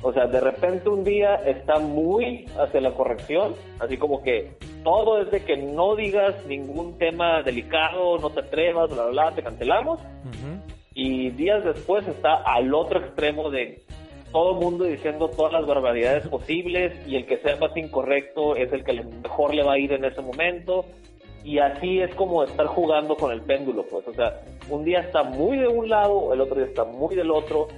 O 0.02 0.14
sea, 0.14 0.28
de 0.28 0.40
repente 0.40 0.90
un 0.90 1.04
día 1.04 1.36
está 1.36 1.80
muy 1.80 2.46
hacia 2.60 2.82
la 2.82 2.92
corrección, 2.92 3.56
así 3.80 3.98
como 3.98 4.22
que 4.22 4.52
todo 4.84 5.22
es 5.22 5.32
de 5.32 5.44
que 5.44 5.58
no 5.58 5.96
digas 5.96 6.36
ningún 6.46 6.98
tema 7.00 7.42
delicado, 7.42 8.20
no 8.20 8.30
te 8.30 8.42
atrevas, 8.42 8.90
bla, 8.90 9.06
bla, 9.06 9.12
bla 9.12 9.32
te 9.36 9.42
cancelamos. 9.42 10.00
Y 10.94 11.32
días 11.32 11.64
después 11.66 12.08
está 12.08 12.36
al 12.36 12.74
otro 12.74 13.00
extremo 13.00 13.50
de 13.50 13.84
todo 14.36 14.56
mundo 14.56 14.84
diciendo 14.84 15.30
todas 15.30 15.54
las 15.54 15.66
barbaridades 15.66 16.28
posibles 16.28 16.94
y 17.08 17.16
el 17.16 17.26
que 17.26 17.38
sea 17.38 17.56
más 17.56 17.72
incorrecto 17.78 18.58
es 18.58 18.70
el 18.74 18.84
que 18.84 19.02
mejor 19.02 19.56
le 19.56 19.64
va 19.64 19.76
a 19.76 19.80
ir 19.80 19.94
en 19.94 20.04
ese 20.04 20.22
momento. 20.22 20.84
Y 21.46 21.60
así 21.60 22.02
es 22.02 22.14
como 22.16 22.44
estar 22.44 22.66
jugando 22.66 23.16
con 23.16 23.32
el 23.32 23.40
péndulo, 23.40 23.86
pues. 23.90 24.06
O 24.06 24.14
sea, 24.14 24.42
un 24.70 24.84
día 24.84 25.00
está 25.00 25.24
muy 25.24 25.58
de 25.58 25.70
un 25.70 25.88
lado, 25.88 26.34
el 26.34 26.42
otro 26.42 26.58
día 26.58 26.66
está 26.66 26.84
muy 26.84 27.16
del 27.16 27.32
otro. 27.32 27.70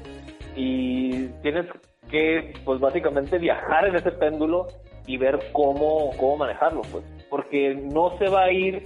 Y 0.55 1.27
tienes 1.43 1.67
que, 2.09 2.55
pues 2.65 2.79
básicamente 2.79 3.37
viajar 3.37 3.85
en 3.89 3.95
ese 3.95 4.11
péndulo 4.13 4.65
y 5.05 5.17
ver 5.17 5.39
cómo, 5.51 6.09
cómo 6.17 6.37
manejarlo, 6.37 6.81
pues. 6.91 7.03
Porque 7.29 7.75
no 7.75 8.17
se 8.17 8.29
va 8.29 8.45
a 8.45 8.51
ir 8.51 8.81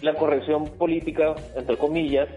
la 0.00 0.14
corrección 0.14 0.64
política, 0.64 1.36
entre 1.54 1.76
comillas, 1.76 2.28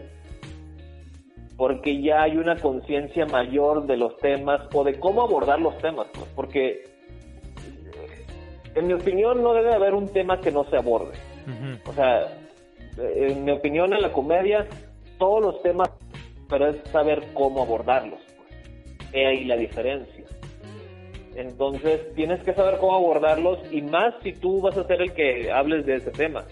porque 1.57 2.01
ya 2.01 2.23
hay 2.23 2.37
una 2.37 2.57
conciencia 2.57 3.25
mayor 3.25 3.85
de 3.85 3.97
los 3.97 4.17
temas 4.17 4.61
o 4.73 4.83
de 4.83 4.99
cómo 4.99 5.21
abordar 5.21 5.59
los 5.59 5.77
temas, 5.77 6.07
pues. 6.13 6.27
Porque, 6.35 6.83
en 8.75 8.87
mi 8.87 8.93
opinión, 8.93 9.41
no 9.41 9.53
debe 9.53 9.73
haber 9.73 9.93
un 9.93 10.09
tema 10.09 10.39
que 10.39 10.51
no 10.51 10.65
se 10.69 10.77
aborde. 10.77 11.17
O 11.87 11.93
sea, 11.93 12.37
en 12.97 13.45
mi 13.45 13.51
opinión, 13.51 13.93
en 13.93 14.01
la 14.01 14.11
comedia, 14.11 14.67
todos 15.17 15.41
los 15.41 15.61
temas, 15.61 15.89
pero 16.49 16.67
es 16.67 16.77
saber 16.91 17.23
cómo 17.33 17.61
abordarlos. 17.61 18.19
He 19.13 19.25
ahí 19.25 19.45
la 19.45 19.55
diferencia. 19.55 20.25
Entonces 21.35 22.13
tienes 22.15 22.41
que 22.43 22.53
saber 22.53 22.79
cómo 22.79 22.95
abordarlos 22.95 23.59
y 23.71 23.81
más 23.81 24.13
si 24.23 24.31
tú 24.33 24.61
vas 24.61 24.77
a 24.77 24.87
ser 24.87 25.01
el 25.01 25.13
que 25.13 25.51
hables 25.51 25.85
de 25.85 25.97
ese 25.97 26.11
tema. 26.11 26.45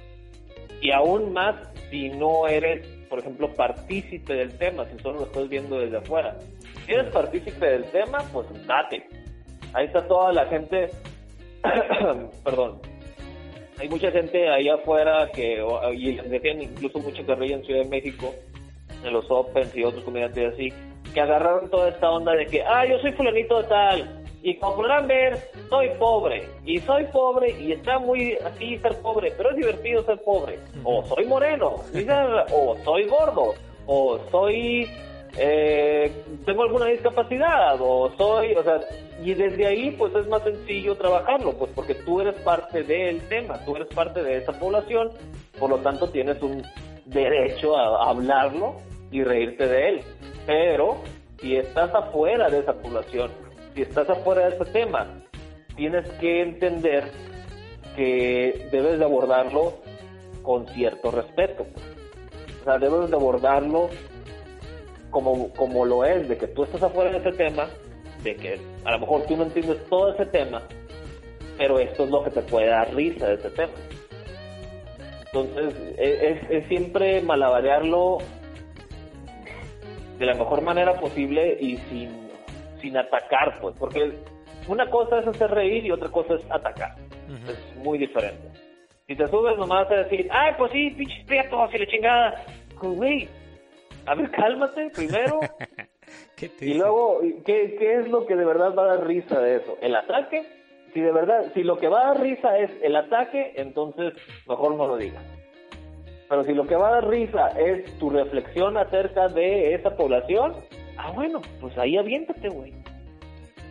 Y 0.82 0.92
aún 0.92 1.32
más 1.32 1.56
si 1.90 2.10
no 2.10 2.48
eres, 2.48 2.86
por 3.14 3.20
ejemplo, 3.20 3.54
partícipe 3.54 4.34
del 4.34 4.58
tema, 4.58 4.86
si 4.86 4.98
solo 4.98 5.20
lo 5.20 5.26
estás 5.26 5.48
viendo 5.48 5.78
desde 5.78 5.98
afuera. 5.98 6.36
Si 6.84 6.94
eres 6.94 7.14
partícipe 7.14 7.64
del 7.64 7.84
tema, 7.92 8.18
pues 8.34 8.48
date. 8.66 9.08
Ahí 9.74 9.86
está 9.86 10.08
toda 10.08 10.34
la 10.34 10.48
gente, 10.48 10.90
perdón, 12.44 12.82
hay 13.78 13.88
mucha 13.88 14.10
gente 14.10 14.50
ahí 14.50 14.68
afuera 14.68 15.30
que, 15.32 15.64
y 15.94 16.16
decían 16.28 16.64
incluso 16.64 16.98
mucha 16.98 17.24
carrilla 17.24 17.58
en 17.58 17.66
Ciudad 17.66 17.84
de 17.84 17.90
México, 17.90 18.34
en 19.04 19.14
los 19.14 19.30
Opens 19.30 19.76
y 19.76 19.84
otros 19.84 20.04
comediantes 20.04 20.52
así, 20.52 20.74
que 21.14 21.22
agarraron 21.22 21.70
toda 21.70 21.90
esta 21.90 22.10
onda 22.10 22.34
de 22.34 22.48
que, 22.48 22.64
ah, 22.64 22.84
yo 22.88 22.98
soy 22.98 23.12
fulanito 23.12 23.62
de 23.62 23.68
tal, 23.68 24.23
y 24.44 24.56
como 24.58 24.76
podrán 24.76 25.08
ver, 25.08 25.40
soy 25.70 25.90
pobre, 25.98 26.50
y 26.66 26.78
soy 26.80 27.06
pobre, 27.06 27.52
y 27.52 27.72
está 27.72 27.98
muy 27.98 28.34
así 28.46 28.78
ser 28.80 28.98
pobre, 29.02 29.32
pero 29.38 29.52
es 29.52 29.56
divertido 29.56 30.04
ser 30.04 30.22
pobre, 30.22 30.60
o 30.84 31.02
soy 31.06 31.26
moreno, 31.26 31.76
o 32.52 32.78
soy 32.84 33.06
gordo, 33.06 33.54
o 33.88 34.20
soy, 34.30 34.90
eh, 35.38 36.12
tengo 36.46 36.64
alguna 36.64 36.88
discapacidad, 36.88 37.78
o 37.80 38.12
soy, 38.18 38.54
o 38.54 38.64
sea, 38.64 38.82
y 39.24 39.34
desde 39.34 39.66
ahí 39.66 39.92
pues 39.92 40.14
es 40.14 40.28
más 40.28 40.44
sencillo 40.44 40.96
trabajarlo, 40.96 41.54
pues 41.54 41.72
porque 41.74 41.96
tú 41.96 42.20
eres 42.20 42.36
parte 42.42 42.84
del 42.84 43.22
tema, 43.30 43.64
tú 43.64 43.78
eres 43.78 43.88
parte 43.96 44.22
de 44.24 44.40
esa 44.40 44.52
población, 44.52 45.10
por 45.58 45.70
lo 45.70 45.78
tanto 45.78 46.10
tienes 46.10 46.42
un 46.42 46.62
derecho 47.06 47.78
a 47.78 48.10
hablarlo 48.10 48.76
y 49.10 49.24
reírte 49.24 49.68
de 49.68 49.90
él. 49.90 50.02
Pero 50.46 50.98
si 51.40 51.56
estás 51.56 51.94
afuera 51.96 52.50
de 52.50 52.60
esa 52.60 52.74
población, 52.74 53.32
si 53.74 53.82
estás 53.82 54.10
afuera 54.10 54.48
de 54.48 54.56
ese 54.56 54.66
tema, 54.72 55.24
tienes 55.76 56.08
que 56.20 56.42
entender 56.42 57.12
que 57.96 58.68
debes 58.72 59.00
de 59.00 59.06
abordarlo 59.06 59.74
con 60.42 60.68
cierto 60.70 61.12
respeto. 61.12 61.66
O 62.62 62.64
sea, 62.64 62.78
debes 62.78 63.10
de 63.10 63.16
abordarlo 63.16 63.90
como, 65.10 65.50
como 65.54 65.86
lo 65.86 66.06
es, 66.06 66.28
de 66.28 66.38
que 66.38 66.48
tú 66.48 66.64
estás 66.64 66.84
afuera 66.84 67.12
de 67.12 67.18
ese 67.18 67.32
tema, 67.38 67.68
de 68.24 68.36
que 68.36 68.60
a 68.84 68.92
lo 68.92 69.00
mejor 69.00 69.24
tú 69.24 69.38
no 69.38 69.44
entiendes 69.44 69.78
todo 69.90 70.14
ese 70.14 70.26
tema, 70.28 70.62
pero 71.58 71.80
esto 71.80 72.04
es 72.06 72.10
lo 72.10 72.24
que 72.24 72.32
te 72.32 72.42
puede 72.42 72.68
dar 72.68 72.94
risa 72.94 73.28
de 73.28 73.36
ese 73.36 73.50
tema. 73.52 73.74
Entonces, 75.26 75.74
es, 75.98 76.50
es 76.50 76.68
siempre 76.68 77.22
malabarearlo 77.22 78.20
de 80.20 80.26
la 80.26 80.36
mejor 80.36 80.62
manera 80.62 80.94
posible 81.00 81.58
y 81.60 81.78
sin, 81.90 82.23
sin 82.84 82.98
atacar, 82.98 83.58
pues, 83.62 83.76
porque 83.80 84.12
una 84.68 84.90
cosa 84.90 85.20
es 85.20 85.28
hacer 85.28 85.50
reír 85.52 85.86
y 85.86 85.92
otra 85.92 86.10
cosa 86.10 86.36
es 86.36 86.46
atacar. 86.52 86.96
Es 87.48 87.76
muy 87.78 87.98
diferente. 87.98 88.50
Si 89.08 89.16
te 89.16 89.28
subes 89.30 89.58
nomás 89.58 89.90
a 89.90 89.96
decir, 89.96 90.28
ay, 90.30 90.54
pues 90.58 90.72
sí, 90.74 90.90
pinches 90.92 91.26
prietos, 91.26 91.60
así 91.62 91.78
la 91.78 91.88
chingada, 91.88 92.46
pues, 92.80 92.96
güey, 92.96 93.30
a 94.06 94.16
ver, 94.16 94.30
cálmate 94.32 94.90
primero. 94.90 95.40
y 96.62 96.74
luego, 96.74 97.22
¿qué, 97.46 97.76
¿qué 97.80 98.00
es 98.02 98.10
lo 98.10 98.26
que 98.26 98.36
de 98.36 98.46
verdad 98.46 98.76
va 98.76 98.84
a 98.84 98.96
dar 98.98 99.08
risa 99.08 99.40
de 99.40 99.58
eso? 99.58 99.78
¿El 99.82 99.96
ataque? 99.96 100.46
Si 100.94 101.00
de 101.00 101.12
verdad, 101.12 101.52
si 101.54 101.64
lo 101.64 101.78
que 101.78 101.88
va 101.88 102.02
a 102.02 102.08
dar 102.14 102.22
risa 102.22 102.58
es 102.60 102.70
el 102.84 102.98
ataque, 102.98 103.54
entonces 103.56 104.14
mejor 104.48 104.76
no 104.76 104.88
lo 104.88 104.98
digas. 104.98 105.24
Pero 106.30 106.44
si 106.44 106.54
lo 106.54 106.68
que 106.68 106.76
va 106.76 106.90
a 106.90 106.92
dar 106.96 107.08
risa 107.08 107.48
es 107.58 107.98
tu 107.98 108.10
reflexión 108.10 108.78
acerca 108.78 109.30
de 109.30 109.74
esa 109.74 109.96
población, 109.96 110.56
ah, 110.98 111.12
bueno, 111.12 111.42
pues 111.60 111.78
ahí 111.78 111.98
aviéntate, 111.98 112.50
güey. 112.50 112.74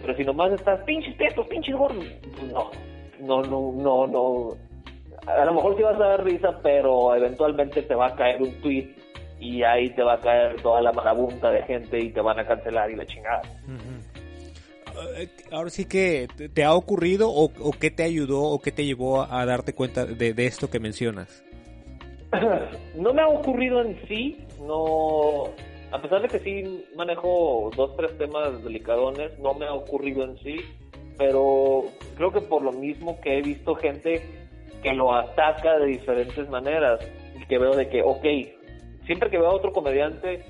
Pero 0.01 0.17
si 0.17 0.25
nomás 0.25 0.53
estás, 0.53 0.81
pinches 0.85 1.17
tetos, 1.17 1.47
pinches 1.47 1.77
gordos, 1.77 2.05
pues 2.23 2.53
no, 2.53 2.71
no, 3.21 3.43
no, 3.43 3.73
no, 3.73 4.07
no. 4.07 4.49
A 5.27 5.45
lo 5.45 5.55
mejor 5.55 5.77
sí 5.77 5.83
vas 5.83 5.97
a 5.97 6.07
dar 6.07 6.25
risa, 6.25 6.59
pero 6.63 7.15
eventualmente 7.15 7.83
te 7.83 7.95
va 7.95 8.09
a 8.09 8.17
caer 8.17 8.43
un 8.43 8.53
tweet 8.61 8.89
y 9.39 9.63
ahí 9.63 9.91
te 9.91 10.03
va 10.03 10.15
a 10.15 10.21
caer 10.21 10.61
toda 10.61 10.81
la 10.83 10.93
marabunta 10.93 11.51
de 11.51 11.63
gente 11.63 11.99
y 11.99 12.11
te 12.11 12.21
van 12.21 12.41
a 12.41 12.47
cancelar 12.47 12.91
y 12.91 12.97
la 12.97 13.07
chingada. 13.07 13.43
Ahora 15.51 15.71
sí 15.71 15.85
que 15.85 16.29
te 16.53 16.65
ha 16.65 16.75
ocurrido 16.75 17.31
o, 17.31 17.45
o, 17.45 17.73
qué 17.73 17.91
te 17.91 18.03
ayudó 18.03 18.43
o 18.43 18.61
qué 18.61 18.73
te 18.73 18.85
llevó 18.85 19.23
a 19.23 19.47
darte 19.47 19.75
cuenta 19.75 20.05
de, 20.05 20.35
de 20.35 20.47
esto 20.47 20.69
que 20.69 20.81
mencionas. 20.81 21.45
no 22.97 23.13
me 23.13 23.23
ha 23.23 23.29
ocurrido 23.29 23.83
en 23.83 23.99
sí, 24.09 24.39
no, 24.61 25.51
a 25.93 26.01
pesar 26.01 26.23
de 26.23 26.29
que 26.29 26.39
sí 26.39 26.87
manejo 26.97 27.71
dos, 27.77 27.95
tres 27.97 28.17
temas 28.17 28.65
delicadones, 28.65 29.39
no 29.39 29.53
me 29.55 29.67
ha 29.67 29.75
ocurrido 29.75 30.25
en 30.25 30.39
sí, 30.39 30.57
pero 31.19 31.85
creo 32.17 32.33
que 32.33 32.41
por 32.41 32.63
lo 32.63 32.73
mismo 32.73 33.21
que 33.21 33.39
he 33.39 33.43
visto 33.43 33.75
gente 33.75 34.23
que 34.83 34.93
lo 34.95 35.15
ataca 35.15 35.79
de 35.79 35.87
diferentes 35.87 36.49
maneras 36.49 37.01
y 37.39 37.47
que 37.47 37.59
veo 37.59 37.77
de 37.77 37.89
que, 37.89 38.03
ok, 38.03 38.25
siempre 39.07 39.29
que 39.29 39.39
veo 39.39 39.49
a 39.49 39.55
otro 39.55 39.71
comediante 39.73 40.45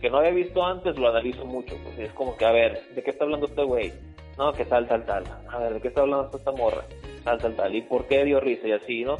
que 0.00 0.08
no 0.08 0.18
había 0.18 0.30
visto 0.30 0.64
antes, 0.64 0.96
lo 0.96 1.08
analizo 1.08 1.44
mucho, 1.44 1.76
pues 1.84 1.98
es 1.98 2.12
como 2.14 2.36
que, 2.36 2.46
a 2.46 2.52
ver, 2.52 2.80
¿de 2.94 3.02
qué 3.02 3.10
está 3.10 3.24
hablando 3.24 3.46
este 3.46 3.64
güey? 3.64 3.92
No, 4.38 4.52
que 4.52 4.64
tal, 4.64 4.86
tal, 4.86 5.04
tal. 5.04 5.24
A 5.50 5.58
ver, 5.58 5.74
¿de 5.74 5.80
qué 5.80 5.88
está 5.88 6.00
hablando 6.00 6.30
esta 6.36 6.52
morra? 6.52 6.84
Tal, 7.24 7.38
tal, 7.38 7.56
tal. 7.56 7.74
¿Y 7.74 7.82
por 7.82 8.06
qué 8.06 8.24
dio 8.24 8.38
risa? 8.38 8.68
Y 8.68 8.72
así, 8.72 9.04
¿no? 9.04 9.16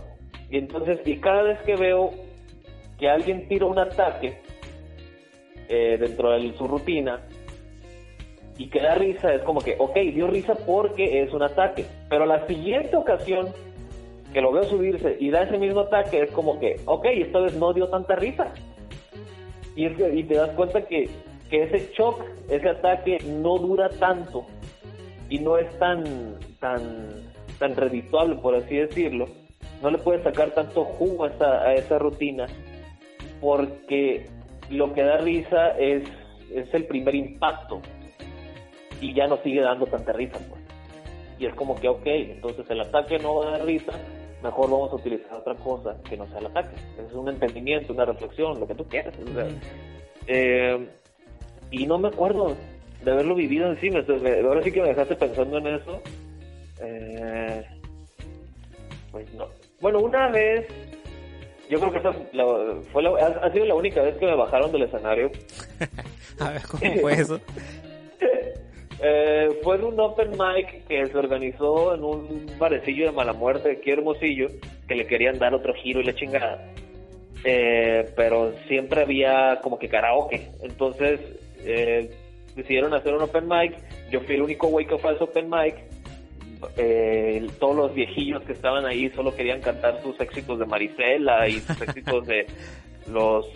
Y 0.48 0.58
entonces, 0.58 1.00
y 1.04 1.18
cada 1.18 1.42
vez 1.42 1.60
que 1.62 1.74
veo 1.74 2.12
que 2.98 3.08
alguien 3.08 3.48
tira 3.48 3.66
un 3.66 3.78
ataque 3.78 4.40
eh, 5.68 5.96
dentro 5.98 6.30
de 6.30 6.52
su 6.56 6.66
rutina 6.66 7.20
y 8.56 8.68
que 8.68 8.80
da 8.80 8.94
risa, 8.94 9.32
es 9.32 9.42
como 9.42 9.60
que, 9.60 9.76
ok, 9.78 9.94
dio 10.14 10.26
risa 10.26 10.54
porque 10.66 11.22
es 11.22 11.32
un 11.32 11.42
ataque. 11.42 11.86
Pero 12.08 12.26
la 12.26 12.46
siguiente 12.46 12.96
ocasión 12.96 13.48
que 14.32 14.40
lo 14.40 14.52
veo 14.52 14.64
subirse 14.64 15.16
y 15.20 15.30
da 15.30 15.42
ese 15.42 15.58
mismo 15.58 15.80
ataque, 15.80 16.22
es 16.22 16.30
como 16.32 16.58
que, 16.58 16.76
ok, 16.84 17.06
esta 17.06 17.38
vez 17.40 17.54
no 17.54 17.72
dio 17.72 17.88
tanta 17.88 18.16
risa. 18.16 18.52
Y, 19.76 19.86
y 19.86 20.22
te 20.24 20.34
das 20.34 20.50
cuenta 20.50 20.82
que, 20.82 21.08
que 21.48 21.62
ese 21.62 21.92
shock, 21.94 22.20
ese 22.50 22.68
ataque 22.68 23.18
no 23.24 23.58
dura 23.58 23.88
tanto 23.88 24.44
y 25.30 25.38
no 25.38 25.56
es 25.56 25.70
tan, 25.78 26.34
tan, 26.58 26.82
tan 27.58 27.76
redituable, 27.76 28.36
por 28.36 28.56
así 28.56 28.76
decirlo 28.76 29.26
no 29.82 29.90
le 29.90 29.98
puedes 29.98 30.22
sacar 30.22 30.50
tanto 30.50 30.84
jugo 30.84 31.24
a 31.24 31.28
esa, 31.28 31.62
a 31.62 31.74
esa 31.74 31.98
rutina 31.98 32.46
porque 33.40 34.26
lo 34.70 34.92
que 34.92 35.02
da 35.02 35.18
risa 35.18 35.70
es, 35.78 36.04
es 36.52 36.72
el 36.74 36.84
primer 36.86 37.14
impacto 37.14 37.80
y 39.00 39.14
ya 39.14 39.26
no 39.26 39.36
sigue 39.38 39.60
dando 39.60 39.86
tanta 39.86 40.12
risa. 40.12 40.38
Pues. 40.48 40.60
Y 41.38 41.46
es 41.46 41.54
como 41.54 41.74
que, 41.76 41.88
ok, 41.88 42.06
entonces 42.06 42.68
el 42.70 42.80
ataque 42.80 43.18
no 43.18 43.36
va 43.36 43.48
a 43.48 43.50
dar 43.58 43.66
risa, 43.66 43.92
mejor 44.42 44.70
vamos 44.70 44.92
a 44.92 44.96
utilizar 44.96 45.34
otra 45.34 45.54
cosa 45.54 45.96
que 46.08 46.16
no 46.16 46.26
sea 46.28 46.38
el 46.38 46.46
ataque. 46.46 46.76
Es 47.06 47.12
un 47.12 47.28
entendimiento, 47.28 47.92
una 47.92 48.04
reflexión, 48.04 48.58
lo 48.58 48.66
que 48.66 48.74
tú 48.74 48.84
quieras. 48.84 49.14
O 49.18 49.32
sea, 49.32 49.46
eh, 50.26 50.88
y 51.70 51.86
no 51.86 51.98
me 51.98 52.08
acuerdo 52.08 52.56
de 53.04 53.10
haberlo 53.10 53.34
vivido 53.34 53.70
encima. 53.70 54.00
ahora 54.00 54.62
sí 54.62 54.72
que 54.72 54.82
me 54.82 54.88
dejaste 54.88 55.16
pensando 55.16 55.58
en 55.58 55.66
eso. 55.68 56.02
Eh, 56.80 57.64
pues 59.10 59.32
no. 59.34 59.46
Bueno, 59.80 60.00
una 60.00 60.28
vez, 60.28 60.66
yo 61.68 61.78
creo 61.78 61.92
que 61.92 61.98
esa 61.98 62.12
fue 62.92 63.02
la, 63.02 63.10
ha, 63.42 63.52
sido 63.52 63.66
la 63.66 63.74
única 63.74 64.02
vez 64.02 64.16
que 64.16 64.26
me 64.26 64.34
bajaron 64.34 64.72
del 64.72 64.82
escenario. 64.82 65.30
A 66.40 66.50
ver, 66.50 66.62
¿cómo 66.62 66.92
fue 67.00 67.12
eso? 67.14 67.40
eh, 69.02 69.48
fue 69.62 69.76
en 69.76 69.84
un 69.84 70.00
open 70.00 70.30
mic 70.30 70.86
que 70.86 71.06
se 71.06 71.18
organizó 71.18 71.94
en 71.94 72.04
un 72.04 72.46
barecillo 72.58 73.06
de 73.06 73.12
mala 73.12 73.32
muerte 73.32 73.72
aquí 73.72 73.90
Hermosillo, 73.90 74.48
que 74.86 74.94
le 74.94 75.06
querían 75.06 75.38
dar 75.38 75.54
otro 75.54 75.74
giro 75.74 76.00
y 76.00 76.04
la 76.04 76.14
chingada. 76.14 76.64
Eh, 77.44 78.08
pero 78.16 78.52
siempre 78.66 79.02
había 79.02 79.60
como 79.62 79.78
que 79.78 79.88
karaoke. 79.88 80.50
Entonces 80.62 81.20
eh, 81.64 82.10
decidieron 82.56 82.94
hacer 82.94 83.14
un 83.14 83.22
open 83.22 83.48
mic. 83.48 83.76
Yo 84.10 84.20
fui 84.20 84.34
el 84.34 84.42
único 84.42 84.68
güey 84.68 84.86
que 84.86 84.98
fue 84.98 85.10
al 85.10 85.22
open 85.22 85.48
mic. 85.50 85.76
Eh, 86.76 87.46
todos 87.60 87.76
los 87.76 87.94
viejillos 87.94 88.42
que 88.42 88.52
estaban 88.52 88.84
ahí 88.86 89.10
solo 89.10 89.34
querían 89.34 89.60
cantar 89.60 90.02
sus 90.02 90.18
éxitos 90.20 90.58
de 90.58 90.66
Marisela 90.66 91.48
y 91.48 91.60
sus 91.60 91.80
éxitos 91.82 92.26
de 92.26 92.46
los 93.12 93.46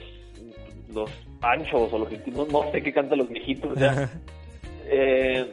los 0.95 1.11
panchos 1.41 1.93
o 1.93 1.99
los 1.99 2.11
no, 2.29 2.47
no 2.47 2.71
sé 2.71 2.83
qué 2.83 2.93
cantan 2.93 3.19
los 3.19 3.29
viejitos 3.29 3.79
ya. 3.79 4.11
Eh, 4.87 5.51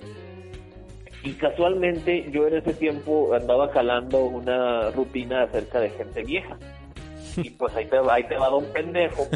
y 1.24 1.34
casualmente 1.34 2.30
yo 2.32 2.48
en 2.48 2.58
ese 2.58 2.74
tiempo 2.74 3.34
andaba 3.34 3.70
jalando 3.70 4.24
una 4.26 4.92
rutina 4.92 5.44
acerca 5.44 5.80
de 5.80 5.90
gente 5.90 6.24
vieja. 6.24 6.58
Y 7.38 7.50
pues 7.52 7.76
ahí 7.76 7.86
te, 7.86 7.98
ahí 8.10 8.24
te 8.24 8.36
va 8.36 8.50
don 8.50 8.66
pendejo 8.74 9.28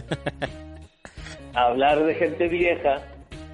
a 1.54 1.66
hablar 1.68 2.04
de 2.04 2.16
gente 2.16 2.48
vieja 2.48 3.02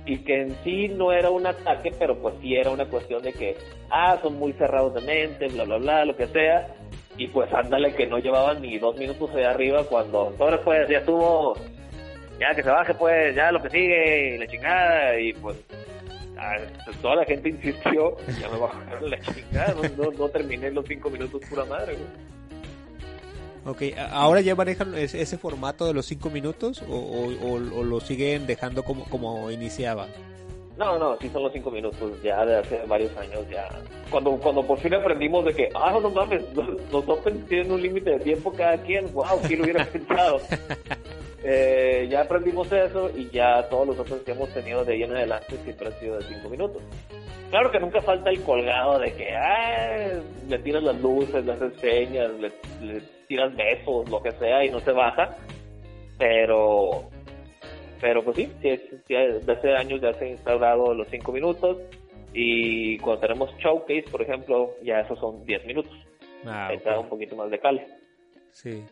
y 0.06 0.18
que 0.20 0.42
en 0.42 0.56
sí 0.64 0.88
no 0.90 1.12
era 1.12 1.30
un 1.30 1.46
ataque, 1.46 1.92
pero 1.98 2.18
pues 2.18 2.36
sí 2.42 2.56
era 2.56 2.72
una 2.72 2.86
cuestión 2.86 3.22
de 3.22 3.34
que, 3.34 3.58
ah, 3.90 4.18
son 4.22 4.38
muy 4.38 4.54
cerrados 4.54 4.94
de 4.94 5.02
mente, 5.02 5.48
bla, 5.48 5.64
bla, 5.64 5.78
bla, 5.78 6.06
lo 6.06 6.16
que 6.16 6.28
sea. 6.28 6.68
Y 7.18 7.28
pues 7.28 7.52
ándale 7.54 7.94
que 7.96 8.08
no 8.08 8.18
llevaban 8.20 8.62
ni 8.62 8.78
dos 8.78 8.98
minutos 8.98 9.34
de 9.34 9.46
arriba 9.46 9.84
cuando, 9.84 10.34
ahora 10.40 10.62
pues 10.64 10.88
ya 10.88 11.00
estuvo, 11.00 11.54
ya 12.40 12.56
que 12.56 12.64
se 12.64 12.70
baje 12.70 12.94
pues, 12.94 13.36
ya 13.36 13.52
lo 13.52 13.62
que 13.62 13.70
sigue, 13.70 14.38
la 14.40 14.48
chingada, 14.48 15.20
y 15.20 15.34
pues 15.34 15.58
ah, 16.38 16.56
toda 17.02 17.18
la 17.18 17.26
gente 17.26 17.50
insistió, 17.50 18.16
ya 18.40 18.48
me 18.48 18.58
bajaron 18.58 19.10
la 19.10 19.20
chingada, 19.20 19.76
no, 19.98 20.12
no, 20.12 20.30
terminé 20.30 20.72
los 20.72 20.86
cinco 20.86 21.10
minutos 21.10 21.42
pura 21.50 21.66
madre, 21.66 21.98
Ok, 23.66 23.84
¿ahora 24.12 24.40
ya 24.40 24.56
manejan 24.56 24.96
ese, 24.96 25.38
formato 25.38 25.86
de 25.86 25.94
los 25.94 26.06
cinco 26.06 26.30
minutos 26.30 26.82
o, 26.88 27.60
lo 27.60 28.00
siguen 28.00 28.48
dejando 28.48 28.84
como, 28.84 29.04
como 29.10 29.52
iniciaba? 29.52 30.08
No, 30.80 30.98
no, 30.98 31.18
sí 31.18 31.28
son 31.28 31.44
los 31.44 31.52
cinco 31.52 31.70
minutos 31.70 32.24
ya 32.24 32.46
de 32.46 32.56
hace 32.56 32.80
varios 32.88 33.16
años 33.18 33.46
ya. 33.52 33.68
Cuando 34.10 34.38
cuando 34.38 34.66
por 34.66 34.80
fin 34.80 34.94
aprendimos 34.94 35.44
de 35.44 35.54
que, 35.54 35.70
ah, 35.76 36.00
no 36.02 36.10
mames, 36.10 36.42
los, 36.56 37.10
Open 37.10 37.46
tienen 37.48 37.70
un 37.74 37.82
límite 37.82 38.12
de 38.12 38.20
tiempo 38.22 38.54
cada 38.54 38.78
quien, 38.78 39.14
wow, 39.14 39.42
¿quién 39.46 39.60
lo 39.60 39.66
hubiera 39.66 39.84
pensado? 39.92 40.40
eh, 41.44 42.08
ya 42.10 42.22
aprendimos 42.22 42.72
eso 42.72 43.12
y 43.14 43.30
ya 43.30 43.68
todos 43.68 43.88
los 43.88 44.00
otros 44.00 44.22
que 44.22 44.32
hemos 44.32 44.48
tenido 44.54 44.86
de 44.86 44.94
ahí 44.94 45.04
en 45.04 45.14
adelante 45.14 45.58
siempre 45.66 45.88
han 45.88 46.00
sido 46.00 46.18
de 46.18 46.24
cinco 46.24 46.48
minutos. 46.48 46.82
Claro 47.50 47.72
que 47.72 47.80
nunca 47.82 48.02
falta 48.02 48.30
el 48.30 48.42
colgado 48.44 49.00
de 49.00 49.12
que, 49.12 49.36
ah, 49.36 50.22
le 50.48 50.60
tiras 50.60 50.84
las 50.84 51.02
luces, 51.02 51.46
las 51.46 51.62
enseñas, 51.62 52.32
le, 52.40 52.54
le 52.82 53.02
tiras 53.28 53.54
besos, 53.54 54.10
lo 54.10 54.24
que 54.24 54.32
sea, 54.32 54.64
y 54.64 54.70
no 54.70 54.80
se 54.80 54.94
baja. 54.94 55.36
Pero, 56.18 57.10
pero 58.00 58.24
pues 58.24 58.38
sí, 58.38 58.50
sí, 58.62 58.70
desde 59.08 59.52
hace 59.52 59.74
años 59.74 60.02
ya 60.02 60.14
se 60.14 60.26
han 60.26 60.32
instaurado 60.32 60.94
los 60.94 61.08
5 61.10 61.32
minutos. 61.32 61.78
Y 62.34 62.98
cuando 63.00 63.22
tenemos 63.22 63.50
showcase, 63.58 64.06
por 64.12 64.22
ejemplo, 64.22 64.76
ya 64.84 65.00
esos 65.00 65.20
son 65.20 65.44
10 65.46 65.66
minutos. 65.66 65.94
Ah, 66.46 66.72
un 67.00 67.10
poquito 67.10 67.36
más 67.36 67.50
de 67.50 67.60
cale. 67.60 67.88
Sí. 68.52 68.84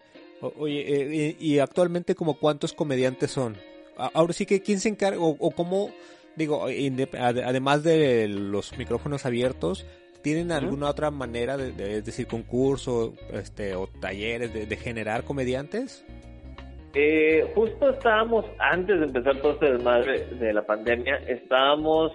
oye, 0.41 0.83
eh, 0.87 1.35
y, 1.39 1.59
actualmente 1.59 2.15
como 2.15 2.39
cuántos 2.39 2.73
comediantes 2.73 3.31
son? 3.31 3.55
Ahora 3.95 4.33
sí 4.33 4.45
que 4.45 4.61
quién 4.61 4.79
se 4.79 4.89
encarga 4.89 5.19
o, 5.19 5.35
o 5.39 5.51
cómo, 5.51 5.91
digo, 6.35 6.65
además 6.65 7.83
de 7.83 8.27
los 8.27 8.77
micrófonos 8.77 9.25
abiertos, 9.25 9.85
¿Tienen 10.27 10.51
alguna 10.51 10.89
otra 10.89 11.11
manera 11.11 11.55
de, 11.55 12.01
decir, 12.01 12.27
concurso 12.27 13.13
este, 13.31 13.75
o 13.75 13.87
talleres 13.87 14.53
de, 14.53 14.75
generar 14.75 15.23
comediantes? 15.23 16.03
Eh, 16.99 17.51
justo 17.53 17.91
estábamos, 17.91 18.43
antes 18.57 18.99
de 18.99 19.05
empezar 19.05 19.35
todo 19.35 19.51
este 19.51 19.73
desmadre 19.73 20.25
de 20.39 20.51
la 20.51 20.63
pandemia, 20.63 21.17
estábamos 21.27 22.11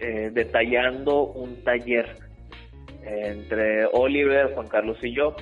eh, 0.00 0.28
detallando 0.32 1.26
un 1.26 1.62
taller 1.62 2.16
entre 3.04 3.86
Oliver, 3.92 4.52
Juan 4.52 4.66
Carlos 4.66 4.98
y 5.02 5.14
yo. 5.14 5.36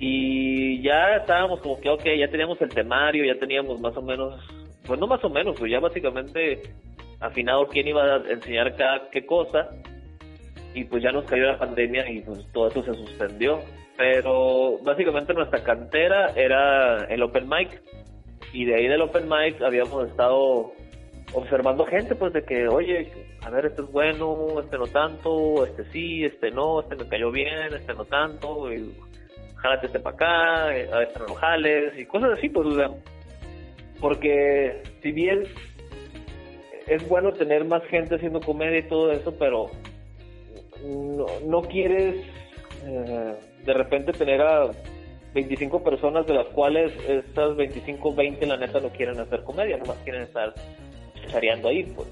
Y 0.00 0.82
ya 0.82 1.14
estábamos 1.14 1.60
como 1.60 1.80
que, 1.80 1.88
ok, 1.88 2.02
ya 2.18 2.28
teníamos 2.28 2.60
el 2.60 2.70
temario, 2.70 3.24
ya 3.24 3.38
teníamos 3.38 3.80
más 3.80 3.96
o 3.96 4.02
menos, 4.02 4.34
pues 4.84 4.98
no 4.98 5.06
más 5.06 5.22
o 5.22 5.30
menos, 5.30 5.54
pues 5.56 5.70
ya 5.70 5.78
básicamente 5.78 6.60
afinado 7.20 7.68
quién 7.68 7.86
iba 7.86 8.02
a 8.02 8.16
enseñar 8.16 8.74
cada 8.74 9.10
qué 9.10 9.24
cosa 9.24 9.70
y 10.74 10.84
pues 10.84 11.02
ya 11.02 11.12
nos 11.12 11.24
cayó 11.24 11.44
la 11.44 11.58
pandemia 11.58 12.10
y 12.10 12.20
pues 12.20 12.46
todo 12.52 12.68
eso 12.68 12.82
se 12.82 12.94
suspendió. 12.94 13.60
Pero 13.96 14.78
básicamente 14.84 15.34
nuestra 15.34 15.62
cantera 15.64 16.32
era 16.36 17.04
el 17.06 17.22
Open 17.22 17.48
Mic 17.48 17.82
y 18.52 18.64
de 18.64 18.76
ahí 18.76 18.86
del 18.86 19.02
Open 19.02 19.28
Mic 19.28 19.60
habíamos 19.60 20.08
estado 20.08 20.72
observando 21.32 21.84
gente 21.84 22.14
pues 22.14 22.32
de 22.32 22.44
que, 22.44 22.68
oye, 22.68 23.10
a 23.42 23.50
ver, 23.50 23.66
este 23.66 23.82
es 23.82 23.90
bueno, 23.90 24.60
este 24.60 24.78
no 24.78 24.86
tanto, 24.86 25.64
este 25.66 25.84
sí, 25.92 26.24
este 26.24 26.50
no, 26.50 26.80
este 26.80 26.96
me 26.96 27.08
cayó 27.08 27.30
bien, 27.30 27.74
este 27.74 27.92
no 27.94 28.04
tanto, 28.04 28.72
y 28.72 28.94
jálate 29.56 29.86
este 29.86 30.00
para 30.00 30.16
acá, 30.16 30.64
a 30.68 31.02
este 31.02 31.20
no 31.20 31.34
jales 31.34 31.98
y 31.98 32.06
cosas 32.06 32.38
así, 32.38 32.48
pues, 32.48 32.66
porque 34.00 34.82
si 35.02 35.12
bien 35.12 35.44
es 36.86 37.06
bueno 37.08 37.32
tener 37.32 37.64
más 37.64 37.84
gente 37.86 38.14
haciendo 38.14 38.40
comedia 38.40 38.78
y 38.78 38.88
todo 38.88 39.12
eso, 39.12 39.36
pero 39.38 39.70
no, 40.84 41.26
no 41.44 41.62
quieres 41.62 42.16
eh, 42.84 43.34
de 43.64 43.72
repente 43.72 44.12
tener 44.12 44.40
a 44.40 44.70
25 45.34 45.82
personas 45.82 46.26
de 46.26 46.34
las 46.34 46.46
cuales 46.48 46.92
estas 47.06 47.56
25, 47.56 48.14
20 48.14 48.46
la 48.46 48.56
neta 48.56 48.80
no 48.80 48.88
quieren 48.88 49.18
hacer 49.20 49.42
comedia, 49.44 49.76
nomás 49.76 49.96
quieren 49.98 50.22
estar 50.22 50.54
chareando 51.30 51.68
ahí. 51.68 51.84
Pues. 51.84 52.08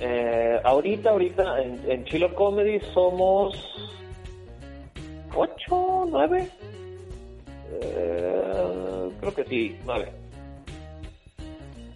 eh, 0.00 0.60
ahorita, 0.64 1.10
ahorita 1.10 1.62
en, 1.62 1.80
en 1.90 2.04
Chilo 2.04 2.34
Comedy 2.34 2.80
somos 2.94 3.54
8, 5.34 6.06
9. 6.10 6.48
Eh, 7.82 9.08
creo 9.20 9.34
que 9.34 9.44
sí, 9.44 9.76
9. 9.84 10.12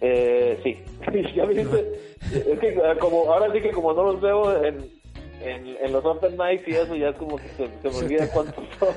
Eh, 0.01 0.59
sí, 0.63 0.77
ya 1.35 1.45
me 1.45 1.53
dice, 1.53 2.17
es 2.33 2.59
que 2.59 2.79
como, 2.99 3.31
ahora 3.31 3.51
sí 3.51 3.61
que 3.61 3.71
como 3.71 3.93
no 3.93 4.03
los 4.03 4.21
veo 4.21 4.63
en, 4.63 4.96
en, 5.41 5.91
los 5.91 6.03
open 6.03 6.37
mics 6.37 6.67
y 6.67 6.71
eso 6.71 6.95
ya 6.95 7.09
es 7.09 7.15
como 7.15 7.37
que 7.37 7.47
se, 7.49 7.67
me 7.67 7.95
olvida 7.95 8.29
cuántos 8.31 8.63
son. 8.79 8.95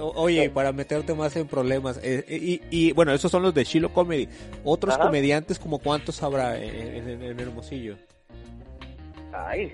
Oye, 0.16 0.50
para 0.50 0.72
meterte 0.72 1.14
más 1.14 1.36
en 1.36 1.46
problemas. 1.46 1.98
Eh, 2.02 2.24
eh, 2.28 2.60
y, 2.70 2.92
bueno, 2.92 3.12
esos 3.12 3.30
son 3.30 3.42
los 3.42 3.54
de 3.54 3.64
Chilo 3.64 3.92
Comedy. 3.92 4.28
Otros 4.64 4.98
comediantes, 4.98 5.58
como 5.58 5.78
cuántos 5.78 6.22
habrá 6.22 6.56
en, 6.58 7.22
en, 7.22 7.40
Hermosillo? 7.40 7.96
Ay. 9.32 9.72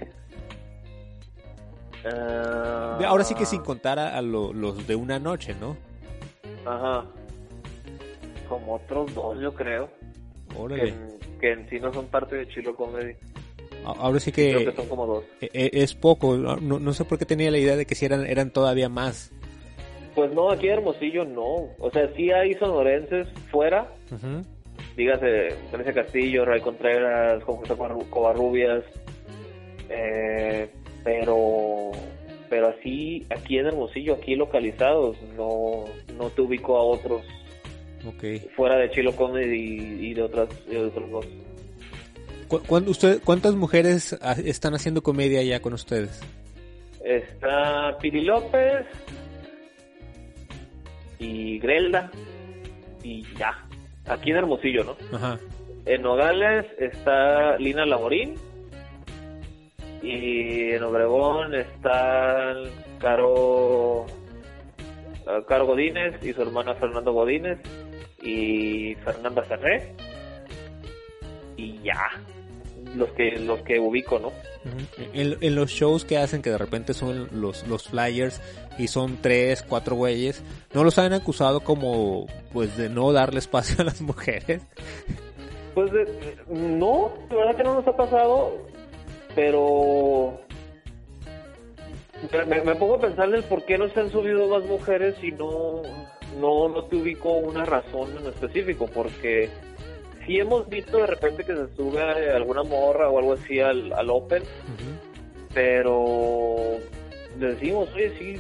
Ahora 3.06 3.24
sí 3.24 3.34
que 3.34 3.46
sin 3.46 3.62
contar 3.62 3.98
a, 3.98 4.20
los 4.20 4.86
de 4.86 4.96
una 4.96 5.18
noche, 5.18 5.54
¿no? 5.60 5.76
Ajá. 6.66 7.06
Como 8.48 8.74
otros 8.74 9.14
dos, 9.14 9.40
yo 9.40 9.54
creo. 9.54 9.88
Que, 10.68 10.94
que 11.40 11.52
en 11.52 11.68
sí 11.70 11.80
no 11.80 11.92
son 11.94 12.06
parte 12.06 12.36
de 12.36 12.48
Chilo 12.48 12.76
Comedy. 12.76 13.16
Ahora 13.84 14.20
sí 14.20 14.32
que, 14.32 14.72
son 14.76 14.88
como 14.88 15.06
dos. 15.06 15.24
E, 15.40 15.48
e, 15.52 15.70
es 15.82 15.94
poco, 15.94 16.36
no, 16.36 16.56
no 16.56 16.92
sé 16.92 17.04
por 17.04 17.18
qué 17.18 17.24
tenía 17.24 17.50
la 17.50 17.58
idea 17.58 17.76
de 17.76 17.86
que 17.86 17.94
si 17.94 18.04
eran, 18.04 18.26
eran 18.26 18.50
todavía 18.50 18.88
más. 18.88 19.32
Pues 20.14 20.32
no, 20.32 20.50
aquí 20.50 20.66
en 20.66 20.74
Hermosillo 20.74 21.24
no. 21.24 21.68
O 21.78 21.90
sea, 21.92 22.08
sí 22.14 22.30
hay 22.30 22.54
sonorenses 22.54 23.28
fuera. 23.50 23.88
Dígase, 24.96 25.56
Vanessa 25.70 25.92
Castillo, 25.92 26.44
Ray 26.44 26.60
Contreras, 26.60 27.42
José 27.44 27.74
Covarrubias. 28.10 28.84
Eh, 29.88 30.68
pero 31.02 31.92
pero 32.48 32.68
así, 32.68 33.26
aquí 33.30 33.56
en 33.58 33.66
Hermosillo, 33.66 34.14
aquí 34.14 34.36
localizados, 34.36 35.16
no, 35.36 35.84
no 36.18 36.28
te 36.28 36.42
ubico 36.42 36.76
a 36.76 36.82
otros 36.82 37.22
fuera 38.56 38.76
de 38.76 38.90
Chilo 38.90 39.14
Comedy 39.14 40.08
y, 40.08 40.14
de, 40.14 40.22
otras, 40.22 40.48
y 40.68 40.74
de 40.74 40.84
otros 40.84 41.10
dos 41.10 41.26
usted, 42.88 43.20
¿Cuántas 43.24 43.54
mujeres 43.54 44.18
están 44.44 44.74
haciendo 44.74 45.02
comedia 45.02 45.42
ya 45.42 45.60
con 45.60 45.72
ustedes? 45.72 46.20
está 47.04 47.96
Piri 48.00 48.22
López 48.22 48.86
y 51.18 51.58
Grelda 51.58 52.10
y 53.02 53.24
ya. 53.36 53.64
Aquí 54.06 54.30
en 54.30 54.36
Hermosillo, 54.36 54.84
¿no? 54.84 55.16
Ajá. 55.16 55.38
En 55.84 56.02
Nogales 56.02 56.66
está 56.78 57.56
Lina 57.58 57.84
Lamorín 57.86 58.34
y 60.02 60.70
en 60.72 60.82
Obregón 60.82 61.54
están 61.54 62.56
Caro 62.98 64.06
eh, 65.26 65.42
Caro 65.46 65.66
Godínez 65.66 66.22
y 66.24 66.32
su 66.32 66.42
hermana 66.42 66.74
Fernando 66.74 67.12
Godínez 67.12 67.58
y 68.20 68.94
Fernanda 68.96 69.42
Ferré 69.42 69.92
y 71.56 71.80
ya 71.82 72.10
los 72.96 73.08
que 73.12 73.30
los 73.38 73.60
que 73.62 73.78
ubico 73.80 74.18
no 74.18 74.32
en, 75.14 75.36
en 75.40 75.54
los 75.54 75.70
shows 75.70 76.04
que 76.04 76.18
hacen 76.18 76.42
que 76.42 76.50
de 76.50 76.58
repente 76.58 76.94
son 76.94 77.28
los, 77.32 77.66
los 77.66 77.88
flyers 77.88 78.40
y 78.78 78.88
son 78.88 79.18
tres, 79.20 79.62
cuatro 79.68 79.96
güeyes, 79.96 80.42
¿no 80.74 80.84
los 80.84 80.98
han 80.98 81.12
acusado 81.12 81.60
como 81.60 82.26
pues 82.52 82.76
de 82.76 82.88
no 82.88 83.12
darle 83.12 83.38
espacio 83.40 83.76
a 83.80 83.84
las 83.84 84.00
mujeres? 84.00 84.62
Pues 85.74 85.90
de- 85.92 86.36
no, 86.48 87.12
la 87.30 87.36
verdad 87.36 87.56
que 87.56 87.64
no 87.64 87.74
nos 87.74 87.86
ha 87.88 87.96
pasado, 87.96 88.52
pero 89.34 90.38
me, 92.46 92.60
me 92.62 92.74
pongo 92.76 92.96
a 92.96 93.00
pensar 93.00 93.30
del 93.30 93.42
por 93.44 93.64
qué 93.64 93.78
no 93.78 93.88
se 93.88 94.00
han 94.00 94.10
subido 94.10 94.46
más 94.48 94.64
mujeres 94.64 95.16
y 95.22 95.32
no, 95.32 95.82
no, 96.38 96.68
no 96.68 96.84
te 96.84 96.96
ubico 96.96 97.32
una 97.32 97.64
razón 97.64 98.10
en 98.20 98.26
específico, 98.28 98.86
porque 98.86 99.50
si 100.26 100.38
hemos 100.38 100.68
visto 100.68 100.98
de 100.98 101.06
repente 101.06 101.44
que 101.44 101.54
se 101.54 101.74
sube 101.76 102.00
alguna 102.00 102.62
morra 102.62 103.08
o 103.08 103.18
algo 103.18 103.32
así 103.34 103.60
al, 103.60 103.92
al 103.92 104.10
Open, 104.10 104.42
pero 105.54 106.78
le 107.38 107.46
decimos, 107.54 107.88
oye, 107.94 108.12
sí, 108.18 108.36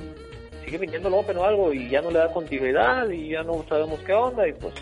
sigue 0.64 0.78
viniendo 0.78 1.08
el 1.08 1.14
Open 1.14 1.36
o 1.38 1.44
algo 1.44 1.72
y 1.72 1.88
ya 1.88 2.00
no 2.00 2.10
le 2.10 2.18
da 2.18 2.32
continuidad 2.32 3.08
y 3.10 3.30
ya 3.30 3.42
no 3.42 3.64
sabemos 3.68 4.00
qué 4.00 4.12
onda 4.12 4.46
y 4.48 4.52
pues 4.52 4.74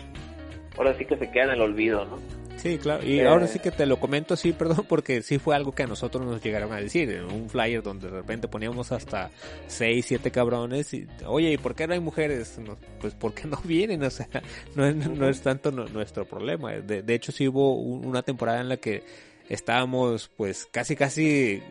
ahora 0.77 0.95
sí 0.97 1.05
que 1.05 1.17
se 1.17 1.29
queda 1.31 1.45
en 1.45 1.51
el 1.51 1.61
olvido, 1.61 2.05
¿no? 2.05 2.17
Sí, 2.61 2.77
claro. 2.77 3.03
Y 3.05 3.19
Eh. 3.19 3.27
ahora 3.27 3.47
sí 3.47 3.57
que 3.59 3.71
te 3.71 3.85
lo 3.87 3.99
comento 3.99 4.35
así, 4.35 4.53
perdón, 4.53 4.85
porque 4.87 5.21
sí 5.23 5.39
fue 5.39 5.55
algo 5.55 5.71
que 5.73 5.83
a 5.83 5.87
nosotros 5.87 6.23
nos 6.25 6.43
llegaron 6.43 6.71
a 6.73 6.77
decir. 6.77 7.09
En 7.09 7.25
un 7.25 7.49
flyer 7.49 7.81
donde 7.81 8.07
de 8.09 8.17
repente 8.17 8.47
poníamos 8.47 8.91
hasta 8.91 9.31
seis, 9.67 10.05
siete 10.07 10.29
cabrones. 10.31 10.93
Y, 10.93 11.07
Oye, 11.25 11.51
¿y 11.53 11.57
por 11.57 11.73
qué 11.73 11.87
no 11.87 11.93
hay 11.93 11.99
mujeres? 11.99 12.59
No, 12.59 12.77
pues 12.99 13.15
porque 13.15 13.47
no 13.47 13.59
vienen, 13.63 14.03
o 14.03 14.09
sea, 14.11 14.27
no 14.75 14.85
es, 14.85 14.95
no 14.95 15.27
es 15.27 15.41
tanto 15.41 15.71
nu- 15.71 15.87
nuestro 15.89 16.25
problema. 16.25 16.71
De, 16.73 17.01
de 17.01 17.13
hecho, 17.15 17.31
sí 17.31 17.47
hubo 17.47 17.75
un- 17.75 18.05
una 18.05 18.21
temporada 18.21 18.61
en 18.61 18.69
la 18.69 18.77
que 18.77 19.03
estábamos 19.53 20.29
pues 20.37 20.67
casi 20.71 20.95
casi 20.95 21.61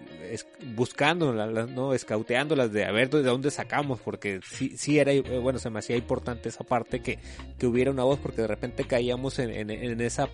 buscando 0.75 1.33
no 1.33 1.95
escauteándolas 1.95 2.73
de 2.73 2.85
a 2.85 2.93
ver 2.93 3.11
de 3.11 3.23
dónde 3.23 3.51
sacamos 3.51 4.01
porque 4.01 4.41
sí 4.45 4.77
sí 4.77 4.99
era 4.99 5.13
eh, 5.13 5.23
bueno 5.23 5.59
se 5.59 5.71
me 5.71 5.79
hacía 5.81 5.97
importante 5.97 6.49
esa 6.49 6.63
parte 6.65 7.01
que, 7.01 7.19
que 7.59 7.67
hubiera 7.67 7.91
una 7.91 8.05
voz 8.05 8.19
porque 8.19 8.43
de 8.43 8.47
repente 8.49 8.85
caíamos 8.85 9.39
en, 9.39 9.71
esa 10.01 10.29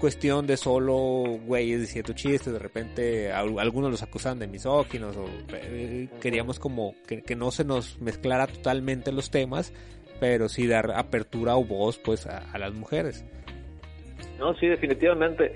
cuestión 0.00 0.46
de 0.46 0.56
solo 0.56 0.94
güeyes 1.46 1.80
diciendo 1.80 2.12
chistes, 2.12 2.52
de 2.52 2.58
repente 2.58 3.32
al- 3.32 3.58
algunos 3.58 3.90
los 3.90 4.02
acusaban 4.02 4.38
de 4.40 4.46
misóginos 4.48 5.16
o 5.16 5.24
eh, 5.52 6.08
queríamos 6.20 6.58
como 6.58 6.94
que, 7.06 7.22
que 7.22 7.36
no 7.36 7.50
se 7.50 7.64
nos 7.64 7.98
mezclara 8.00 8.46
totalmente 8.46 9.12
los 9.12 9.30
temas, 9.30 9.72
pero 10.20 10.48
sí 10.48 10.66
dar 10.66 10.90
apertura 10.90 11.56
o 11.56 11.64
voz 11.64 11.98
pues 11.98 12.26
a, 12.26 12.38
a 12.52 12.58
las 12.58 12.74
mujeres. 12.74 13.24
No, 14.38 14.54
sí, 14.56 14.66
definitivamente. 14.66 15.52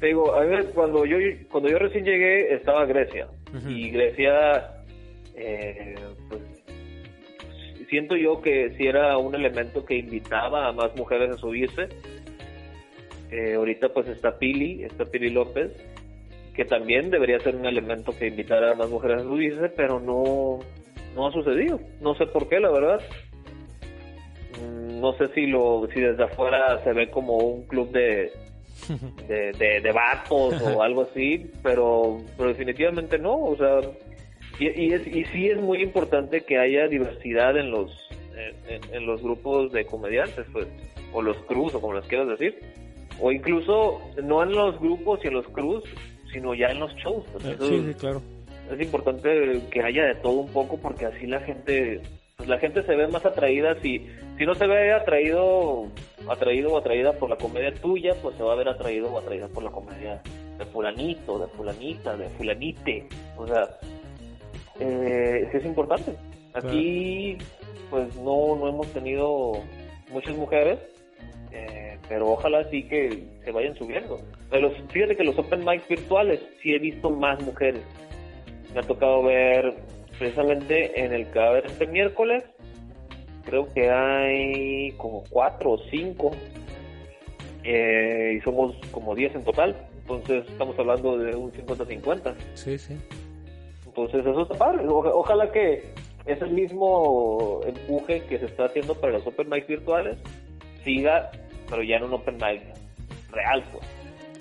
Te 0.00 0.06
digo, 0.08 0.34
a 0.34 0.40
ver, 0.44 0.66
cuando 0.74 1.04
yo, 1.06 1.16
cuando 1.50 1.70
yo 1.70 1.78
recién 1.78 2.04
llegué 2.04 2.54
estaba 2.54 2.84
Grecia. 2.84 3.28
Y 3.66 3.90
Grecia, 3.90 4.82
eh, 5.34 5.94
pues, 6.28 6.42
siento 7.88 8.16
yo 8.16 8.42
que 8.42 8.74
sí 8.76 8.86
era 8.86 9.16
un 9.16 9.34
elemento 9.34 9.84
que 9.86 9.96
invitaba 9.96 10.68
a 10.68 10.72
más 10.72 10.94
mujeres 10.96 11.30
a 11.30 11.38
subirse. 11.38 11.88
Eh, 13.30 13.54
ahorita 13.54 13.88
pues 13.88 14.06
está 14.08 14.38
Pili, 14.38 14.84
está 14.84 15.04
Pili 15.06 15.30
López, 15.30 15.72
que 16.54 16.64
también 16.64 17.10
debería 17.10 17.40
ser 17.40 17.56
un 17.56 17.66
elemento 17.66 18.12
que 18.16 18.26
invitara 18.28 18.72
a 18.72 18.74
más 18.74 18.88
mujeres 18.90 19.22
a 19.22 19.24
subirse, 19.24 19.68
pero 19.70 19.98
no, 19.98 20.60
no 21.14 21.26
ha 21.26 21.32
sucedido. 21.32 21.80
No 22.00 22.14
sé 22.16 22.26
por 22.26 22.48
qué, 22.48 22.60
la 22.60 22.70
verdad. 22.70 23.00
Mm, 24.60 25.00
No 25.00 25.12
sé 25.14 25.28
si 25.28 25.46
lo 25.46 25.88
si 25.92 26.00
desde 26.00 26.24
afuera 26.24 26.82
se 26.84 26.92
ve 26.92 27.10
como 27.10 27.36
un 27.36 27.66
club 27.66 27.90
de, 27.92 28.30
de, 29.28 29.52
de, 29.52 29.80
de 29.80 29.92
vatos 29.92 30.60
o 30.62 30.82
algo 30.82 31.02
así, 31.02 31.50
pero, 31.62 32.18
pero 32.36 32.50
definitivamente 32.50 33.18
no, 33.18 33.36
o 33.36 33.56
sea, 33.56 33.80
y, 34.58 34.68
y, 34.68 34.92
es, 34.92 35.06
y 35.06 35.24
sí 35.26 35.48
es 35.48 35.60
muy 35.60 35.82
importante 35.82 36.42
que 36.42 36.58
haya 36.58 36.88
diversidad 36.88 37.56
en 37.58 37.70
los 37.70 38.06
en, 38.92 39.06
los 39.06 39.22
grupos 39.22 39.72
de 39.72 39.84
comediantes, 39.86 40.46
pues, 40.52 40.66
o 41.12 41.22
los 41.22 41.36
cruz, 41.44 41.74
o 41.74 41.80
como 41.80 41.94
les 41.94 42.06
quieras 42.06 42.28
decir, 42.28 42.58
o 43.20 43.32
incluso 43.32 44.00
no 44.22 44.42
en 44.42 44.52
los 44.52 44.78
grupos 44.78 45.20
y 45.24 45.28
en 45.28 45.34
los 45.34 45.46
cruz, 45.48 45.84
sino 46.32 46.54
ya 46.54 46.66
en 46.66 46.80
los 46.80 46.94
shows. 46.96 47.24
pues, 47.32 47.44
eso 47.44 47.66
Sí, 47.66 47.84
sí, 47.86 47.94
claro. 47.94 48.22
es 48.70 48.80
importante 48.80 49.62
que 49.70 49.82
haya 49.82 50.04
de 50.04 50.14
todo 50.16 50.40
un 50.40 50.52
poco 50.52 50.76
porque 50.78 51.06
así 51.06 51.26
la 51.26 51.40
gente 51.40 52.00
pues 52.36 52.48
la 52.50 52.58
gente 52.58 52.82
se 52.82 52.94
ve 52.94 53.08
más 53.08 53.24
atraída 53.24 53.80
si 53.80 54.06
si 54.36 54.46
no 54.46 54.54
se 54.54 54.66
ve 54.66 54.92
atraído 54.92 55.86
atraído 56.28 56.72
o 56.72 56.78
atraída 56.78 57.12
por 57.12 57.30
la 57.30 57.36
comedia 57.36 57.72
tuya 57.74 58.14
pues 58.22 58.36
se 58.36 58.42
va 58.42 58.52
a 58.52 58.56
ver 58.56 58.68
atraído 58.68 59.12
o 59.12 59.18
atraída 59.18 59.48
por 59.48 59.62
la 59.62 59.70
comedia 59.70 60.20
de 60.58 60.64
fulanito 60.66 61.38
de 61.38 61.46
fulanita 61.48 62.16
de 62.16 62.28
fulanite. 62.30 63.08
O 63.36 63.46
sea 63.46 63.68
eh, 64.80 65.48
sí 65.50 65.56
es 65.58 65.64
importante. 65.64 66.16
Aquí 66.54 67.38
pues 67.90 68.14
no 68.16 68.56
no 68.56 68.68
hemos 68.68 68.86
tenido 68.88 69.52
muchas 70.10 70.36
mujeres 70.36 70.78
eh, 71.52 71.98
pero 72.08 72.32
ojalá 72.32 72.64
sí 72.70 72.82
que 72.82 73.24
se 73.44 73.50
vayan 73.50 73.74
subiendo. 73.76 74.20
Pero 74.50 74.70
fíjate 74.90 75.16
que 75.16 75.24
los 75.24 75.38
open 75.38 75.64
mics 75.64 75.88
virtuales 75.88 76.40
sí 76.60 76.74
he 76.74 76.78
visto 76.78 77.10
más 77.10 77.40
mujeres. 77.42 77.82
Me 78.74 78.80
ha 78.80 78.82
tocado 78.82 79.22
ver 79.22 79.74
precisamente 80.18 81.00
en 81.00 81.12
el 81.12 81.26
haber 81.38 81.66
este 81.66 81.86
miércoles 81.86 82.44
creo 83.46 83.72
que 83.72 83.88
hay 83.90 84.92
como 84.98 85.22
cuatro 85.30 85.72
o 85.72 85.78
cinco 85.90 86.32
eh, 87.64 88.34
y 88.38 88.40
somos 88.42 88.76
como 88.90 89.14
10 89.14 89.34
en 89.36 89.44
total 89.44 89.74
entonces 90.02 90.44
estamos 90.48 90.78
hablando 90.78 91.18
de 91.18 91.34
un 91.34 91.50
50-50 91.52 92.34
Sí, 92.54 92.78
sí. 92.78 92.96
entonces 93.86 94.20
eso 94.26 94.42
está 94.42 94.54
padre 94.54 94.86
Oja- 94.86 95.10
ojalá 95.14 95.50
que 95.50 95.82
ese 96.26 96.46
mismo 96.46 97.60
empuje 97.66 98.22
que 98.28 98.38
se 98.38 98.46
está 98.46 98.66
haciendo 98.66 98.94
para 98.94 99.14
los 99.14 99.26
open 99.26 99.48
mics 99.48 99.66
virtuales 99.66 100.16
siga 100.84 101.30
pero 101.68 101.82
ya 101.82 101.96
en 101.96 102.04
un 102.04 102.14
open 102.14 102.34
mic 102.36 102.62
real 103.32 103.64
pues 103.72 103.84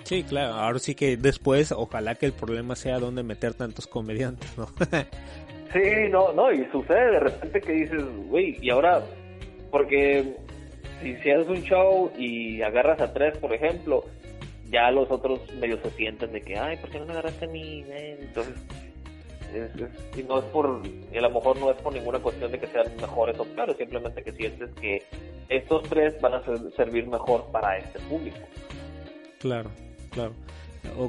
Sí, 0.03 0.21
claro. 0.21 0.53
Ahora 0.53 0.77
sí 0.77 0.93
que 0.93 1.17
después, 1.17 1.71
ojalá 1.71 2.13
que 2.13 2.27
el 2.27 2.31
problema 2.33 2.75
sea 2.75 2.99
dónde 2.99 3.23
meter 3.23 3.55
tantos 3.55 3.87
comediantes, 3.87 4.55
¿no? 4.55 4.67
Sí, 5.73 6.09
no, 6.09 6.31
no, 6.33 6.51
y 6.51 6.65
sucede 6.71 7.11
de 7.11 7.19
repente 7.19 7.61
que 7.61 7.71
dices, 7.73 8.03
güey, 8.27 8.57
y 8.61 8.69
ahora, 8.69 9.01
porque 9.71 10.35
si, 11.01 11.15
si 11.17 11.31
haces 11.31 11.47
un 11.47 11.61
show 11.63 12.11
y 12.17 12.61
agarras 12.61 13.01
a 13.01 13.13
tres, 13.13 13.37
por 13.37 13.53
ejemplo, 13.53 14.05
ya 14.69 14.89
los 14.91 15.09
otros 15.11 15.41
medio 15.55 15.77
se 15.81 15.89
sienten 15.91 16.31
de 16.31 16.41
que, 16.41 16.57
ay, 16.57 16.77
¿por 16.77 16.89
qué 16.89 16.99
no 16.99 17.05
me 17.05 17.11
agarraste 17.13 17.45
a 17.45 17.47
mí? 17.49 17.83
men?" 17.87 18.17
Entonces, 18.21 18.55
es- 19.53 19.81
es- 19.81 20.17
y 20.19 20.23
no 20.23 20.39
es 20.39 20.45
por, 20.45 20.81
y 21.11 21.17
a 21.17 21.21
lo 21.21 21.29
mejor 21.31 21.57
no 21.59 21.71
es 21.71 21.77
por 21.81 21.93
ninguna 21.93 22.19
cuestión 22.19 22.51
de 22.51 22.59
que 22.59 22.67
sean 22.67 22.85
mejores 22.99 23.37
o 23.39 23.43
peores, 23.43 23.75
simplemente 23.77 24.23
que 24.23 24.31
sientes 24.31 24.69
que 24.79 25.03
estos 25.49 25.83
tres 25.89 26.19
van 26.21 26.35
a 26.35 26.43
ser- 26.45 26.71
servir 26.75 27.07
mejor 27.07 27.45
para 27.51 27.77
este 27.77 27.99
público. 28.01 28.37
Claro, 29.39 29.69
claro. 30.11 30.33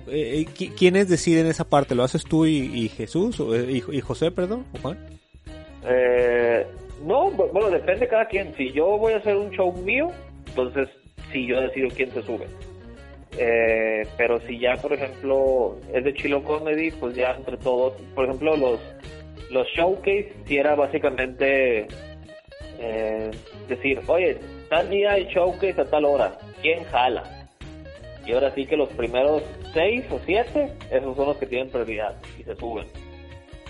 Eh, 0.08 0.40
eh, 0.40 0.46
¿qui- 0.56 0.72
¿Quiénes 0.76 1.08
deciden 1.08 1.46
esa 1.46 1.64
parte? 1.68 1.94
¿Lo 1.94 2.02
haces 2.04 2.24
tú 2.24 2.46
y, 2.46 2.88
Jesús? 2.88 3.38
O, 3.40 3.54
eh, 3.54 3.82
y, 3.92 4.00
José, 4.00 4.30
perdón? 4.30 4.64
¿O 4.74 4.78
Juan? 4.80 4.98
No, 7.04 7.30
bu- 7.30 7.50
bueno, 7.52 7.70
depende 7.70 8.00
de 8.00 8.08
cada 8.08 8.26
quien. 8.26 8.54
Si 8.56 8.72
yo 8.72 8.98
voy 8.98 9.12
a 9.12 9.18
hacer 9.18 9.36
un 9.36 9.50
show 9.50 9.72
mío, 9.72 10.10
entonces 10.48 10.88
sí, 11.32 11.46
yo 11.46 11.60
decido 11.60 11.88
quién 11.94 12.10
se 12.12 12.22
sube. 12.22 12.46
Eh, 13.38 14.02
pero 14.16 14.40
si 14.40 14.58
ya, 14.58 14.76
por 14.76 14.92
ejemplo, 14.94 15.76
es 15.92 16.02
de 16.04 16.14
Chilo 16.14 16.42
Comedy, 16.42 16.90
pues 16.92 17.14
ya 17.14 17.32
entre 17.32 17.56
todos, 17.58 17.92
por 18.14 18.24
ejemplo, 18.24 18.56
los, 18.56 18.80
los 19.50 19.66
showcase, 19.68 20.32
si 20.46 20.56
era 20.56 20.74
básicamente 20.74 21.86
decir, 23.68 24.00
oye, 24.06 24.38
tal 24.68 24.88
día 24.90 25.12
hay 25.12 25.24
showcase 25.26 25.80
a 25.80 25.84
tal 25.84 26.04
hora, 26.04 26.38
¿quién 26.62 26.82
jala? 26.84 27.22
Y 28.26 28.32
ahora 28.32 28.52
sí 28.54 28.66
que 28.66 28.76
los 28.76 28.88
primeros 28.90 29.42
seis 29.72 30.04
o 30.10 30.18
siete, 30.26 30.72
esos 30.90 31.16
son 31.16 31.26
los 31.26 31.36
que 31.36 31.46
tienen 31.46 31.70
prioridad 31.70 32.16
y 32.38 32.42
se 32.42 32.56
suben. 32.56 32.86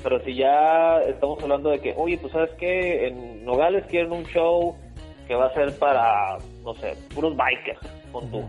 Pero 0.02 0.22
si 0.24 0.34
ya 0.34 1.00
estamos 1.02 1.42
hablando 1.42 1.70
de 1.70 1.80
que, 1.80 1.94
oye, 1.96 2.16
pues 2.18 2.32
sabes 2.32 2.50
que 2.52 3.08
en 3.08 3.44
Nogales 3.44 3.84
quieren 3.86 4.12
un 4.12 4.24
show 4.26 4.76
que 5.26 5.34
va 5.34 5.46
a 5.46 5.54
ser 5.54 5.76
para, 5.78 6.38
no 6.62 6.74
sé, 6.74 6.94
puros 7.14 7.36
bikers, 7.36 7.80
con 8.12 8.30
tú. 8.30 8.44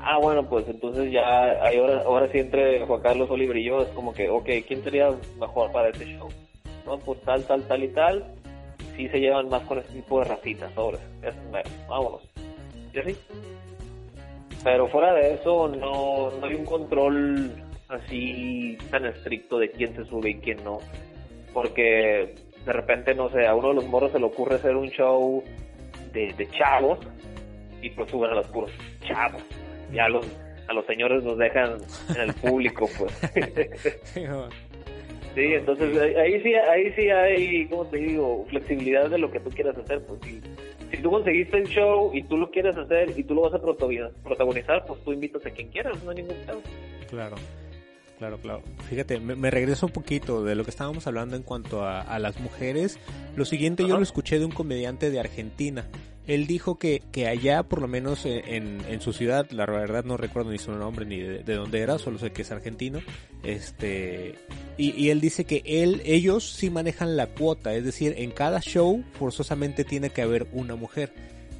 ah, 0.00 0.18
bueno, 0.18 0.48
pues 0.48 0.66
entonces 0.68 1.12
ya, 1.12 1.62
hay 1.62 1.76
ahora, 1.78 2.02
ahora 2.02 2.28
sí 2.32 2.38
entre 2.38 2.84
Juan 2.86 3.02
Carlos 3.02 3.30
Oliver 3.30 3.56
y 3.56 3.64
yo, 3.64 3.82
es 3.82 3.88
como 3.88 4.12
que, 4.14 4.28
ok, 4.30 4.48
¿quién 4.66 4.82
sería 4.82 5.10
mejor 5.38 5.70
para 5.70 5.90
este 5.90 6.06
show? 6.06 6.28
No, 6.86 6.98
pues 6.98 7.20
tal, 7.20 7.44
tal, 7.44 7.62
tal 7.68 7.84
y 7.84 7.88
tal, 7.88 8.24
sí 8.96 9.08
se 9.08 9.20
llevan 9.20 9.48
más 9.48 9.62
con 9.62 9.78
este 9.78 9.92
tipo 9.92 10.18
de 10.20 10.24
racitas, 10.24 10.72
sobre, 10.74 10.98
vámonos. 11.88 12.22
Y 12.92 12.98
así. 12.98 13.16
Pero 14.64 14.88
fuera 14.88 15.12
de 15.14 15.34
eso, 15.34 15.68
no, 15.68 16.30
no 16.30 16.46
hay 16.46 16.54
un 16.54 16.64
control 16.64 17.50
así 17.88 18.78
tan 18.90 19.06
estricto 19.06 19.58
de 19.58 19.70
quién 19.70 19.94
se 19.94 20.04
sube 20.04 20.30
y 20.30 20.34
quién 20.36 20.62
no. 20.64 20.78
Porque 21.52 22.34
de 22.64 22.72
repente, 22.72 23.14
no 23.14 23.30
sé, 23.30 23.46
a 23.46 23.54
uno 23.54 23.68
de 23.68 23.74
los 23.74 23.86
morros 23.88 24.12
se 24.12 24.18
le 24.18 24.26
ocurre 24.26 24.56
hacer 24.56 24.76
un 24.76 24.88
show 24.90 25.42
de, 26.12 26.32
de 26.32 26.48
chavos 26.50 26.98
y 27.80 27.90
pues 27.90 28.10
suben 28.10 28.30
a 28.30 28.34
los 28.34 28.46
puros 28.48 28.70
chavos. 29.00 29.42
Ya 29.92 30.08
los, 30.08 30.26
a 30.68 30.72
los 30.72 30.86
señores 30.86 31.22
nos 31.24 31.36
dejan 31.36 31.78
en 32.14 32.20
el 32.20 32.32
público, 32.34 32.88
pues. 32.98 33.12
sí, 35.34 35.44
entonces 35.54 36.16
ahí 36.16 36.40
sí, 36.40 36.54
ahí 36.54 36.92
sí 36.92 37.10
hay, 37.10 37.66
como 37.66 37.86
te 37.86 37.98
digo, 37.98 38.46
flexibilidad 38.48 39.10
de 39.10 39.18
lo 39.18 39.30
que 39.30 39.40
tú 39.40 39.50
quieras 39.50 39.76
hacer, 39.76 40.00
pues 40.06 40.20
si, 40.22 40.40
si 40.92 41.02
tú 41.02 41.10
conseguiste 41.10 41.56
el 41.56 41.66
show 41.66 42.10
y 42.12 42.22
tú 42.22 42.36
lo 42.36 42.50
quieres 42.50 42.76
hacer 42.76 43.18
y 43.18 43.24
tú 43.24 43.34
lo 43.34 43.42
vas 43.42 43.54
a 43.54 43.60
protagonizar, 43.60 44.84
pues 44.86 45.02
tú 45.02 45.12
invitas 45.12 45.44
a 45.46 45.50
quien 45.50 45.68
quieras, 45.68 46.02
no 46.04 46.10
hay 46.10 46.16
ningún 46.16 46.36
problema. 46.44 46.62
Claro. 47.08 47.36
Claro, 48.18 48.38
claro. 48.38 48.62
Fíjate, 48.88 49.18
me, 49.18 49.50
regreso 49.50 49.86
un 49.86 49.92
poquito 49.92 50.44
de 50.44 50.54
lo 50.54 50.62
que 50.62 50.70
estábamos 50.70 51.08
hablando 51.08 51.34
en 51.34 51.42
cuanto 51.42 51.84
a, 51.84 52.18
las 52.20 52.38
mujeres. 52.38 53.00
Lo 53.34 53.44
siguiente 53.44 53.84
yo 53.84 53.96
lo 53.96 54.02
escuché 54.04 54.38
de 54.38 54.44
un 54.44 54.52
comediante 54.52 55.10
de 55.10 55.18
Argentina. 55.18 55.88
Él 56.26 56.46
dijo 56.46 56.78
que, 56.78 57.02
que 57.10 57.26
allá, 57.26 57.64
por 57.64 57.80
lo 57.80 57.88
menos 57.88 58.26
en, 58.26 58.80
en, 58.88 59.00
su 59.00 59.12
ciudad, 59.12 59.50
la 59.50 59.66
verdad 59.66 60.04
no 60.04 60.16
recuerdo 60.16 60.50
ni 60.50 60.58
su 60.58 60.72
nombre 60.72 61.04
ni 61.04 61.18
de, 61.18 61.54
dónde 61.54 61.80
era, 61.80 61.98
solo 61.98 62.18
sé 62.18 62.30
que 62.30 62.42
es 62.42 62.52
argentino. 62.52 63.00
Este, 63.42 64.36
y, 64.76 64.92
y, 64.92 65.10
él 65.10 65.20
dice 65.20 65.44
que 65.44 65.62
él, 65.64 66.00
ellos 66.04 66.52
sí 66.52 66.70
manejan 66.70 67.16
la 67.16 67.26
cuota, 67.26 67.74
es 67.74 67.84
decir, 67.84 68.14
en 68.18 68.30
cada 68.30 68.60
show 68.60 69.02
forzosamente 69.12 69.84
tiene 69.84 70.10
que 70.10 70.22
haber 70.22 70.46
una 70.52 70.76
mujer 70.76 71.12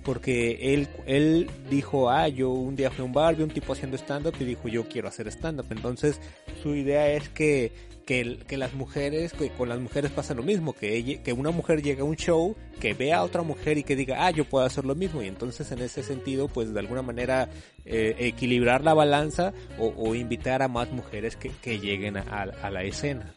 porque 0.02 0.74
él, 0.74 0.88
él 1.06 1.48
dijo, 1.70 2.10
ah, 2.10 2.28
yo 2.28 2.50
un 2.50 2.76
día 2.76 2.90
fui 2.90 3.02
a 3.02 3.06
un 3.06 3.12
bar, 3.12 3.36
vi 3.36 3.42
un 3.42 3.50
tipo 3.50 3.72
haciendo 3.72 3.96
stand-up 3.96 4.34
y 4.40 4.44
dijo, 4.44 4.68
yo 4.68 4.88
quiero 4.88 5.08
hacer 5.08 5.28
stand-up. 5.28 5.66
Entonces, 5.70 6.20
su 6.62 6.74
idea 6.74 7.08
es 7.12 7.28
que, 7.28 7.72
que, 8.06 8.38
que, 8.46 8.56
las 8.56 8.74
mujeres, 8.74 9.32
que 9.32 9.50
con 9.50 9.68
las 9.68 9.80
mujeres 9.80 10.10
pasa 10.10 10.34
lo 10.34 10.42
mismo, 10.42 10.72
que, 10.72 11.20
que 11.22 11.32
una 11.32 11.50
mujer 11.50 11.82
llega 11.82 12.02
a 12.02 12.04
un 12.04 12.16
show, 12.16 12.56
que 12.80 12.94
vea 12.94 13.18
a 13.18 13.24
otra 13.24 13.42
mujer 13.42 13.78
y 13.78 13.84
que 13.84 13.96
diga, 13.96 14.26
ah, 14.26 14.30
yo 14.30 14.44
puedo 14.44 14.64
hacer 14.64 14.84
lo 14.84 14.94
mismo. 14.94 15.22
Y 15.22 15.28
entonces, 15.28 15.70
en 15.72 15.80
ese 15.80 16.02
sentido, 16.02 16.48
pues 16.48 16.72
de 16.72 16.80
alguna 16.80 17.02
manera, 17.02 17.48
eh, 17.84 18.14
equilibrar 18.18 18.84
la 18.84 18.94
balanza 18.94 19.52
o, 19.78 20.14
invitar 20.14 20.62
a 20.62 20.68
más 20.68 20.90
mujeres 20.90 21.36
que, 21.36 21.78
lleguen 21.78 22.16
a 22.16 22.70
la 22.70 22.82
escena. 22.84 23.34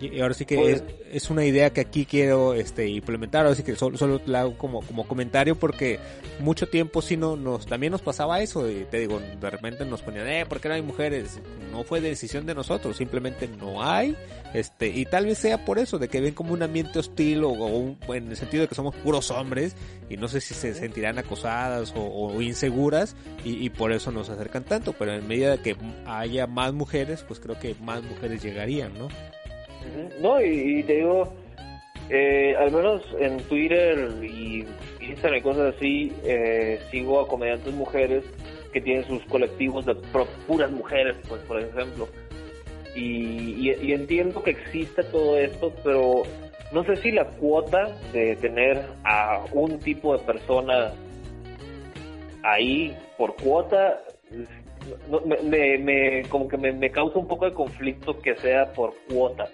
Y 0.00 0.20
ahora 0.20 0.34
sí 0.34 0.44
que 0.44 0.56
pues- 0.56 0.82
es, 1.10 1.30
una 1.30 1.44
idea 1.44 1.70
que 1.70 1.80
aquí 1.80 2.06
quiero 2.06 2.54
este 2.54 2.88
implementar, 2.88 3.44
ahora 3.44 3.56
sí 3.56 3.62
que 3.62 3.74
solo, 3.74 3.98
solo 3.98 4.20
la 4.26 4.40
hago 4.42 4.56
como, 4.56 4.80
como 4.82 5.06
comentario 5.08 5.56
porque 5.56 5.98
mucho 6.38 6.68
tiempo 6.68 7.02
sí 7.02 7.16
no, 7.16 7.34
nos, 7.36 7.66
también 7.66 7.90
nos 7.90 8.02
pasaba 8.02 8.40
eso 8.40 8.70
y 8.70 8.84
te 8.84 9.00
digo, 9.00 9.18
de 9.18 9.50
repente 9.50 9.84
nos 9.84 10.02
ponían, 10.02 10.28
eh, 10.28 10.46
¿por 10.46 10.60
qué 10.60 10.68
no 10.68 10.74
hay 10.74 10.82
mujeres? 10.82 11.40
No 11.72 11.82
fue 11.82 12.00
decisión 12.00 12.46
de 12.46 12.54
nosotros, 12.54 12.96
simplemente 12.96 13.48
no 13.48 13.82
hay, 13.82 14.16
este, 14.54 14.88
y 14.88 15.04
tal 15.04 15.26
vez 15.26 15.38
sea 15.38 15.64
por 15.64 15.78
eso, 15.78 15.98
de 15.98 16.08
que 16.08 16.20
ven 16.20 16.34
como 16.34 16.52
un 16.52 16.62
ambiente 16.62 16.98
hostil 16.98 17.42
o, 17.44 17.96
en 18.14 18.28
el 18.28 18.36
sentido 18.36 18.62
de 18.62 18.68
que 18.68 18.74
somos 18.74 18.94
puros 18.96 19.30
hombres 19.30 19.74
y 20.08 20.16
no 20.16 20.28
sé 20.28 20.40
si 20.40 20.54
se 20.54 20.74
sentirán 20.74 21.18
acosadas 21.18 21.92
o, 21.96 22.40
inseguras 22.40 23.16
y, 23.44 23.64
y 23.64 23.70
por 23.70 23.92
eso 23.92 24.12
nos 24.12 24.28
acercan 24.28 24.64
tanto, 24.64 24.92
pero 24.92 25.12
en 25.12 25.26
medida 25.26 25.56
de 25.56 25.62
que 25.62 25.76
haya 26.06 26.46
más 26.46 26.72
mujeres, 26.72 27.24
pues 27.26 27.40
creo 27.40 27.58
que 27.58 27.74
más 27.82 28.02
mujeres 28.04 28.42
llegarían, 28.42 28.92
¿no? 28.96 29.08
No, 30.20 30.40
y, 30.40 30.82
te 30.82 30.96
digo, 30.96 31.32
eh, 32.10 32.54
al 32.58 32.72
menos 32.72 33.02
en 33.18 33.38
Twitter 33.44 34.10
y 34.22 34.66
Instagram 35.00 35.38
y 35.38 35.42
cosas 35.42 35.74
así, 35.74 36.12
eh, 36.24 36.80
sigo 36.90 37.20
a 37.20 37.28
comediantes 37.28 37.72
mujeres 37.74 38.24
que 38.72 38.80
tienen 38.80 39.04
sus 39.06 39.22
colectivos 39.24 39.86
de 39.86 39.94
puras 40.46 40.70
mujeres, 40.70 41.16
pues 41.28 41.40
por 41.42 41.60
ejemplo. 41.60 42.08
Y, 42.94 43.70
entiendo 43.92 44.42
que 44.42 44.50
existe 44.50 45.02
todo 45.04 45.38
esto, 45.38 45.72
pero 45.84 46.22
no 46.72 46.84
sé 46.84 46.96
si 46.96 47.12
la 47.12 47.24
cuota 47.24 47.96
de 48.12 48.36
tener 48.36 48.82
a 49.04 49.44
un 49.52 49.78
tipo 49.78 50.16
de 50.16 50.24
persona 50.24 50.92
ahí 52.42 52.96
por 53.16 53.36
cuota 53.36 54.00
me, 55.42 56.22
como 56.28 56.48
que 56.48 56.56
me, 56.56 56.72
me, 56.72 56.90
causa 56.90 57.18
un 57.18 57.28
poco 57.28 57.44
de 57.44 57.52
conflicto 57.52 58.18
que 58.20 58.36
sea 58.36 58.72
por 58.72 58.94
cuota 59.10 59.48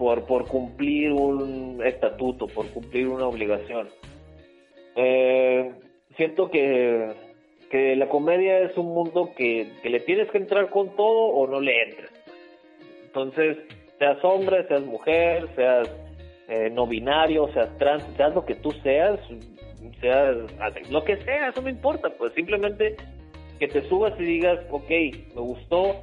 por, 0.00 0.24
por 0.24 0.46
cumplir 0.46 1.12
un 1.12 1.82
estatuto, 1.84 2.46
por 2.46 2.66
cumplir 2.68 3.08
una 3.08 3.26
obligación. 3.26 3.88
Eh, 4.96 5.72
siento 6.16 6.50
que, 6.50 7.12
que 7.70 7.96
la 7.96 8.08
comedia 8.08 8.60
es 8.60 8.76
un 8.78 8.86
mundo 8.86 9.30
que, 9.36 9.70
le 9.84 10.00
tienes 10.00 10.30
que 10.30 10.38
entrar 10.38 10.70
con 10.70 10.96
todo 10.96 11.26
o 11.26 11.46
no 11.46 11.60
le 11.60 11.82
entres. 11.82 12.10
Entonces, 13.04 13.58
seas 13.98 14.24
hombre, 14.24 14.66
seas 14.68 14.82
mujer, 14.82 15.48
seas 15.54 15.90
eh, 16.48 16.70
no 16.72 16.86
binario, 16.86 17.52
seas 17.52 17.76
trans, 17.76 18.02
seas 18.16 18.34
lo 18.34 18.46
que 18.46 18.54
tú 18.54 18.72
seas, 18.82 19.20
seas 20.00 20.36
lo 20.90 21.04
que 21.04 21.16
sea, 21.18 21.48
eso 21.48 21.60
no 21.60 21.68
importa, 21.68 22.08
pues 22.16 22.32
simplemente 22.32 22.96
que 23.58 23.68
te 23.68 23.86
subas 23.88 24.18
y 24.18 24.24
digas, 24.24 24.58
ok, 24.70 24.90
me 25.34 25.42
gustó, 25.42 25.96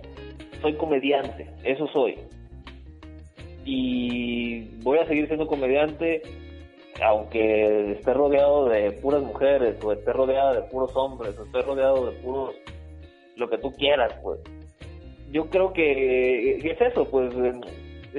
soy 0.61 0.73
comediante, 0.73 1.47
eso 1.63 1.87
soy 1.87 2.15
y 3.67 4.61
voy 4.81 4.97
a 4.97 5.05
seguir 5.05 5.27
siendo 5.27 5.45
comediante 5.45 6.21
aunque 7.03 7.91
esté 7.91 8.13
rodeado 8.13 8.69
de 8.69 8.91
puras 8.93 9.21
mujeres 9.21 9.75
o 9.83 9.91
esté 9.91 10.13
rodeado 10.13 10.55
de 10.55 10.61
puros 10.69 10.95
hombres 10.95 11.37
o 11.37 11.43
esté 11.43 11.61
rodeado 11.61 12.09
de 12.09 12.17
puros 12.19 12.55
lo 13.35 13.49
que 13.49 13.57
tú 13.57 13.73
quieras 13.73 14.13
pues. 14.23 14.39
Yo 15.31 15.49
creo 15.49 15.73
que 15.73 16.55
es 16.55 16.81
eso 16.81 17.09
pues 17.09 17.33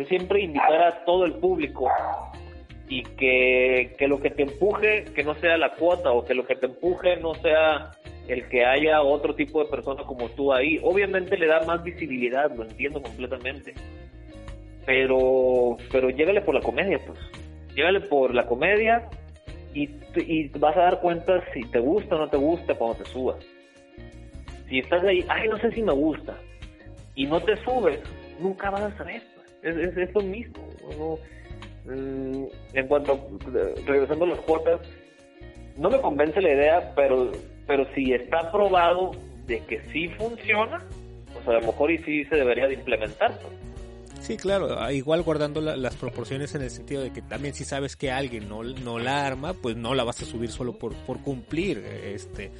siempre 0.07 0.42
invitar 0.42 0.82
a 0.82 1.05
todo 1.07 1.24
el 1.24 1.32
público 1.32 1.88
y 2.86 3.03
que, 3.03 3.96
que 3.99 4.07
lo 4.07 4.20
que 4.20 4.30
te 4.30 4.42
empuje 4.42 5.05
que 5.14 5.24
no 5.24 5.34
sea 5.36 5.57
la 5.57 5.72
cuota 5.72 6.12
o 6.12 6.26
que 6.26 6.34
lo 6.34 6.44
que 6.44 6.57
te 6.57 6.66
empuje 6.66 7.16
no 7.16 7.34
sea 7.36 7.92
el 8.28 8.46
que 8.51 8.66
haya 8.66 9.01
otro 9.01 9.34
tipo 9.34 9.64
de 9.64 9.70
persona 9.70 10.05
como 10.05 10.28
tú 10.28 10.53
ahí. 10.53 10.78
Obviamente 10.82 11.38
le 11.38 11.46
da 11.46 11.62
más 11.62 11.82
visibilidad 11.82 12.55
lo 12.55 12.64
entiendo 12.64 13.01
completamente 13.01 13.72
pero 14.89 15.76
pero 15.93 16.09
llégale 16.09 16.41
por 16.41 16.55
la 16.55 16.62
comedia, 16.62 16.99
pues. 17.07 17.18
Llégale 17.74 18.01
por 18.01 18.34
la 18.34 18.47
comedia 18.47 19.07
y, 19.74 19.91
y 20.16 20.49
vas 20.59 20.74
a 20.78 20.80
dar 20.80 21.01
cuenta 21.01 21.45
si 21.53 21.61
te 21.64 21.78
gusta 21.78 22.16
o 22.16 22.18
no 22.20 22.30
te 22.30 22.39
gusta 22.39 22.74
cuando 22.74 23.05
te 23.05 23.11
subas. 23.11 23.36
Si 24.66 24.78
estás 24.78 25.05
ahí, 25.05 25.22
ay, 25.28 25.47
no 25.47 25.59
sé 25.59 25.72
si 25.72 25.82
me 25.82 25.93
gusta, 25.93 26.39
y 27.14 27.26
no 27.26 27.39
te 27.39 27.55
subes, 27.59 28.01
nunca 28.41 28.70
vas 28.70 28.80
a 28.80 28.97
saber. 28.97 29.22
Pues. 29.61 29.76
Es, 29.76 29.95
es, 29.95 30.14
lo 30.14 30.22
mismo. 30.22 31.18
Mm, 31.84 32.45
en 32.72 32.86
cuanto, 32.89 33.28
regresando 33.86 34.24
a 34.24 34.28
las 34.28 34.41
cuotas, 34.41 34.80
no 35.76 35.91
me 35.91 36.01
convence 36.01 36.41
la 36.41 36.51
idea, 36.51 36.93
pero, 36.97 37.32
pero 37.66 37.86
si 37.95 38.14
está 38.14 38.51
probado 38.51 39.11
de 39.47 39.61
que 39.66 39.82
sí 39.93 40.09
funciona, 40.16 40.82
pues 41.34 41.47
a 41.47 41.53
lo 41.53 41.61
mejor 41.61 41.91
y 41.91 41.99
sí 41.99 42.24
se 42.24 42.36
debería 42.36 42.68
de 42.68 42.74
implementar. 42.74 43.32
Pues. 43.43 43.67
Sí, 44.20 44.36
claro, 44.36 44.78
ah, 44.78 44.92
igual 44.92 45.22
guardando 45.22 45.60
las 45.60 45.94
proporciones 45.96 46.54
en 46.54 46.62
el 46.62 46.70
sentido 46.70 47.02
de 47.02 47.12
que 47.12 47.22
también 47.22 47.54
si 47.54 47.64
sabes 47.64 47.96
que 47.96 48.10
alguien 48.10 48.48
no, 48.48 48.62
no 48.62 48.98
la 48.98 49.26
arma, 49.26 49.54
pues 49.54 49.76
no 49.76 49.94
la 49.94 50.04
vas 50.04 50.20
a 50.22 50.26
subir 50.26 50.50
solo 50.50 50.74
por, 50.74 50.94
por 50.94 51.22
cumplir, 51.22 51.78
este, 51.78 52.50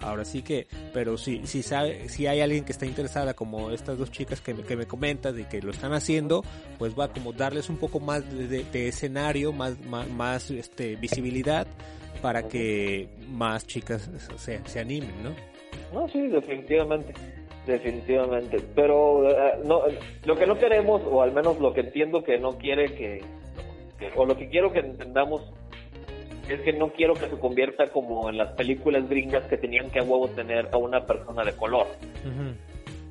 ahora 0.00 0.24
sí 0.24 0.42
que, 0.42 0.66
pero 0.92 1.16
si, 1.16 1.46
si 1.46 1.62
sabe, 1.62 2.08
si 2.08 2.26
hay 2.26 2.40
alguien 2.40 2.64
que 2.64 2.72
está 2.72 2.84
interesada 2.84 3.34
como 3.34 3.70
estas 3.70 3.96
dos 3.96 4.10
chicas 4.10 4.40
que 4.40 4.54
me, 4.54 4.64
que 4.64 4.76
me 4.76 4.86
comentas 4.86 5.38
y 5.38 5.44
que 5.44 5.62
lo 5.62 5.70
están 5.70 5.92
haciendo, 5.92 6.42
pues 6.78 6.98
va 6.98 7.08
como 7.08 7.32
darles 7.32 7.70
un 7.70 7.76
poco 7.76 8.00
más 8.00 8.24
de, 8.30 8.88
escenario, 8.88 9.52
más, 9.52 9.80
más, 9.86 10.08
más, 10.10 10.50
este, 10.50 10.96
visibilidad 10.96 11.66
para 12.20 12.48
que 12.48 13.08
más 13.28 13.66
chicas 13.66 14.10
se, 14.36 14.60
se 14.66 14.80
animen, 14.80 15.22
¿no? 15.22 15.34
No, 15.92 16.08
sí, 16.08 16.20
definitivamente 16.26 17.14
definitivamente. 17.66 18.58
Pero 18.74 19.28
eh, 19.30 19.58
no, 19.64 19.82
lo 20.24 20.36
que 20.36 20.46
no 20.46 20.58
queremos, 20.58 21.02
o 21.04 21.22
al 21.22 21.32
menos 21.32 21.58
lo 21.60 21.72
que 21.72 21.80
entiendo 21.80 22.22
que 22.22 22.38
no 22.38 22.58
quiere 22.58 22.94
que, 22.94 23.22
o 24.16 24.26
lo 24.26 24.36
que 24.36 24.48
quiero 24.48 24.72
que 24.72 24.80
entendamos, 24.80 25.42
es 26.48 26.60
que 26.60 26.72
no 26.72 26.90
quiero 26.92 27.14
que 27.14 27.28
se 27.28 27.38
convierta 27.38 27.86
como 27.88 28.28
en 28.28 28.36
las 28.36 28.52
películas 28.52 29.08
gringas 29.08 29.44
que 29.44 29.56
tenían 29.56 29.90
que 29.90 30.00
a 30.00 30.02
huevo 30.02 30.28
tener 30.28 30.68
a 30.72 30.76
una 30.76 31.06
persona 31.06 31.42
de 31.44 31.56
color. 31.56 31.86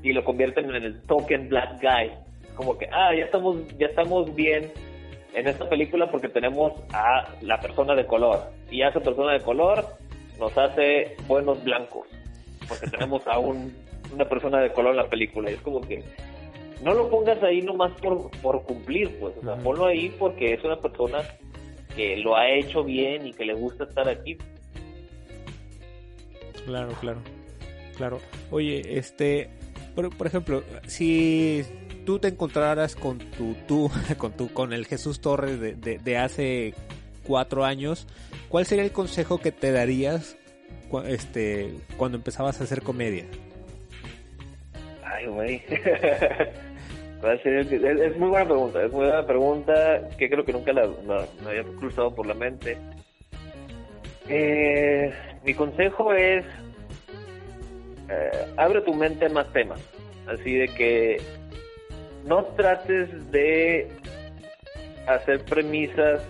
Y 0.04 0.12
lo 0.12 0.24
convierten 0.24 0.70
en 0.76 0.84
el 0.84 1.02
token 1.04 1.50
black 1.50 1.82
guy. 1.82 2.12
Como 2.56 2.78
que, 2.78 2.88
ah, 2.92 3.16
ya 3.18 3.26
estamos, 3.26 3.58
ya 3.78 3.88
estamos 3.88 4.36
bien 4.36 4.72
en 5.34 5.48
esta 5.48 5.68
película 5.68 6.12
porque 6.12 6.30
tenemos 6.30 6.74
a 6.94 7.28
la 7.42 7.60
persona 7.60 7.96
de 7.96 8.06
color. 8.06 8.52
Y 8.70 8.84
a 8.84 8.90
esa 8.90 9.00
persona 9.00 9.34
de 9.34 9.40
color 9.40 9.84
nos 10.40 10.56
hace 10.58 11.16
buenos 11.28 11.64
blancos, 11.64 12.08
porque 12.68 12.88
tenemos 12.88 13.26
a 13.28 13.40
un, 13.40 13.74
una 14.14 14.28
persona 14.28 14.60
de 14.62 14.72
color 14.72 14.92
en 14.92 14.98
la 14.98 15.10
película. 15.10 15.50
Y 15.50 15.56
es 15.56 15.62
como 15.62 15.82
que 15.82 16.04
no 16.84 16.94
lo 16.94 17.10
pongas 17.10 17.42
ahí 17.44 17.62
nomás 17.62 17.92
por, 18.02 18.30
por 18.42 18.64
cumplir, 18.64 19.18
pues, 19.20 19.36
o 19.38 19.42
sea, 19.42 19.56
ponlo 19.58 19.86
ahí 19.86 20.14
porque 20.20 20.54
es 20.54 20.64
una 20.64 20.78
persona 20.80 21.20
que 21.96 22.18
lo 22.18 22.36
ha 22.36 22.50
hecho 22.50 22.84
bien 22.84 23.28
y 23.28 23.34
que 23.34 23.46
le 23.46 23.54
gusta 23.54 23.86
estar 23.86 24.08
aquí. 24.10 24.38
Claro, 26.66 26.94
claro, 27.00 27.22
claro. 27.96 28.20
Oye, 28.52 28.82
este, 28.98 29.50
por, 29.96 30.16
por 30.16 30.28
ejemplo, 30.28 30.64
si 30.88 31.64
tú 32.06 32.20
te 32.20 32.30
encontraras 32.30 32.96
con 32.96 33.20
tu, 33.20 33.56
tú, 33.68 33.92
con 34.18 34.34
tu, 34.34 34.52
con 34.52 34.74
el 34.74 34.86
Jesús 34.86 35.22
Torres 35.22 35.60
de, 35.60 35.76
de, 35.76 36.00
de 36.00 36.18
hace 36.18 36.74
cuatro 37.26 37.64
años, 37.66 38.08
¿cuál 38.50 38.66
sería 38.66 38.84
el 38.84 38.92
consejo 38.92 39.40
que 39.40 39.52
te 39.52 39.72
darías 39.72 40.38
este, 41.08 41.74
cuando 41.98 42.18
empezabas 42.18 42.60
a 42.60 42.66
hacer 42.66 42.82
comedia? 42.82 43.26
Ay, 45.14 45.28
güey. 45.28 45.62
es, 47.44 48.18
muy 48.18 48.30
buena 48.30 48.46
pregunta, 48.46 48.84
es 48.84 48.92
muy 48.92 49.06
buena 49.06 49.26
pregunta 49.26 50.10
que 50.18 50.30
creo 50.30 50.44
que 50.44 50.54
nunca 50.54 50.74
la, 50.74 50.90
me 51.44 51.50
había 51.50 51.64
cruzado 51.78 52.14
por 52.14 52.26
la 52.26 52.34
mente. 52.34 52.78
Eh, 54.28 55.14
mi 55.44 55.54
consejo 55.54 56.14
es 56.14 56.46
eh, 58.10 58.46
abre 58.58 58.82
tu 58.82 58.94
mente 58.94 59.26
a 59.26 59.30
más 59.30 59.52
temas, 59.54 59.80
así 60.28 60.56
de 60.56 60.68
que 60.70 61.22
no 62.26 62.46
trates 62.56 63.32
de 63.32 63.90
hacer 65.08 65.44
premisas 65.46 66.22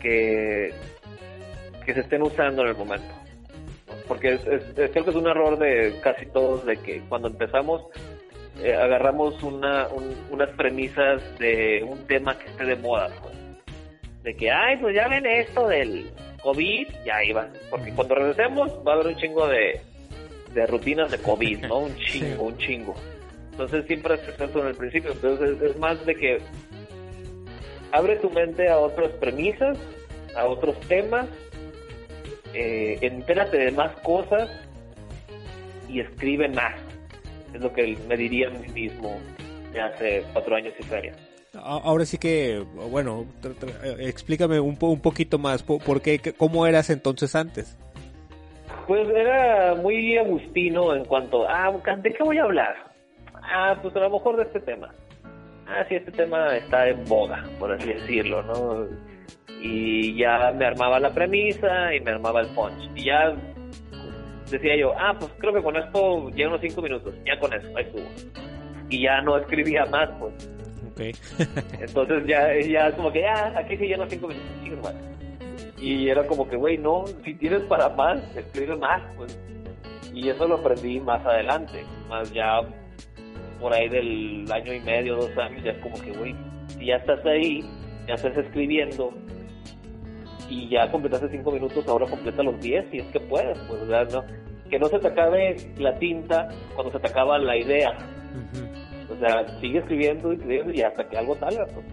que, 0.00 0.72
que 1.84 1.94
se 1.94 2.00
estén 2.00 2.22
usando 2.22 2.62
en 2.62 2.68
el 2.68 2.76
momento. 2.76 3.21
Porque 4.12 4.34
es, 4.34 4.46
es, 4.46 4.62
creo 4.74 5.04
que 5.04 5.10
es 5.10 5.16
un 5.16 5.26
error 5.26 5.58
de 5.58 5.98
casi 6.02 6.26
todos 6.26 6.66
de 6.66 6.76
que 6.76 7.00
cuando 7.08 7.28
empezamos 7.28 7.80
eh, 8.62 8.74
agarramos 8.74 9.42
una, 9.42 9.88
unas 10.30 10.50
premisas 10.50 11.22
de 11.38 11.82
un 11.82 12.06
tema 12.06 12.38
que 12.38 12.44
esté 12.50 12.66
de 12.66 12.76
moda. 12.76 13.08
Pues. 13.22 13.34
De 14.22 14.36
que, 14.36 14.50
ay, 14.50 14.76
pues 14.76 14.94
ya 14.94 15.08
ven 15.08 15.24
esto 15.24 15.66
del 15.66 16.10
COVID, 16.42 16.88
ya 17.06 17.24
iba. 17.24 17.48
Porque 17.70 17.94
cuando 17.94 18.16
regresemos 18.16 18.70
va 18.86 18.92
a 18.92 18.94
haber 18.96 19.06
un 19.06 19.16
chingo 19.16 19.48
de, 19.48 19.80
de 20.52 20.66
rutinas 20.66 21.10
de 21.10 21.16
COVID, 21.16 21.64
¿no? 21.64 21.78
Un 21.86 21.96
chingo, 21.96 22.42
un 22.44 22.58
chingo. 22.58 22.94
Entonces 23.52 23.86
siempre 23.86 24.16
es 24.16 24.28
eso 24.28 24.60
en 24.60 24.66
el 24.66 24.74
principio. 24.74 25.12
Entonces 25.12 25.62
es, 25.62 25.78
más 25.78 26.04
de 26.04 26.14
que 26.14 26.38
abre 27.92 28.16
tu 28.16 28.28
mente 28.28 28.68
a 28.68 28.78
otras 28.78 29.10
premisas, 29.12 29.78
a 30.36 30.44
otros 30.44 30.78
temas, 30.80 31.26
eh, 32.54 32.98
entérate 33.00 33.58
de 33.58 33.72
más 33.72 33.92
cosas 34.02 34.50
y 35.88 36.00
escribe 36.00 36.48
más. 36.48 36.74
Es 37.54 37.60
lo 37.60 37.72
que 37.72 37.96
me 38.08 38.16
diría 38.16 38.48
a 38.48 38.50
mí 38.50 38.68
mismo 38.68 39.18
de 39.72 39.80
hace 39.80 40.24
cuatro 40.32 40.56
años 40.56 40.74
y 40.78 40.82
feria. 40.82 41.14
Ahora 41.54 42.06
sí 42.06 42.16
que, 42.16 42.64
bueno, 42.90 43.26
explícame 43.98 44.58
un, 44.58 44.78
un 44.80 45.00
poquito 45.00 45.38
más, 45.38 45.62
¿por 45.62 46.00
qué, 46.00 46.18
cómo 46.36 46.66
eras 46.66 46.88
entonces 46.88 47.34
antes? 47.34 47.76
Pues 48.86 49.06
era 49.10 49.74
muy 49.74 50.16
agustino 50.16 50.94
en 50.94 51.04
cuanto, 51.04 51.46
ah, 51.46 51.70
¿de 51.98 52.12
qué 52.12 52.22
voy 52.22 52.38
a 52.38 52.44
hablar? 52.44 52.74
Ah, 53.34 53.78
pues 53.82 53.94
a 53.96 54.00
lo 54.00 54.10
mejor 54.10 54.36
de 54.38 54.44
este 54.44 54.60
tema. 54.60 54.94
Ah, 55.66 55.84
sí, 55.88 55.96
este 55.96 56.10
tema 56.10 56.56
está 56.56 56.88
en 56.88 57.04
boga, 57.04 57.44
por 57.58 57.70
así 57.72 57.92
decirlo, 57.92 58.42
¿no? 58.42 58.86
Y 59.64 60.16
ya 60.16 60.52
me 60.52 60.66
armaba 60.66 60.98
la 60.98 61.10
premisa 61.10 61.94
y 61.94 62.00
me 62.00 62.10
armaba 62.10 62.40
el 62.40 62.48
punch. 62.48 62.90
Y 62.96 63.04
ya 63.04 63.32
decía 64.50 64.76
yo, 64.76 64.92
ah, 64.98 65.16
pues 65.18 65.30
creo 65.38 65.54
que 65.54 65.62
con 65.62 65.76
esto 65.76 66.30
llega 66.30 66.48
unos 66.48 66.60
cinco 66.60 66.82
minutos, 66.82 67.14
ya 67.24 67.38
con 67.38 67.52
eso, 67.52 67.66
ahí 67.76 67.84
estuvo. 67.84 68.06
Y 68.88 69.02
ya 69.02 69.20
no 69.22 69.38
escribía 69.38 69.86
más, 69.86 70.10
pues. 70.18 70.50
Okay. 70.92 71.12
Entonces 71.80 72.26
ya, 72.26 72.54
ya 72.60 72.92
como 72.92 73.10
que, 73.12 73.20
ya, 73.20 73.56
aquí 73.56 73.76
sí 73.76 73.86
lleno 73.86 74.06
cinco 74.08 74.28
minutos, 74.28 74.82
más. 74.82 74.94
Y 75.78 76.08
era 76.08 76.26
como 76.26 76.48
que, 76.48 76.56
güey, 76.56 76.78
no, 76.78 77.04
si 77.24 77.34
tienes 77.34 77.62
para 77.62 77.88
más, 77.88 78.20
escribe 78.36 78.76
más, 78.76 79.02
pues. 79.16 79.38
Y 80.12 80.28
eso 80.28 80.46
lo 80.46 80.56
aprendí 80.56 81.00
más 81.00 81.24
adelante, 81.24 81.84
más 82.08 82.30
ya 82.32 82.60
por 83.60 83.72
ahí 83.72 83.88
del 83.88 84.50
año 84.52 84.74
y 84.74 84.80
medio, 84.80 85.16
dos 85.16 85.36
años, 85.38 85.62
ya 85.64 85.70
es 85.70 85.78
como 85.78 85.98
que, 86.00 86.12
güey, 86.12 86.34
si 86.66 86.86
ya 86.86 86.96
estás 86.96 87.24
ahí, 87.24 87.64
ya 88.06 88.14
estás 88.14 88.36
escribiendo, 88.36 89.14
y 90.52 90.68
ya 90.68 90.90
completaste 90.90 91.30
cinco 91.30 91.50
minutos, 91.50 91.88
ahora 91.88 92.06
completa 92.06 92.42
los 92.42 92.60
diez, 92.60 92.84
si 92.90 92.98
es 92.98 93.06
que 93.06 93.20
puedes, 93.20 93.58
pues, 93.60 93.80
¿no? 94.12 94.24
Que 94.68 94.78
no 94.78 94.86
se 94.88 94.98
te 94.98 95.08
acabe 95.08 95.56
la 95.78 95.98
tinta 95.98 96.48
cuando 96.74 96.92
se 96.92 96.98
te 96.98 97.08
acaba 97.08 97.38
la 97.38 97.56
idea. 97.56 97.96
O 99.10 99.16
sea, 99.18 99.46
sigue 99.60 99.78
escribiendo 99.78 100.30
y 100.30 100.36
escribiendo 100.36 100.72
y 100.74 100.82
hasta 100.82 101.08
que 101.08 101.16
algo 101.16 101.36
salga, 101.36 101.64
pues. 101.72 101.86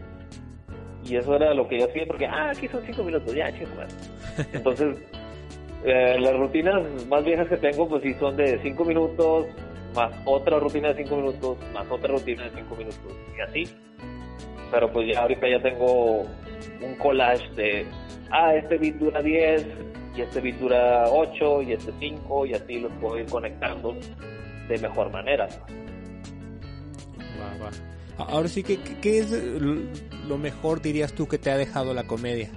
Y 1.06 1.16
eso 1.16 1.36
era 1.36 1.54
lo 1.54 1.70
que 1.70 1.80
yo 1.80 1.86
hacía, 1.86 2.06
porque, 2.06 2.26
ah, 2.26 2.52
aquí 2.54 2.68
son 2.68 2.84
cinco 2.86 3.04
minutos, 3.04 3.34
ya, 3.34 3.50
chido, 3.54 3.70
Entonces, 4.54 4.98
eh, 5.86 6.18
las 6.20 6.36
rutinas 6.38 7.06
más 7.08 7.24
viejas 7.24 7.48
que 7.48 7.58
tengo, 7.58 7.88
pues 7.88 8.04
sí 8.04 8.14
son 8.16 8.36
de 8.36 8.60
cinco 8.62 8.84
minutos, 8.84 9.48
más 9.96 10.12
otra 10.26 10.60
rutina 10.60 10.90
de 10.90 11.04
cinco 11.04 11.16
minutos, 11.16 11.58
más 11.74 11.90
otra 11.90 12.14
rutina 12.14 12.44
de 12.44 12.50
cinco 12.50 12.76
minutos, 12.76 13.16
y 13.38 13.42
así. 13.42 13.74
Pero 14.70 14.92
pues 14.92 15.08
ya 15.12 15.22
ahorita 15.22 15.48
ya 15.48 15.62
tengo 15.62 16.26
un 16.82 16.96
collage 16.96 17.48
de 17.56 17.86
ah, 18.32 18.56
este 18.56 18.78
bit 18.78 18.96
dura 18.96 19.22
10 19.22 19.66
y 20.16 20.22
este 20.22 20.42
bit 20.42 20.56
dura 20.58 21.06
8 21.10 21.62
y 21.64 21.74
este 21.74 21.92
5 22.00 22.46
y 22.46 22.54
así 22.54 22.80
los 22.80 22.92
puedo 22.94 23.20
ir 23.20 23.26
conectando 23.26 23.96
de 24.68 24.78
mejor 24.78 25.12
manera. 25.12 25.48
Ahora 28.18 28.48
sí, 28.50 28.64
¿qué, 28.64 28.78
¿qué 29.02 29.20
es 29.20 29.32
lo 29.32 30.38
mejor 30.38 30.82
dirías 30.82 31.14
tú 31.14 31.28
que 31.28 31.38
te 31.38 31.52
ha 31.52 31.58
dejado 31.58 31.94
la 31.94 32.04
comedia? 32.04 32.50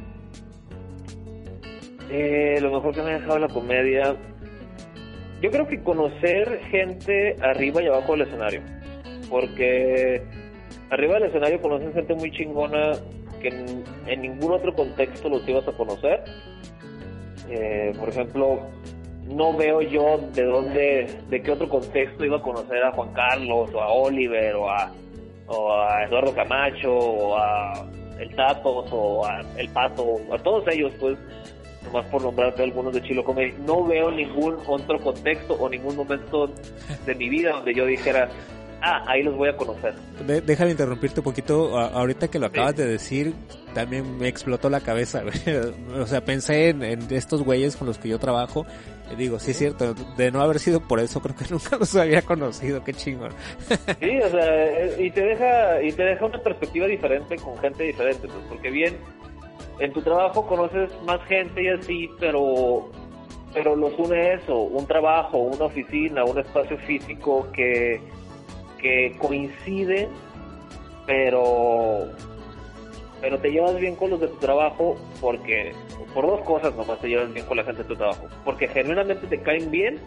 Eh, 2.11 2.59
lo 2.61 2.71
mejor 2.73 2.95
que 2.95 3.03
me 3.03 3.11
ha 3.13 3.19
dejado 3.19 3.39
la 3.39 3.49
comedia, 3.49 4.17
yo 5.41 5.51
creo 5.51 5.67
que 5.67 5.83
conocer 5.83 6.61
gente 6.71 7.37
arriba 7.41 7.83
y 7.83 7.87
abajo 7.87 8.13
del 8.13 8.29
escenario, 8.29 8.61
porque 9.31 10.23
arriba 10.91 11.15
del 11.15 11.31
escenario 11.31 11.63
conocen 11.63 11.95
gente 11.95 12.15
muy 12.15 12.31
chingona 12.33 12.93
que 13.43 13.49
en, 14.07 14.23
ningún 14.23 14.53
otro 14.53 14.73
contexto 14.75 15.29
los 15.29 15.47
ibas 15.49 15.67
a 15.69 15.73
conocer. 15.73 16.25
Eh, 17.51 17.93
por 17.99 18.09
ejemplo, 18.09 18.61
no 19.27 19.57
veo 19.57 19.83
yo 19.83 20.19
de 20.33 20.45
dónde, 20.45 21.19
de 21.29 21.43
qué 21.43 21.51
otro 21.51 21.69
contexto 21.69 22.25
iba 22.25 22.39
a 22.39 22.43
conocer 22.43 22.83
a 22.83 22.93
Juan 22.93 23.13
Carlos 23.13 23.71
o 23.75 23.81
a 23.81 23.93
Oliver 23.93 24.55
o 24.55 24.71
a, 24.71 24.93
o 25.49 25.73
a 25.73 26.05
Eduardo 26.05 26.35
Camacho 26.35 26.95
o 26.95 27.37
a 27.37 27.87
El 28.19 28.35
Tatos 28.35 28.89
o 28.93 29.27
a 29.27 29.43
El 29.57 29.69
Pato, 29.71 30.21
a 30.33 30.39
todos 30.39 30.65
ellos, 30.69 30.93
pues, 30.99 31.19
nomás 31.85 32.07
por 32.07 32.23
nombrarte 32.23 32.63
algunos 32.63 32.95
de 32.95 33.03
Chilo 33.03 33.25
Comedy, 33.25 33.55
no 33.67 33.85
veo 33.85 34.11
ningún 34.11 34.57
otro 34.67 34.99
contexto 35.01 35.55
o 35.55 35.69
ningún 35.69 35.97
momento 35.97 36.49
de 37.05 37.15
mi 37.15 37.29
vida 37.29 37.53
donde 37.53 37.75
yo 37.75 37.87
dijera, 37.87 38.29
ah, 38.83 39.05
ahí 39.07 39.23
los 39.23 39.35
voy 39.37 39.49
a 39.49 39.57
conocer. 39.57 39.95
déjame 40.45 40.73
interrumpirte 40.73 41.21
un 41.21 41.25
poquito. 41.25 41.79
ahorita 41.79 42.29
que 42.29 42.39
lo 42.39 42.47
acabas 42.47 42.77
de 42.77 42.87
decir, 42.87 43.35
también 43.75 44.19
me 44.19 44.29
explotó 44.29 44.69
la 44.69 44.81
cabeza. 44.81 45.23
o 46.01 46.07
sea, 46.07 46.25
pensé 46.25 46.71
en, 46.71 46.83
estos 47.11 47.43
güeyes 47.43 47.77
con 47.77 47.87
los 47.87 47.99
que 47.99 48.09
yo 48.09 48.19
trabajo. 48.19 48.67
Y 49.13 49.17
digo, 49.17 49.39
sí 49.39 49.51
es 49.51 49.59
cierto, 49.59 49.95
de 49.95 50.31
no 50.31 50.41
haber 50.41 50.59
sido 50.59 50.81
por 50.81 51.01
eso, 51.01 51.21
creo 51.23 51.37
que 51.37 51.45
nunca 51.51 51.77
los 51.77 51.95
había 51.97 52.23
conocido. 52.23 52.83
Qué 52.85 52.93
chingón. 52.93 53.33
sí, 54.01 54.19
o 54.21 54.29
sea, 54.29 55.01
y 55.01 55.11
te 55.11 55.23
deja, 55.23 55.83
y 55.83 55.93
te 55.93 56.03
deja 56.03 56.27
una 56.27 56.39
perspectiva 56.39 56.87
diferente 56.87 57.37
con 57.37 57.57
gente 57.59 57.85
diferente. 57.85 58.27
Pues, 58.29 58.45
porque 58.49 58.71
bien, 58.71 58.97
en 59.79 59.93
tu 59.93 60.03
trabajo 60.03 60.47
conoces 60.47 60.91
más 61.07 61.23
gente 61.27 61.63
y 61.63 61.69
así, 61.69 62.11
pero 62.19 62.91
pero 63.53 63.77
los 63.77 63.93
une 63.99 64.35
eso, 64.35 64.57
un 64.57 64.87
trabajo, 64.87 65.39
una 65.39 65.67
oficina, 65.67 66.25
un 66.25 66.39
espacio 66.39 66.79
físico 66.79 67.47
que 67.53 68.01
que 68.83 69.17
coinciden, 69.19 70.09
pero 71.07 72.09
pero 73.21 73.39
te 73.39 73.51
llevas 73.51 73.79
bien 73.79 73.95
con 73.95 74.11
los 74.11 74.21
de 74.21 74.27
tu 74.27 74.37
trabajo 74.37 74.99
porque 75.21 75.73
por 76.13 76.27
dos 76.27 76.41
cosas 76.43 76.75
nomás 76.75 77.01
te 77.01 77.09
llevas 77.09 77.33
bien 77.33 77.47
con 77.47 77.57
la 77.57 77.65
gente 77.65 77.83
de 77.83 77.89
tu 77.89 77.97
trabajo, 77.97 78.27
porque 78.45 78.69
genuinamente 78.69 79.27
te 79.29 79.41
caen 79.41 79.71
bien 79.71 79.99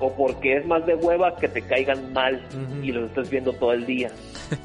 o 0.00 0.12
porque 0.12 0.56
es 0.56 0.66
más 0.66 0.84
de 0.84 0.96
hueva 0.96 1.36
que 1.36 1.48
te 1.48 1.62
caigan 1.62 2.12
mal 2.12 2.42
y 2.82 2.90
los 2.90 3.08
estás 3.08 3.30
viendo 3.30 3.52
todo 3.52 3.72
el 3.72 3.86
día. 3.86 4.10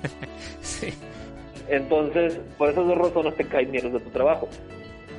sí. 0.62 0.92
Entonces, 1.70 2.40
por 2.58 2.70
esas 2.70 2.88
dos 2.88 2.98
razones 2.98 3.36
te 3.36 3.46
caen 3.46 3.72
bien 3.72 3.84
los 3.84 3.94
de 3.94 4.00
tu 4.00 4.10
trabajo. 4.10 4.50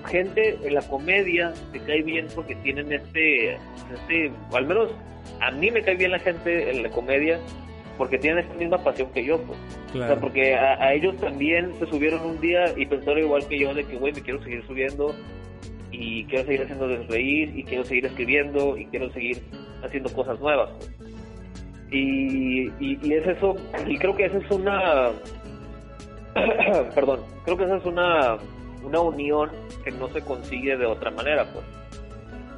Gente 0.06 0.58
en 0.64 0.74
la 0.74 0.82
comedia 0.82 1.52
te 1.72 1.78
cae 1.80 2.02
bien 2.02 2.26
porque 2.34 2.56
tienen 2.56 2.92
este, 2.92 3.54
este, 3.54 4.32
o 4.50 4.56
al 4.56 4.66
menos 4.66 4.90
a 5.40 5.50
mí 5.52 5.70
me 5.70 5.82
cae 5.82 5.94
bien 5.94 6.10
la 6.10 6.18
gente 6.18 6.70
en 6.70 6.82
la 6.82 6.90
comedia 6.90 7.38
porque 7.98 8.16
tienen 8.16 8.44
esta 8.44 8.54
misma 8.54 8.78
pasión 8.78 9.10
que 9.12 9.24
yo, 9.24 9.38
pues. 9.42 9.58
O 9.94 9.98
sea, 9.98 10.16
porque 10.16 10.54
a, 10.54 10.94
ellos 10.94 11.16
también 11.16 11.74
se 11.78 11.86
subieron 11.86 12.24
un 12.24 12.40
día 12.40 12.72
y 12.76 12.86
pensaron 12.86 13.18
igual 13.18 13.46
que 13.48 13.58
yo 13.58 13.74
de 13.74 13.84
que, 13.84 13.96
güey, 13.96 14.12
me 14.12 14.22
quiero 14.22 14.42
seguir 14.42 14.64
subiendo 14.66 15.14
y 15.90 16.24
quiero 16.26 16.44
seguir 16.44 16.62
haciéndoles 16.62 17.06
reír 17.08 17.52
y 17.58 17.64
quiero 17.64 17.84
seguir 17.84 18.06
escribiendo 18.06 18.78
y 18.78 18.86
quiero 18.86 19.10
seguir 19.12 19.42
haciendo 19.84 20.10
cosas 20.12 20.38
nuevas. 20.40 20.70
pues. 20.78 20.90
Y, 21.90 22.68
y, 22.78 22.98
y 23.02 23.12
es 23.14 23.26
eso, 23.26 23.56
y 23.86 23.96
creo 23.98 24.14
que 24.14 24.26
esa 24.26 24.36
es 24.38 24.50
una, 24.50 25.10
perdón, 26.94 27.20
creo 27.44 27.56
que 27.56 27.64
esa 27.64 27.76
es 27.76 27.84
una, 27.86 28.36
una 28.84 29.00
unión 29.00 29.50
que 29.82 29.90
no 29.90 30.08
se 30.10 30.20
consigue 30.20 30.76
de 30.76 30.86
otra 30.86 31.10
manera, 31.10 31.46
pues. 31.52 31.64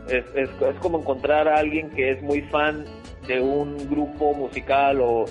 Es, 0.08 0.24
es, 0.34 0.50
es 0.60 0.76
como 0.80 0.98
encontrar 0.98 1.46
a 1.46 1.58
alguien 1.58 1.90
que 1.90 2.10
es 2.10 2.22
muy 2.22 2.42
fan 2.42 2.84
de 3.30 3.40
un 3.40 3.88
grupo 3.88 4.34
musical 4.34 5.00
o, 5.00 5.24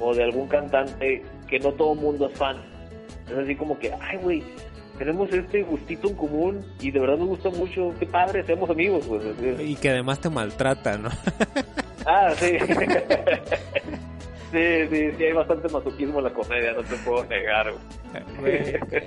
o 0.00 0.14
de 0.14 0.22
algún 0.22 0.46
cantante 0.48 1.22
que 1.48 1.58
no 1.58 1.72
todo 1.72 1.94
el 1.94 1.98
mundo 2.00 2.28
es 2.30 2.38
fan. 2.38 2.56
Es 3.28 3.36
así 3.36 3.56
como 3.56 3.78
que, 3.78 3.92
ay, 4.00 4.18
güey, 4.22 4.42
tenemos 4.98 5.32
este 5.32 5.62
gustito 5.62 6.08
en 6.08 6.14
común 6.14 6.64
y 6.80 6.90
de 6.92 7.00
verdad 7.00 7.16
nos 7.18 7.28
gusta 7.28 7.50
mucho, 7.50 7.92
qué 7.98 8.06
padre, 8.06 8.44
seamos 8.44 8.70
amigos, 8.70 9.04
pues. 9.08 9.24
Es- 9.24 9.60
Y 9.60 9.74
que 9.74 9.90
además 9.90 10.20
te 10.20 10.28
maltrata, 10.30 10.98
¿no? 10.98 11.08
Ah, 12.06 12.32
sí. 12.36 12.58
sí, 14.52 14.86
sí, 14.90 15.10
sí, 15.16 15.24
hay 15.24 15.32
bastante 15.32 15.68
masoquismo 15.68 16.18
en 16.18 16.24
la 16.24 16.32
comedia, 16.32 16.72
no 16.74 16.82
te 16.82 16.94
puedo 17.04 17.24
negar. 17.24 17.72
güey. 18.40 18.62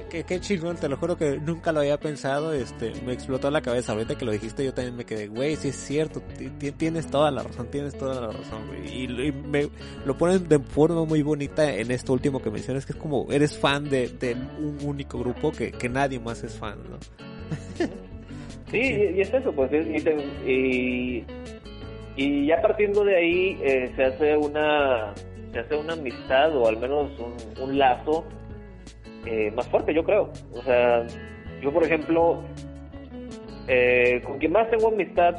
Qué, 0.10 0.24
qué 0.24 0.40
chingón, 0.40 0.76
te 0.78 0.90
lo 0.90 0.98
juro 0.98 1.16
que 1.18 1.38
nunca 1.40 1.72
lo 1.72 1.80
había 1.82 1.98
pensado, 2.00 2.54
este, 2.54 2.92
me 3.06 3.14
explotó 3.14 3.50
la 3.52 3.62
cabeza, 3.62 3.94
ahorita 3.94 4.18
que 4.18 4.26
lo 4.26 4.32
dijiste 4.32 4.66
yo 4.66 4.74
también 4.74 4.96
me 4.98 5.06
quedé, 5.06 5.28
güey, 5.28 5.56
sí 5.56 5.68
es 5.70 5.76
cierto, 5.76 6.22
ti- 6.22 6.50
ti- 6.50 6.72
tienes 6.72 7.08
toda 7.08 7.30
la 7.32 7.44
razón, 7.44 7.68
tienes 7.72 7.98
toda 7.98 8.20
la 8.20 8.28
razón, 8.28 8.68
güey, 8.68 9.04
y, 9.04 9.08
lo- 9.08 9.24
y 9.24 9.32
me, 9.32 9.70
lo 10.06 10.18
ponen 10.18 10.48
de 10.50 10.60
forma 10.60 11.06
muy 11.06 11.22
bonita 11.22 11.72
en 11.74 11.92
esto 11.92 12.14
último 12.14 12.42
que 12.42 12.50
mencionas, 12.50 12.86
que 12.86 12.94
es 12.94 12.98
como, 13.00 13.28
eres 13.32 13.58
fan 13.58 13.90
de, 13.90 14.10
de 14.10 14.34
un 14.34 14.78
único 14.84 15.20
grupo 15.20 15.52
que, 15.52 15.72
que 15.72 15.88
nadie 15.90 16.20
más 16.20 16.44
es 16.44 16.58
fan, 16.58 16.80
¿no? 16.90 16.98
Sí, 18.72 18.80
y, 18.80 19.18
y 19.18 19.22
es 19.22 19.32
eso, 19.34 19.52
pues. 19.54 19.72
Y, 19.72 20.02
te- 20.02 20.18
y, 20.52 21.24
y 22.18 22.48
ya 22.48 22.60
partiendo 22.62 23.04
de 23.06 23.16
ahí 23.16 23.60
eh, 23.62 23.92
se 23.96 24.04
hace 24.06 24.36
una 24.36 25.14
se 25.56 25.62
hace 25.62 25.76
una 25.78 25.94
amistad 25.94 26.56
o 26.56 26.68
al 26.68 26.76
menos 26.78 27.10
un, 27.18 27.64
un 27.64 27.78
lazo 27.80 28.26
eh, 29.26 29.52
más 29.56 29.68
fuerte, 29.70 29.94
yo 29.94 30.04
creo. 30.04 30.30
O 30.54 30.62
sea, 30.64 31.08
yo 31.62 31.72
por 31.72 31.84
ejemplo, 31.84 32.44
eh, 33.68 34.22
con 34.26 34.38
quien 34.38 34.52
más 34.52 34.70
tengo 34.70 34.90
amistad 34.90 35.36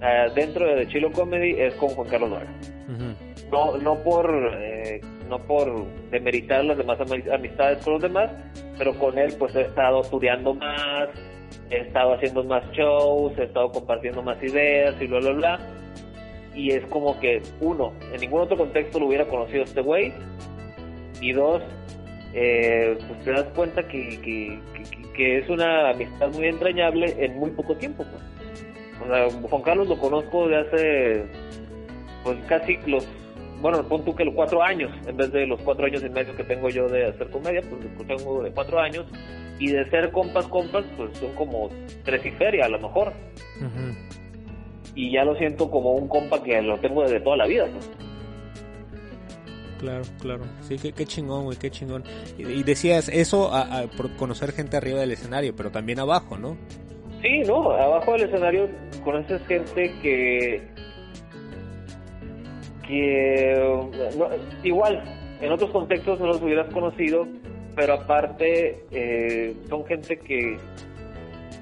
eh, 0.00 0.28
dentro 0.34 0.66
de 0.66 0.84
The 0.84 0.88
Chilo 0.92 1.12
Comedy 1.12 1.60
es 1.60 1.74
con 1.74 1.90
Juan 1.90 2.08
Carlos 2.08 2.30
Vargas. 2.30 2.72
Ujú. 2.88 3.50
no 3.52 3.76
no 3.78 3.94
por 4.02 4.30
eh, 4.58 5.00
no 5.28 5.38
por 5.40 5.84
demeritar 6.10 6.64
las 6.64 6.78
demás 6.78 6.98
ami- 7.00 7.30
amistades 7.30 7.84
con 7.84 7.94
los 7.94 8.02
demás 8.02 8.30
pero 8.78 8.94
con 8.94 9.18
él 9.18 9.34
pues 9.38 9.54
he 9.54 9.60
estado 9.60 10.00
estudiando 10.00 10.54
más 10.54 11.08
he 11.70 11.80
estado 11.80 12.14
haciendo 12.14 12.42
más 12.44 12.64
shows 12.72 13.36
he 13.38 13.44
estado 13.44 13.70
compartiendo 13.70 14.22
más 14.22 14.42
ideas 14.42 14.94
y 15.02 15.06
bla 15.06 15.18
bla 15.20 15.32
bla 15.32 15.58
y 16.58 16.72
es 16.72 16.84
como 16.86 17.18
que 17.20 17.40
uno 17.60 17.92
en 18.12 18.20
ningún 18.20 18.40
otro 18.42 18.56
contexto 18.56 18.98
lo 18.98 19.06
hubiera 19.06 19.24
conocido 19.26 19.62
este 19.62 19.80
güey 19.80 20.12
y 21.20 21.32
dos 21.32 21.62
eh, 22.34 22.98
pues 23.06 23.24
te 23.24 23.30
das 23.30 23.44
cuenta 23.54 23.86
que, 23.86 24.20
que, 24.20 24.58
que- 25.14 25.38
es 25.38 25.48
una 25.48 25.90
amistad 25.90 26.28
muy 26.32 26.46
entrañable 26.46 27.14
en 27.24 27.38
muy 27.38 27.50
poco 27.50 27.74
tiempo 27.76 28.04
pues. 28.04 28.22
o 29.02 29.06
sea 29.12 29.48
Juan 29.48 29.62
Carlos 29.62 29.88
lo 29.88 29.98
conozco 29.98 30.48
de 30.48 30.56
hace 30.56 31.24
pues 32.24 32.36
casi 32.48 32.76
los, 32.86 33.06
bueno, 33.60 33.82
pon 33.88 34.04
tú 34.04 34.14
que 34.14 34.24
los 34.24 34.34
cuatro 34.34 34.62
años, 34.62 34.90
en 35.06 35.16
vez 35.16 35.30
de 35.32 35.46
los 35.46 35.60
cuatro 35.62 35.86
años 35.86 36.02
y 36.04 36.08
medio 36.10 36.34
que 36.36 36.44
tengo 36.44 36.68
yo 36.68 36.88
de 36.88 37.06
hacer 37.06 37.28
comedia, 37.30 37.62
pues 37.62 38.06
tengo 38.08 38.42
de 38.42 38.50
cuatro 38.50 38.78
años, 38.80 39.06
y 39.58 39.68
de 39.72 39.88
ser 39.90 40.10
compas, 40.10 40.46
compas, 40.46 40.84
pues 40.96 41.16
son 41.18 41.32
como 41.34 41.70
tres 42.04 42.24
y 42.26 42.30
feria 42.32 42.66
a 42.66 42.68
lo 42.68 42.78
mejor, 42.80 43.12
Ujú. 43.58 44.07
Y 44.98 45.12
ya 45.12 45.24
lo 45.24 45.36
siento 45.36 45.70
como 45.70 45.92
un 45.92 46.08
compa 46.08 46.42
que 46.42 46.60
lo 46.60 46.76
tengo 46.80 47.02
desde 47.02 47.20
toda 47.20 47.36
la 47.36 47.46
vida. 47.46 47.68
Claro, 49.78 50.02
claro. 50.20 50.42
Sí, 50.62 50.76
qué, 50.76 50.92
qué 50.92 51.06
chingón, 51.06 51.44
güey, 51.44 51.56
qué 51.56 51.70
chingón. 51.70 52.02
Y, 52.36 52.42
y 52.42 52.62
decías 52.64 53.08
eso 53.08 53.52
a- 53.54 53.62
a- 53.82 53.86
por 53.86 54.10
conocer 54.16 54.50
gente 54.50 54.76
arriba 54.76 54.98
del 54.98 55.12
escenario, 55.12 55.54
pero 55.54 55.70
también 55.70 56.00
abajo, 56.00 56.36
¿no? 56.36 56.56
Sí, 57.22 57.42
no, 57.46 57.70
abajo 57.70 58.12
del 58.14 58.22
escenario 58.22 58.68
conoces 59.04 59.40
gente 59.46 59.92
que 60.02 60.62
que 62.86 63.54
no, 64.16 64.26
igual 64.64 65.02
en 65.40 65.52
otros 65.52 65.70
contextos 65.70 66.18
no 66.20 66.26
los 66.26 66.42
hubieras 66.42 66.72
conocido, 66.72 67.26
pero 67.76 67.94
aparte 67.94 68.84
eh, 68.90 69.54
son 69.68 69.84
gente 69.86 70.18
que 70.18 70.56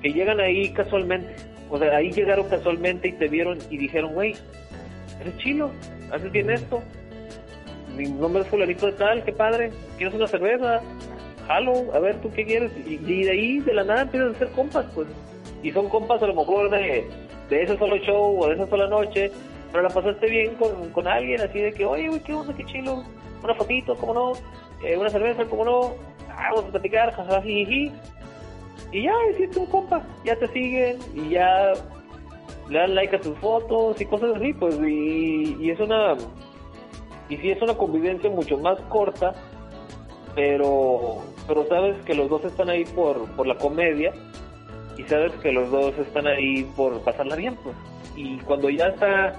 que 0.03 0.09
llegan 0.13 0.41
ahí 0.41 0.71
casualmente, 0.71 1.35
o 1.71 1.79
sea, 1.79 1.97
ahí 1.97 2.11
llegaron 2.11 2.49
casualmente 2.49 3.09
y 3.09 3.13
te 3.13 3.29
vieron 3.29 3.59
y 3.71 3.77
dijeron, 3.77 4.15
güey, 4.15 4.35
eres 5.21 5.37
chilo, 5.39 5.71
haces 6.13 6.31
bien 6.33 6.51
esto, 6.51 6.83
mi 7.97 8.09
nombre 8.09 8.43
es 8.43 8.49
fulanito 8.49 8.87
de 8.87 8.93
tal, 8.93 9.25
qué 9.25 9.33
padre, 9.33 9.71
¿quieres 9.97 10.15
una 10.15 10.27
cerveza? 10.27 10.81
Jalo, 11.47 11.93
a 11.95 11.99
ver, 12.01 12.17
¿tú 12.21 12.31
qué 12.33 12.45
quieres? 12.45 12.73
Y, 12.87 12.97
de 12.97 13.31
ahí, 13.31 13.61
de 13.61 13.75
la 13.75 13.85
nada, 13.85 14.03
empiezan 14.03 14.35
a 14.35 14.39
ser 14.39 14.49
compas, 14.49 14.85
pues. 14.95 15.07
Y 15.63 15.71
son 15.73 15.89
compas 15.89 16.23
a 16.23 16.27
lo 16.27 16.35
mejor 16.35 16.71
de, 16.71 17.09
de 17.49 17.63
ese 17.63 17.79
solo 17.79 17.97
show 17.99 18.41
o 18.41 18.49
de 18.49 18.55
esa 18.55 18.67
sola 18.67 18.89
noche, 18.89 19.31
pero 19.71 19.83
la 19.83 19.89
pasaste 19.89 20.29
bien 20.29 20.55
con, 20.55 20.91
con 20.91 21.07
alguien, 21.07 21.41
así 21.41 21.61
de 21.61 21.73
que, 21.73 21.85
oye, 21.85 22.09
güey, 22.09 22.21
qué 22.21 22.35
onda, 22.35 22.55
qué 22.55 22.65
chilo, 22.65 23.05
una 23.43 23.55
fotito, 23.55 23.95
cómo 23.97 24.15
no, 24.15 24.33
Eh, 24.85 24.97
una 24.97 25.09
cerveza, 25.09 25.45
cómo 25.47 25.65
no, 25.65 25.95
Ah, 26.37 26.51
vamos 26.51 26.67
a 26.67 26.73
platicar, 26.73 27.13
jajaja, 27.15 27.43
jijiji. 27.43 27.93
Y 28.93 29.05
ya, 29.05 29.13
hiciste 29.33 29.59
un 29.59 29.67
compa, 29.67 30.03
ya 30.25 30.37
te 30.37 30.47
siguen 30.49 30.99
y 31.15 31.31
ya 31.31 31.73
le 32.69 32.79
dan 32.79 32.95
like 32.95 33.17
a 33.17 33.21
tus 33.21 33.37
fotos 33.39 34.01
y 34.01 34.07
cosas 34.07 34.37
así, 34.37 34.53
pues, 34.53 34.79
y, 34.81 35.57
y 35.61 35.71
es 35.71 35.81
una, 35.81 36.15
y 37.29 37.37
sí 37.37 37.51
es 37.51 37.61
una 37.63 37.75
convivencia 37.75 38.31
mucho 38.31 38.59
más 38.59 38.81
corta, 38.89 39.33
pero, 40.35 41.23
pero 41.47 41.67
sabes 41.69 41.97
que 42.05 42.15
los 42.15 42.29
dos 42.29 42.45
están 42.45 42.69
ahí 42.71 42.85
por, 42.85 43.25
por 43.37 43.47
la 43.47 43.57
comedia 43.57 44.13
y 44.97 45.03
sabes 45.05 45.33
que 45.43 45.53
los 45.53 45.71
dos 45.71 45.97
están 45.99 46.27
ahí 46.27 46.65
por 46.77 47.01
pasarla 47.03 47.37
bien, 47.37 47.57
pues, 47.63 47.77
y 48.17 48.39
cuando 48.39 48.71
ya 48.71 48.87
está, 48.89 49.35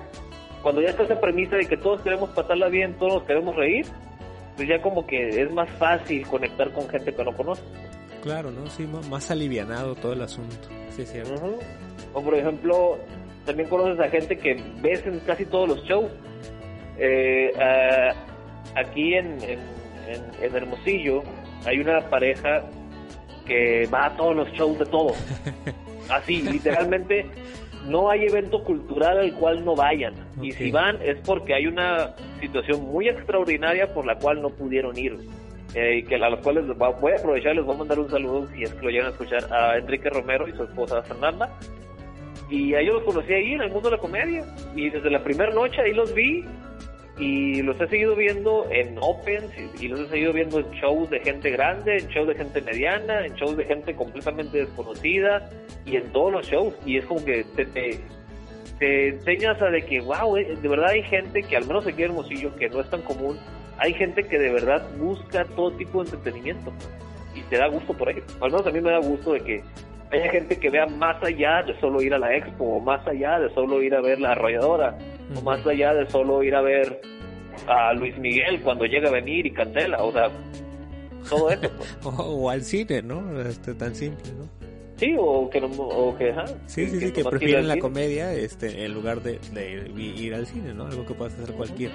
cuando 0.62 0.82
ya 0.82 0.90
está 0.90 1.04
esa 1.04 1.20
premisa 1.20 1.56
de 1.56 1.66
que 1.66 1.78
todos 1.78 2.02
queremos 2.02 2.30
pasarla 2.30 2.68
bien, 2.68 2.98
todos 2.98 3.24
queremos 3.24 3.56
reír, 3.56 3.86
pues 4.56 4.68
ya 4.68 4.82
como 4.82 5.06
que 5.06 5.42
es 5.42 5.52
más 5.52 5.70
fácil 5.72 6.26
conectar 6.28 6.72
con 6.72 6.88
gente 6.90 7.14
que 7.14 7.24
no 7.24 7.36
conoces. 7.36 7.66
Claro, 8.24 8.52
¿no? 8.52 8.68
Sí, 8.70 8.88
más 9.10 9.32
alivianado 9.32 9.96
todo 9.96 10.14
el 10.14 10.22
asunto. 10.22 10.56
Sí. 10.96 11.04
Ujú. 11.22 11.60
O 12.14 12.22
por 12.22 12.36
ejemplo, 12.36 12.98
también 13.46 13.70
conoces 13.70 14.00
a 14.00 14.10
gente 14.10 14.38
que 14.38 14.62
ves 14.82 15.06
en 15.06 15.20
casi 15.22 15.46
todos 15.46 15.70
los 15.70 15.84
shows. 15.86 16.12
Eh, 16.98 17.52
aquí 18.76 19.14
en, 19.14 19.42
en, 19.44 19.60
en- 20.08 20.44
en 20.44 20.56
Hermosillo 20.56 21.22
hay 21.66 21.80
una 21.80 22.02
pareja 22.10 22.64
que 23.46 23.88
va 23.94 24.08
a 24.08 24.18
todos 24.18 24.36
los 24.36 24.50
shows 24.54 24.80
de 24.80 24.86
todo. 24.86 25.14
Así, 26.10 26.42
literalmente 26.42 27.26
no 27.86 28.10
hay 28.10 28.26
evento 28.26 28.64
cultural 28.64 29.20
al 29.20 29.34
cual 29.36 29.64
no 29.64 29.76
vayan. 29.76 30.14
Y 30.42 30.52
si 30.52 30.72
van 30.72 30.98
es 31.02 31.18
porque 31.26 31.54
hay 31.54 31.68
una 31.68 32.16
situación 32.42 32.82
muy 32.82 33.08
extraordinaria 33.10 33.94
por 33.94 34.06
la 34.06 34.16
cual 34.18 34.42
no 34.42 34.50
pudieron 34.50 34.98
ir. 34.98 35.18
Eh, 35.76 36.04
que 36.08 36.16
a 36.16 36.30
los 36.30 36.40
cuales 36.40 36.66
les 36.66 36.78
va- 36.82 36.90
voy 36.90 37.12
a 37.12 37.16
aprovechar 37.18 37.54
les 37.56 37.64
voy 37.66 37.76
a 37.76 37.78
mandar 37.80 38.00
un 38.00 38.10
saludo 38.10 38.48
si 38.54 38.64
es 38.64 38.74
que 38.74 38.82
lo 38.86 38.90
llegan 38.90 39.08
a 39.08 39.12
escuchar 39.12 39.54
a 39.54 39.78
Enrique 39.78 40.10
Romero 40.10 40.48
y 40.48 40.54
su 40.54 40.64
esposa 40.64 41.02
Fernanda. 41.04 41.50
Y 42.50 42.74
a 42.74 42.80
ellos 42.80 42.96
los 42.96 43.04
conocí 43.04 43.34
ahí 43.34 43.54
en 43.54 43.62
el 43.62 43.70
mundo 43.72 43.90
de 43.90 43.98
la 43.98 44.02
comedia. 44.02 44.46
Y 44.76 44.90
desde 44.90 45.10
la 45.12 45.24
primera 45.24 45.52
noche 45.54 45.82
ahí 45.82 45.94
los 45.94 46.14
vi 46.14 46.46
y 47.20 47.62
los 47.64 47.80
he 47.82 47.88
seguido 47.88 48.16
viendo 48.16 48.66
en 48.72 48.96
Opens 49.02 49.52
y, 49.82 49.88
los 49.88 50.00
he 50.02 50.08
seguido 50.08 50.34
viendo 50.34 50.60
en 50.60 50.70
shows 50.72 51.10
de 51.10 51.20
gente 51.20 51.50
grande, 51.50 51.98
en 51.98 52.08
shows 52.08 52.28
de 52.28 52.36
gente 52.36 52.62
mediana, 52.62 53.26
en 53.26 53.34
shows 53.34 53.58
de 53.58 53.66
gente 53.66 53.94
completamente 53.96 54.60
desconocida 54.60 55.50
y 55.86 55.98
en 55.98 56.12
todos 56.14 56.32
los 56.32 56.48
shows. 56.48 56.74
Y 56.86 56.98
es 56.98 57.06
como 57.06 57.26
que 57.26 57.44
te, 57.56 57.66
te, 57.66 58.00
te 58.80 59.08
enseñas 59.10 59.62
a 59.62 59.66
de 59.70 59.82
que, 59.84 60.00
wow, 60.00 60.36
de 60.36 60.68
verdad 60.70 60.90
hay 60.92 61.04
gente 61.04 61.42
que 61.44 61.58
al 61.58 61.66
menos 61.68 61.86
aquí 61.88 62.04
en 62.04 62.12
Hermosillo, 62.12 62.56
que 62.56 62.70
no 62.70 62.80
es 62.82 62.90
tan 62.90 63.02
común, 63.02 63.38
hay 63.80 63.94
gente 63.94 64.24
que 64.24 64.38
de 64.40 64.52
verdad 64.52 64.88
busca 64.98 65.46
todo 65.56 65.72
tipo 65.74 66.04
de 66.04 66.10
entretenimiento 66.10 66.74
y 67.36 67.42
te 67.44 67.58
da 67.58 67.68
gusto 67.68 67.94
por 67.94 68.10
ello. 68.10 68.24
Al 68.42 68.52
menos 68.52 68.66
a 68.66 68.72
mí 68.72 68.82
me 68.82 68.92
da 68.92 69.00
gusto 69.00 69.34
de 69.34 69.42
que 69.42 69.64
haya 70.12 70.32
gente 70.32 70.58
que 70.58 70.70
vea 70.70 70.86
más 70.86 71.22
allá 71.24 71.64
de 71.64 71.80
solo 71.80 72.02
ir 72.02 72.14
a 72.14 72.20
la 72.20 72.36
expo, 72.36 72.78
o 72.78 72.80
más 72.80 73.06
allá 73.08 73.40
de 73.40 73.54
solo 73.54 73.82
ir 73.82 73.94
a 73.94 74.02
ver 74.02 74.20
la 74.20 74.32
arrolladora, 74.32 74.98
o 75.36 75.42
más 75.42 75.66
allá 75.66 75.94
de 75.94 76.10
solo 76.10 76.44
ir 76.44 76.56
a 76.56 76.62
ver 76.62 77.02
a 77.68 77.94
Luis 77.94 78.18
Miguel 78.18 78.62
cuando 78.62 78.86
llega 78.86 79.10
a 79.10 79.12
venir 79.12 79.46
y 79.46 79.52
cancela, 79.52 80.04
o 80.04 80.12
sea, 80.12 80.30
todo 81.30 81.50
eso. 81.50 81.70
pues. 81.78 81.98
O, 82.06 82.10
o 82.10 82.50
al 82.50 82.64
cine, 82.64 83.02
¿no? 83.02 83.40
Este, 83.42 83.74
tan 83.74 83.94
simple, 83.96 84.32
¿no? 84.38 84.48
Sí, 84.96 85.14
o 85.20 85.48
que 85.50 85.62
no, 85.62 85.68
o 85.68 86.18
que, 86.18 86.32
ajá, 86.32 86.46
Sí, 86.66 86.88
sí, 86.88 87.00
sí, 87.00 87.06
que 87.08 87.12
quiera 87.12 87.30
prefieren 87.30 87.68
la 87.68 87.78
comedia 87.78 88.34
este, 88.34 88.84
en 88.84 88.94
lugar 88.94 89.22
de, 89.22 89.38
de 89.54 89.92
ir 89.96 90.34
al 90.34 90.48
cine, 90.48 90.74
¿no? 90.74 90.88
Algo 90.88 91.06
que 91.06 91.14
puedas 91.14 91.34
hacer 91.38 91.54
cualquiera. 91.54 91.94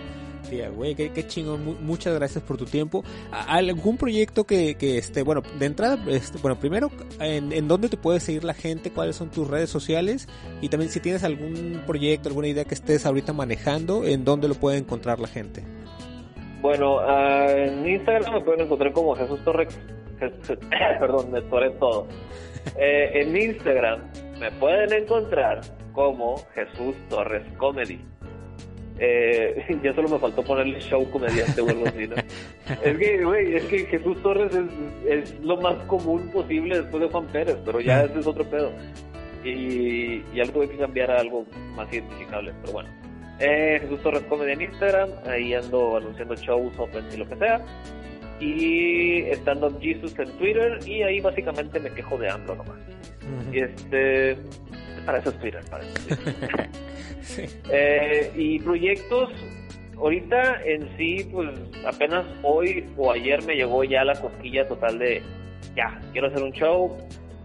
Tía, 0.48 0.68
güey, 0.68 0.94
qué, 0.94 1.10
qué 1.12 1.26
chingón. 1.26 1.78
muchas 1.84 2.14
gracias 2.14 2.42
por 2.44 2.56
tu 2.56 2.64
tiempo. 2.64 3.04
¿Algún 3.30 3.96
proyecto 3.96 4.44
que, 4.44 4.74
que 4.74 4.98
este, 4.98 5.22
bueno, 5.22 5.42
de 5.58 5.66
entrada, 5.66 5.98
este, 6.08 6.38
bueno, 6.38 6.58
primero, 6.58 6.90
en, 7.20 7.52
en 7.52 7.68
dónde 7.68 7.88
te 7.88 7.96
puede 7.96 8.20
seguir 8.20 8.44
la 8.44 8.54
gente? 8.54 8.90
¿Cuáles 8.90 9.16
son 9.16 9.30
tus 9.30 9.48
redes 9.48 9.70
sociales? 9.70 10.28
Y 10.60 10.68
también 10.68 10.90
si 10.90 11.00
tienes 11.00 11.24
algún 11.24 11.82
proyecto, 11.86 12.28
alguna 12.28 12.48
idea 12.48 12.64
que 12.64 12.74
estés 12.74 13.06
ahorita 13.06 13.32
manejando, 13.32 14.04
¿en 14.04 14.24
dónde 14.24 14.48
lo 14.48 14.54
puede 14.54 14.78
encontrar 14.78 15.20
la 15.20 15.28
gente? 15.28 15.62
Bueno, 16.60 16.96
uh, 16.96 17.48
en 17.50 17.88
Instagram 17.88 18.34
me 18.34 18.40
pueden 18.40 18.60
encontrar 18.66 18.92
como 18.92 19.16
Jesús 19.16 19.42
Torres. 19.44 19.78
perdón, 21.00 21.32
me 21.32 21.40
estoy 21.40 21.72
todo. 21.80 22.06
Eh, 22.78 23.10
en 23.14 23.36
Instagram 23.36 24.00
me 24.38 24.50
pueden 24.52 24.92
encontrar 24.92 25.60
como 25.92 26.36
Jesús 26.54 26.94
Torres 27.08 27.42
Comedy. 27.58 28.00
Eh, 28.98 29.64
ya 29.82 29.94
solo 29.94 30.08
me 30.08 30.18
faltó 30.18 30.42
ponerle 30.42 30.80
show 30.80 31.08
comediante 31.10 31.60
o 31.60 31.68
algo 31.68 31.86
así, 31.86 32.06
¿no? 32.06 32.16
es 32.84 32.98
que, 32.98 33.24
güey, 33.24 33.54
es 33.56 33.64
que 33.64 33.86
Jesús 33.86 34.22
Torres 34.22 34.54
es, 34.54 34.66
es, 35.08 35.40
lo 35.40 35.56
más 35.56 35.76
común 35.86 36.30
posible 36.30 36.80
después 36.80 37.02
de 37.02 37.08
Juan 37.08 37.26
Pérez, 37.28 37.56
pero 37.64 37.80
ya 37.80 38.04
ese 38.04 38.20
es 38.20 38.26
otro 38.26 38.44
pedo. 38.44 38.72
Y, 39.44 40.22
y 40.32 40.40
algo 40.40 40.62
hay 40.62 40.68
que 40.68 40.76
cambiar 40.76 41.10
a 41.10 41.20
algo 41.20 41.44
más 41.74 41.92
identificable, 41.92 42.52
pero 42.60 42.74
bueno. 42.74 42.90
Eh, 43.40 43.80
Jesús 43.82 44.00
Torres 44.02 44.22
Comedy 44.28 44.52
en 44.52 44.62
Instagram, 44.62 45.10
ahí 45.26 45.52
ando 45.54 45.96
anunciando 45.96 46.36
shows, 46.36 46.72
opens 46.78 47.12
y 47.12 47.16
lo 47.16 47.28
que 47.28 47.36
sea. 47.36 47.60
Y 48.38 49.22
Stand 49.32 49.64
Up 49.64 49.80
Jesus 49.80 50.16
en 50.18 50.30
Twitter, 50.38 50.78
y 50.86 51.02
ahí 51.02 51.20
básicamente 51.20 51.80
me 51.80 51.90
quejo 51.90 52.18
de 52.18 52.28
AMLO 52.30 52.56
nomás. 52.56 52.78
Y 53.52 53.60
este. 53.60 54.36
Para 55.04 55.18
eso 55.18 55.30
es 55.30 55.38
Twitter, 55.38 55.64
para 55.70 55.84
eso 55.84 56.16
eh, 57.70 58.32
y 58.36 58.58
proyectos, 58.60 59.30
ahorita 59.96 60.62
en 60.64 60.96
sí, 60.96 61.28
pues 61.32 61.50
apenas 61.86 62.24
hoy 62.42 62.86
o 62.96 63.10
ayer 63.12 63.42
me 63.44 63.54
llegó 63.54 63.82
ya 63.84 64.04
la 64.04 64.14
cosquilla 64.20 64.66
total 64.68 64.98
de 64.98 65.22
ya, 65.74 66.00
quiero 66.12 66.28
hacer 66.28 66.42
un 66.42 66.52
show, 66.52 66.96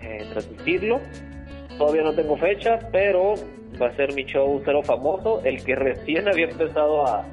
eh, 0.01 0.25
transmitirlo. 0.33 0.99
Todavía 1.77 2.03
no 2.03 2.13
tengo 2.13 2.37
fecha, 2.37 2.79
pero 2.91 3.35
va 3.81 3.87
a 3.87 3.95
ser 3.95 4.13
mi 4.13 4.23
show 4.25 4.61
cero 4.65 4.81
famoso, 4.83 5.41
el 5.43 5.63
que 5.63 5.75
recién 5.75 6.27
había 6.27 6.45
empezado 6.45 7.07
a, 7.07 7.25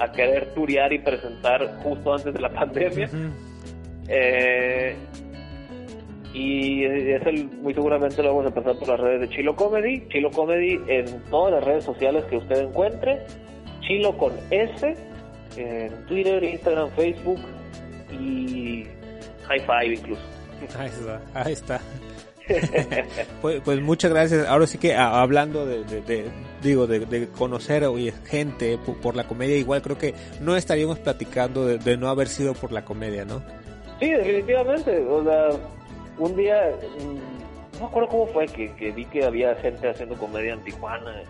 a 0.00 0.12
querer 0.12 0.52
turear 0.54 0.92
y 0.92 0.98
presentar 0.98 1.78
justo 1.82 2.14
antes 2.14 2.32
de 2.32 2.40
la 2.40 2.48
pandemia. 2.52 3.08
eh, 4.08 4.96
y 6.32 6.84
es 6.84 7.26
el, 7.26 7.46
muy 7.60 7.74
seguramente 7.74 8.22
lo 8.22 8.30
vamos 8.30 8.46
a 8.46 8.48
empezar 8.48 8.76
por 8.78 8.88
las 8.88 9.00
redes 9.00 9.20
de 9.22 9.36
Chilo 9.36 9.54
Comedy. 9.54 10.06
Chilo 10.08 10.30
Comedy 10.30 10.80
en 10.88 11.22
todas 11.30 11.52
las 11.52 11.64
redes 11.64 11.84
sociales 11.84 12.24
que 12.24 12.36
usted 12.36 12.62
encuentre. 12.62 13.20
Chilo 13.80 14.16
con 14.16 14.32
S 14.50 14.96
en 15.56 16.06
Twitter, 16.06 16.42
Instagram, 16.42 16.90
Facebook 16.90 17.40
y 18.10 18.86
High 19.46 19.60
Five 19.60 19.94
incluso. 19.94 20.22
Ahí 20.78 20.88
está. 20.88 21.20
Ahí 21.34 21.52
está. 21.52 21.80
pues, 23.42 23.60
pues, 23.62 23.80
muchas 23.80 24.10
gracias. 24.10 24.46
Ahora 24.46 24.66
sí 24.66 24.78
que 24.78 24.94
hablando 24.94 25.66
de, 25.66 26.30
digo 26.62 26.86
de, 26.86 27.28
conocer 27.28 27.84
oye, 27.84 28.12
gente 28.24 28.78
por, 28.78 29.16
la 29.16 29.24
comedia, 29.24 29.56
igual 29.56 29.82
creo 29.82 29.98
que 29.98 30.14
no 30.40 30.56
estaríamos 30.56 30.98
platicando 30.98 31.66
de, 31.66 31.96
no 31.96 32.08
haber 32.08 32.28
sido 32.28 32.54
por 32.54 32.72
la 32.72 32.84
comedia, 32.84 33.24
¿no? 33.24 33.42
Sí, 34.00 34.10
definitivamente. 34.10 35.04
O 35.08 35.22
sea, 35.22 35.50
un 36.18 36.36
día 36.36 36.76
mm, 36.98 37.42
no 37.74 37.80
me 37.80 37.86
acuerdo 37.86 38.08
cómo 38.08 38.26
fue 38.26 38.46
que, 38.46 38.92
vi 38.92 39.04
que 39.06 39.24
había 39.24 39.54
gente 39.56 39.88
haciendo 39.88 40.16
comedia 40.16 40.52
en 40.52 40.60
Tijuana 40.60 41.22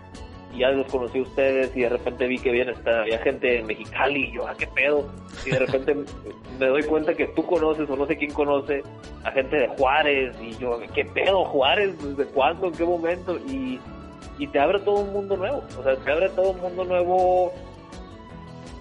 y 0.53 0.59
ya 0.59 0.69
los 0.69 0.85
conocí 0.91 1.19
a 1.19 1.23
ustedes 1.23 1.75
y 1.75 1.81
de 1.81 1.89
repente 1.89 2.27
vi 2.27 2.37
que 2.37 2.51
bien 2.51 2.69
está, 2.69 3.01
había 3.01 3.17
gente 3.19 3.59
en 3.59 3.65
Mexicali 3.65 4.25
y 4.25 4.31
yo, 4.33 4.47
ah, 4.47 4.53
qué 4.57 4.67
pedo. 4.67 5.09
Y 5.45 5.51
de 5.51 5.59
repente 5.59 5.95
me 6.59 6.67
doy 6.67 6.83
cuenta 6.83 7.13
que 7.13 7.27
tú 7.27 7.45
conoces 7.45 7.89
o 7.89 7.95
no 7.95 8.05
sé 8.05 8.17
quién 8.17 8.31
conoce 8.31 8.83
a 9.23 9.31
gente 9.31 9.55
de 9.55 9.67
Juárez 9.69 10.35
y 10.41 10.55
yo, 10.57 10.79
qué 10.93 11.05
pedo, 11.05 11.45
Juárez, 11.45 11.95
¿desde 12.03 12.29
cuándo, 12.31 12.67
en 12.67 12.73
qué 12.73 12.83
momento? 12.83 13.37
Y, 13.47 13.79
y 14.37 14.47
te 14.47 14.59
abre 14.59 14.79
todo 14.79 15.01
un 15.01 15.13
mundo 15.13 15.37
nuevo, 15.37 15.63
o 15.79 15.83
sea, 15.83 15.95
te 15.95 16.11
abre 16.11 16.29
todo 16.29 16.51
un 16.51 16.61
mundo 16.61 16.83
nuevo 16.83 17.53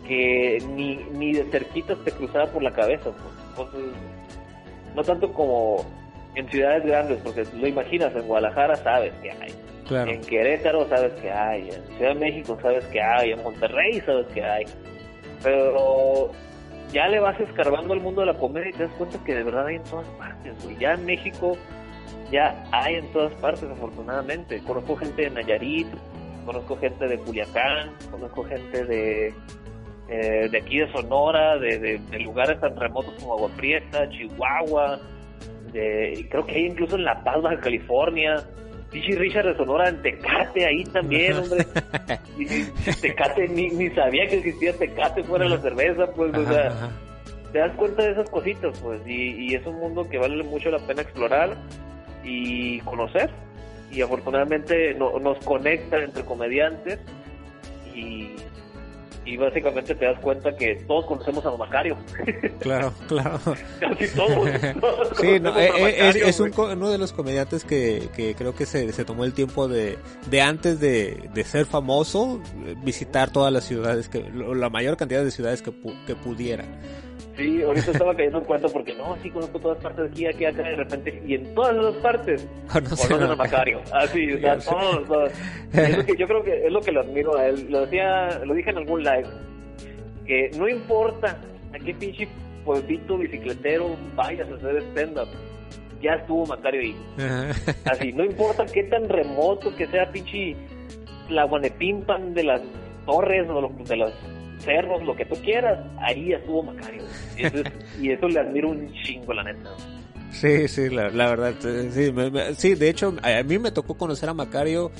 que 0.06 0.58
ni, 0.74 0.96
ni 1.12 1.32
de 1.32 1.44
cerquitas 1.44 1.96
te 2.04 2.10
cruzaba 2.10 2.46
por 2.46 2.62
la 2.62 2.72
cabeza. 2.72 3.10
Pues. 3.12 3.32
Entonces, 3.50 3.94
no 4.94 5.02
tanto 5.02 5.32
como 5.32 5.84
en 6.34 6.48
ciudades 6.50 6.84
grandes, 6.84 7.20
porque 7.22 7.44
lo 7.54 7.66
imaginas, 7.66 8.14
en 8.14 8.26
Guadalajara 8.26 8.76
sabes 8.76 9.12
que 9.22 9.30
hay 9.30 9.54
en 10.00 10.20
Querétaro 10.22 10.88
sabes 10.88 11.12
que 11.20 11.30
hay, 11.30 11.68
en 11.68 11.96
Ciudad 11.96 12.14
de 12.14 12.20
México 12.20 12.58
sabes 12.62 12.84
que 12.86 13.00
hay, 13.00 13.32
en 13.32 13.42
Monterrey 13.42 14.00
sabes 14.00 14.26
que 14.28 14.42
hay. 14.42 14.64
Pero 15.42 16.30
ya 16.92 17.08
le 17.08 17.20
vas 17.20 17.38
escarbando 17.40 17.94
al 17.94 18.00
mundo 18.00 18.20
de 18.20 18.28
la 18.28 18.38
comedia 18.38 18.70
y 18.70 18.72
te 18.72 18.84
das 18.84 18.92
cuenta 18.96 19.18
que 19.24 19.34
de 19.34 19.42
verdad 19.42 19.66
hay 19.66 19.76
en 19.76 19.84
todas 19.84 20.06
partes, 20.18 20.54
Ya 20.78 20.94
en 20.94 21.04
México 21.04 21.56
ya 22.30 22.64
hay 22.70 22.94
en 22.94 23.12
todas 23.12 23.32
partes, 23.34 23.64
afortunadamente. 23.64 24.62
Conozco 24.62 24.96
gente 24.96 25.22
de 25.22 25.30
Nayarit, 25.30 25.88
conozco 26.46 26.76
gente 26.78 27.06
de 27.06 27.18
Culiacán, 27.18 27.92
conozco 28.10 28.44
gente 28.44 28.84
de 28.84 29.34
eh, 30.12 30.48
de 30.50 30.58
aquí 30.58 30.78
de 30.78 30.92
Sonora, 30.92 31.56
de, 31.56 31.78
de, 31.98 32.18
lugares 32.18 32.60
tan 32.60 32.76
remotos 32.76 33.14
como 33.14 33.32
Agua 33.32 33.50
Prieta, 33.56 34.06
Chihuahua, 34.10 35.00
de, 35.72 36.26
creo 36.30 36.44
que 36.44 36.54
hay 36.54 36.66
incluso 36.66 36.96
en 36.96 37.04
La 37.04 37.24
Paz, 37.24 37.40
Baja 37.40 37.58
California. 37.60 38.36
Pichi 38.90 39.12
Richard 39.12 39.46
de 39.46 39.56
Sonora 39.56 39.88
en 39.88 40.02
Tecate 40.02 40.66
ahí 40.66 40.84
también, 40.84 41.38
hombre. 41.38 41.64
Tecate, 43.00 43.48
ni, 43.48 43.70
ni 43.70 43.88
sabía 43.94 44.26
que 44.26 44.36
existía 44.36 44.76
Tecate 44.76 45.24
fuera 45.24 45.44
de 45.46 45.50
la 45.52 45.62
cerveza, 45.62 46.12
pues, 46.14 46.36
o 46.36 46.44
sea, 46.44 46.90
te 47.50 47.58
das 47.60 47.72
cuenta 47.76 48.02
de 48.02 48.12
esas 48.12 48.28
cositas, 48.28 48.78
pues, 48.80 49.00
y, 49.06 49.46
y 49.46 49.54
es 49.54 49.66
un 49.66 49.76
mundo 49.76 50.06
que 50.10 50.18
vale 50.18 50.44
mucho 50.44 50.70
la 50.70 50.86
pena 50.86 51.00
explorar 51.00 51.56
y 52.22 52.80
conocer. 52.80 53.30
Y 53.90 54.02
afortunadamente 54.02 54.92
no, 54.92 55.18
nos 55.18 55.38
conecta 55.44 56.02
entre 56.02 56.22
comediantes 56.24 56.98
y 57.94 58.30
y 59.24 59.36
básicamente 59.36 59.94
te 59.94 60.04
das 60.04 60.18
cuenta 60.20 60.54
que 60.56 60.76
todos 60.86 61.06
conocemos 61.06 61.44
a 61.46 61.50
Don 61.50 61.58
Macario. 61.58 61.96
Claro, 62.60 62.92
claro. 63.08 63.40
Casi 63.80 64.06
todos. 64.14 64.48
sí, 65.20 65.40
no, 65.40 65.58
eh, 65.58 65.70
eh, 65.76 66.22
es, 66.26 66.38
uno 66.38 66.90
de 66.90 66.98
los 66.98 67.12
comediantes 67.12 67.64
que, 67.64 68.08
que 68.14 68.36
creo 68.36 68.54
que 68.54 68.66
se, 68.66 68.92
se 68.92 69.04
tomó 69.04 69.24
el 69.24 69.32
tiempo 69.32 69.66
de, 69.66 69.98
de 70.30 70.40
antes 70.40 70.78
de, 70.78 71.28
de 71.34 71.44
ser 71.44 71.66
famoso, 71.66 72.40
visitar 72.84 73.30
todas 73.32 73.52
las 73.52 73.64
ciudades, 73.64 74.08
que 74.08 74.30
la 74.30 74.70
mayor 74.70 74.96
cantidad 74.96 75.24
de 75.24 75.32
ciudades 75.32 75.60
que, 75.60 75.72
que 76.06 76.14
pudiera. 76.14 76.64
Sí, 77.36 77.62
ahorita 77.62 77.92
estaba 77.92 78.14
cayendo 78.14 78.38
en 78.38 78.44
cuenta 78.44 78.68
porque 78.68 78.94
no, 78.94 79.16
sí 79.22 79.30
conozco 79.30 79.58
todas 79.58 79.82
partes 79.82 80.04
de 80.04 80.10
aquí, 80.10 80.26
aquí, 80.26 80.44
acá, 80.44 80.62
de 80.62 80.76
repente, 80.76 81.22
y 81.26 81.34
en 81.34 81.54
todas 81.54 81.74
las 81.74 81.94
partes 81.96 82.46
conocen 82.70 83.22
a 83.22 83.36
Macario. 83.36 83.80
Así, 83.92 84.32
o 84.32 84.38
sea, 84.38 84.58
todos, 84.58 85.06
todos. 85.06 85.32
Es 85.72 85.96
lo 85.96 86.04
que 86.04 86.16
yo 86.16 86.26
creo 86.26 86.42
que 86.44 86.66
es 86.66 86.72
lo 86.72 86.80
que 86.80 86.92
lo 86.92 87.00
admiro 87.00 87.36
a 87.38 87.46
él. 87.46 87.66
Lo 87.70 87.80
decía, 87.82 88.38
lo 88.44 88.52
dije 88.54 88.70
en 88.70 88.78
algún 88.78 89.02
live, 89.02 89.28
que 90.26 90.50
no 90.58 90.68
importa 90.68 91.40
a 91.74 91.78
qué 91.78 91.94
pinche 91.94 92.28
pueblito 92.64 93.16
bicicletero 93.16 93.96
vayas 94.14 94.48
a 94.50 94.54
hacer 94.54 94.82
stand-up, 94.90 95.28
ya 96.02 96.12
estuvo 96.12 96.44
Macario 96.46 96.82
ahí. 96.82 96.96
Así, 97.86 98.12
no 98.12 98.24
importa 98.24 98.66
qué 98.66 98.82
tan 98.84 99.08
remoto 99.08 99.74
que 99.74 99.86
sea 99.86 100.10
pinche 100.12 100.54
la 101.30 101.44
guanepimpan 101.44 102.34
de 102.34 102.44
las 102.44 102.60
torres 103.06 103.48
o 103.48 103.70
de 103.84 103.96
las 103.96 104.12
cerros, 104.62 105.02
lo 105.04 105.14
que 105.14 105.24
tú 105.24 105.36
quieras, 105.36 105.78
ahí 105.98 106.32
estuvo 106.32 106.62
Macario. 106.62 107.02
Y 108.00 108.10
eso, 108.10 108.28
le 108.28 108.40
admiro 108.40 108.70
un 108.70 108.92
chingo, 109.02 109.32
la 109.32 109.44
neta. 109.44 109.70
Sí, 110.30 110.66
sí, 110.68 110.88
la, 110.88 111.10
verdad, 111.10 111.54
sí, 111.60 112.10
sí, 112.56 112.74
de 112.74 112.88
hecho, 112.88 113.14
a 113.22 113.42
mí 113.42 113.58
me 113.58 113.70
tocó 113.70 113.94
conocer 113.94 114.28
a 114.28 114.34
Macario 114.34 114.90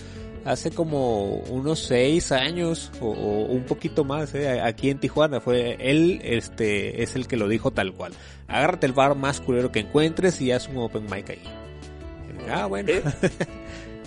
hace 0.45 0.71
como 0.71 1.37
unos 1.49 1.81
seis 1.81 2.33
años 2.33 2.91
o, 3.01 3.09
un 3.11 3.65
poquito 3.65 4.05
más, 4.05 4.35
eh, 4.35 4.61
aquí 4.61 4.91
en 4.91 4.99
Tijuana. 4.99 5.41
Fue 5.41 5.77
él, 5.79 6.21
este, 6.23 7.03
es 7.03 7.17
el 7.17 7.29
que 7.29 7.37
lo 7.37 7.49
dijo 7.49 7.71
tal 7.71 7.93
cual. 7.95 8.13
Agárrate 8.49 8.87
el 8.87 8.93
bar 8.93 9.17
más 9.17 9.41
culero 9.41 9.73
que 9.73 9.81
encuentres 9.81 10.41
y 10.41 10.53
haz 10.53 10.69
un 10.69 10.79
open 10.79 11.05
mic 11.05 11.31
ahí. 11.31 11.43
Ah, 12.51 12.67
bueno. 12.67 12.93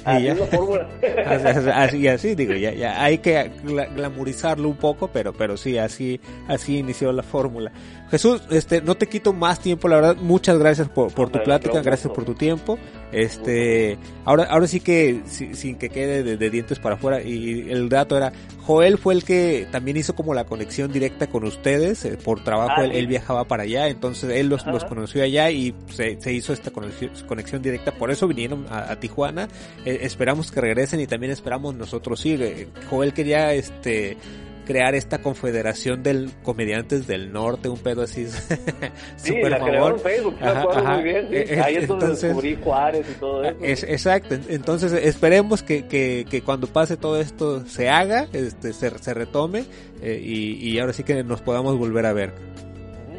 Así 0.05 0.27
es 0.27 0.39
la 0.39 0.45
fórmula. 0.45 0.87
así, 1.75 2.07
así, 2.07 2.35
digo, 2.35 2.53
ya, 2.53 2.73
ya 2.73 3.03
hay 3.03 3.17
que 3.17 3.51
glamorizarlo 3.63 4.69
un 4.69 4.77
poco, 4.77 5.09
pero, 5.11 5.33
pero 5.33 5.57
sí, 5.57 5.77
así, 5.77 6.21
así 6.47 6.77
inició 6.77 7.11
la 7.11 7.23
fórmula. 7.23 7.71
Jesús, 8.11 8.43
este, 8.51 8.81
no 8.81 8.95
te 8.95 9.07
quito 9.07 9.33
más 9.33 9.59
tiempo, 9.59 9.87
la 9.87 9.95
verdad, 9.95 10.15
muchas 10.17 10.59
gracias 10.59 10.87
por, 10.89 11.11
por 11.11 11.29
tu 11.29 11.41
plática, 11.43 11.81
gracias 11.81 12.13
por 12.13 12.23
tu 12.23 12.35
tiempo. 12.35 12.77
Este, 13.11 13.97
ahora, 14.25 14.43
ahora 14.43 14.67
sí 14.67 14.79
que, 14.79 15.21
sin 15.25 15.77
que 15.77 15.89
quede 15.89 16.37
de, 16.37 16.49
dientes 16.49 16.79
para 16.79 16.95
afuera, 16.95 17.21
y 17.23 17.69
el 17.69 17.89
dato 17.89 18.15
era, 18.15 18.31
Joel 18.61 18.97
fue 18.97 19.13
el 19.13 19.23
que 19.23 19.67
también 19.71 19.97
hizo 19.97 20.15
como 20.15 20.33
la 20.33 20.43
conexión 20.43 20.91
directa 20.91 21.27
con 21.27 21.45
ustedes, 21.45 22.05
eh, 22.05 22.17
por 22.21 22.43
trabajo 22.43 22.73
ah, 22.77 22.85
él, 22.85 23.07
viajaba 23.07 23.45
para 23.45 23.63
allá, 23.63 23.87
entonces 23.87 24.29
él 24.31 24.49
los, 24.49 24.65
los 24.67 24.83
conoció 24.85 25.23
allá 25.23 25.49
y 25.49 25.73
se, 25.89 26.19
se, 26.21 26.33
hizo 26.33 26.53
esta 26.53 26.71
conexión, 26.71 27.61
directa, 27.61 27.91
por 27.91 28.11
eso 28.11 28.27
vinieron 28.27 28.65
a, 28.69 28.95
Tijuana, 28.97 29.47
eh, 29.85 29.99
esperamos 30.01 30.51
que 30.51 30.61
regresen 30.61 30.99
y 30.99 31.07
también 31.07 31.31
esperamos 31.31 31.73
nosotros 31.75 32.25
ir. 32.25 32.41
Eh, 32.41 32.67
Joel 32.89 33.13
quería, 33.13 33.53
este, 33.53 34.17
crear 34.65 34.95
esta 34.95 35.19
confederación 35.19 36.03
del 36.03 36.31
comediantes 36.43 37.07
del 37.07 37.31
norte, 37.31 37.69
un 37.69 37.77
pedo 37.77 38.01
así. 38.01 38.25
sí, 39.15 39.41
la 39.41 39.59
crearon 39.59 39.93
en 39.93 39.99
Facebook, 39.99 40.35
muy 40.39 41.03
bien. 41.03 41.27
Eh, 41.31 41.61
Ahí 41.63 41.75
es 41.75 41.87
donde 41.87 42.09
descubrí 42.09 42.57
Juárez 42.61 43.05
y 43.09 43.19
todo 43.19 43.43
eso. 43.43 43.57
Es, 43.61 43.83
exacto, 43.83 44.35
entonces 44.49 44.91
esperemos 44.93 45.63
que, 45.63 45.85
que, 45.87 46.25
que, 46.29 46.41
cuando 46.41 46.67
pase 46.67 46.97
todo 46.97 47.19
esto 47.19 47.65
se 47.65 47.89
haga, 47.89 48.27
este, 48.33 48.73
se, 48.73 48.89
se 48.97 49.13
retome 49.13 49.65
eh, 50.01 50.19
y, 50.21 50.69
y 50.69 50.79
ahora 50.79 50.93
sí 50.93 51.03
que 51.03 51.23
nos 51.23 51.41
podamos 51.41 51.77
volver 51.77 52.05
a 52.05 52.13
ver. 52.13 52.33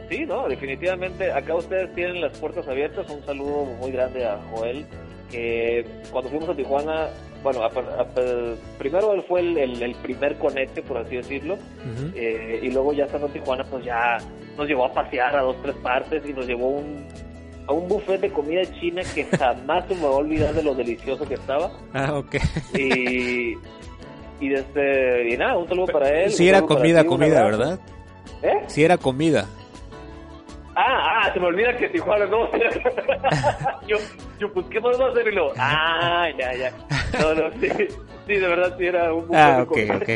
Sí, 0.08 0.24
no, 0.24 0.48
definitivamente 0.48 1.32
acá 1.32 1.54
ustedes 1.56 1.92
tienen 1.94 2.20
las 2.20 2.38
puertas 2.38 2.66
abiertas. 2.68 3.10
Un 3.10 3.24
saludo 3.24 3.64
muy 3.64 3.90
grande 3.90 4.24
a 4.24 4.38
Joel, 4.50 4.86
que 5.30 5.84
cuando 6.12 6.30
fuimos 6.30 6.48
a 6.48 6.54
Tijuana, 6.54 7.08
bueno, 7.42 7.60
primero 8.78 9.12
él 9.14 9.22
fue 9.28 9.40
el, 9.40 9.94
primer 10.02 10.36
conecte, 10.38 10.82
por 10.82 10.98
así 10.98 11.16
decirlo, 11.16 11.56
eh, 12.14 12.60
y 12.62 12.70
luego 12.70 12.92
ya 12.92 13.04
estando 13.04 13.26
en 13.28 13.32
Tijuana, 13.34 13.64
pues 13.64 13.84
ya 13.84 14.18
nos 14.56 14.66
llevó 14.66 14.86
a 14.86 14.92
pasear 14.92 15.36
a 15.36 15.42
dos, 15.42 15.56
tres 15.62 15.76
partes 15.76 16.22
y 16.26 16.32
nos 16.32 16.46
llevó 16.46 16.68
un, 16.68 17.06
a 17.66 17.72
un 17.72 17.88
buffet 17.88 18.20
de 18.20 18.30
comida 18.30 18.62
china 18.80 19.02
que 19.14 19.24
jamás 19.38 19.86
se 19.88 19.94
me 19.94 20.02
va 20.02 20.08
a 20.08 20.16
olvidar 20.16 20.54
de 20.54 20.62
lo 20.62 20.74
delicioso 20.74 21.26
que 21.26 21.34
estaba. 21.34 21.70
Ah, 21.92 22.14
ok. 22.14 22.36
Y, 22.74 23.54
y, 24.40 24.48
desde, 24.48 25.32
y 25.32 25.36
nada, 25.36 25.56
un 25.56 25.68
saludo 25.68 25.86
para 25.86 26.08
él. 26.08 26.30
Sí 26.30 26.48
era 26.48 26.62
comida, 26.62 27.04
comida, 27.04 27.44
¿verdad? 27.44 27.78
¿Eh? 28.42 28.64
Sí 28.66 28.84
era 28.84 28.98
comida. 28.98 29.46
Ah, 30.78 31.22
ah, 31.24 31.32
se 31.32 31.40
me 31.40 31.46
olvida 31.46 31.74
que 31.74 31.88
Tijuana 31.88 32.26
no. 32.26 32.50
yo, 33.88 33.96
yo, 34.38 34.52
pues, 34.52 34.66
¿qué 34.66 34.78
podemos 34.78 35.10
hacer? 35.10 35.26
Y 35.28 35.34
luego, 35.34 35.54
ah, 35.56 36.28
ya, 36.38 36.52
ya. 36.52 36.70
No, 37.18 37.34
no, 37.34 37.50
sí, 37.52 37.68
sí, 38.26 38.34
de 38.34 38.46
verdad 38.46 38.76
sí 38.76 38.86
era 38.86 39.14
un 39.14 39.26
buffet 39.26 39.40
ah, 39.40 39.62
ok, 39.62 39.78
ok. 39.96 40.06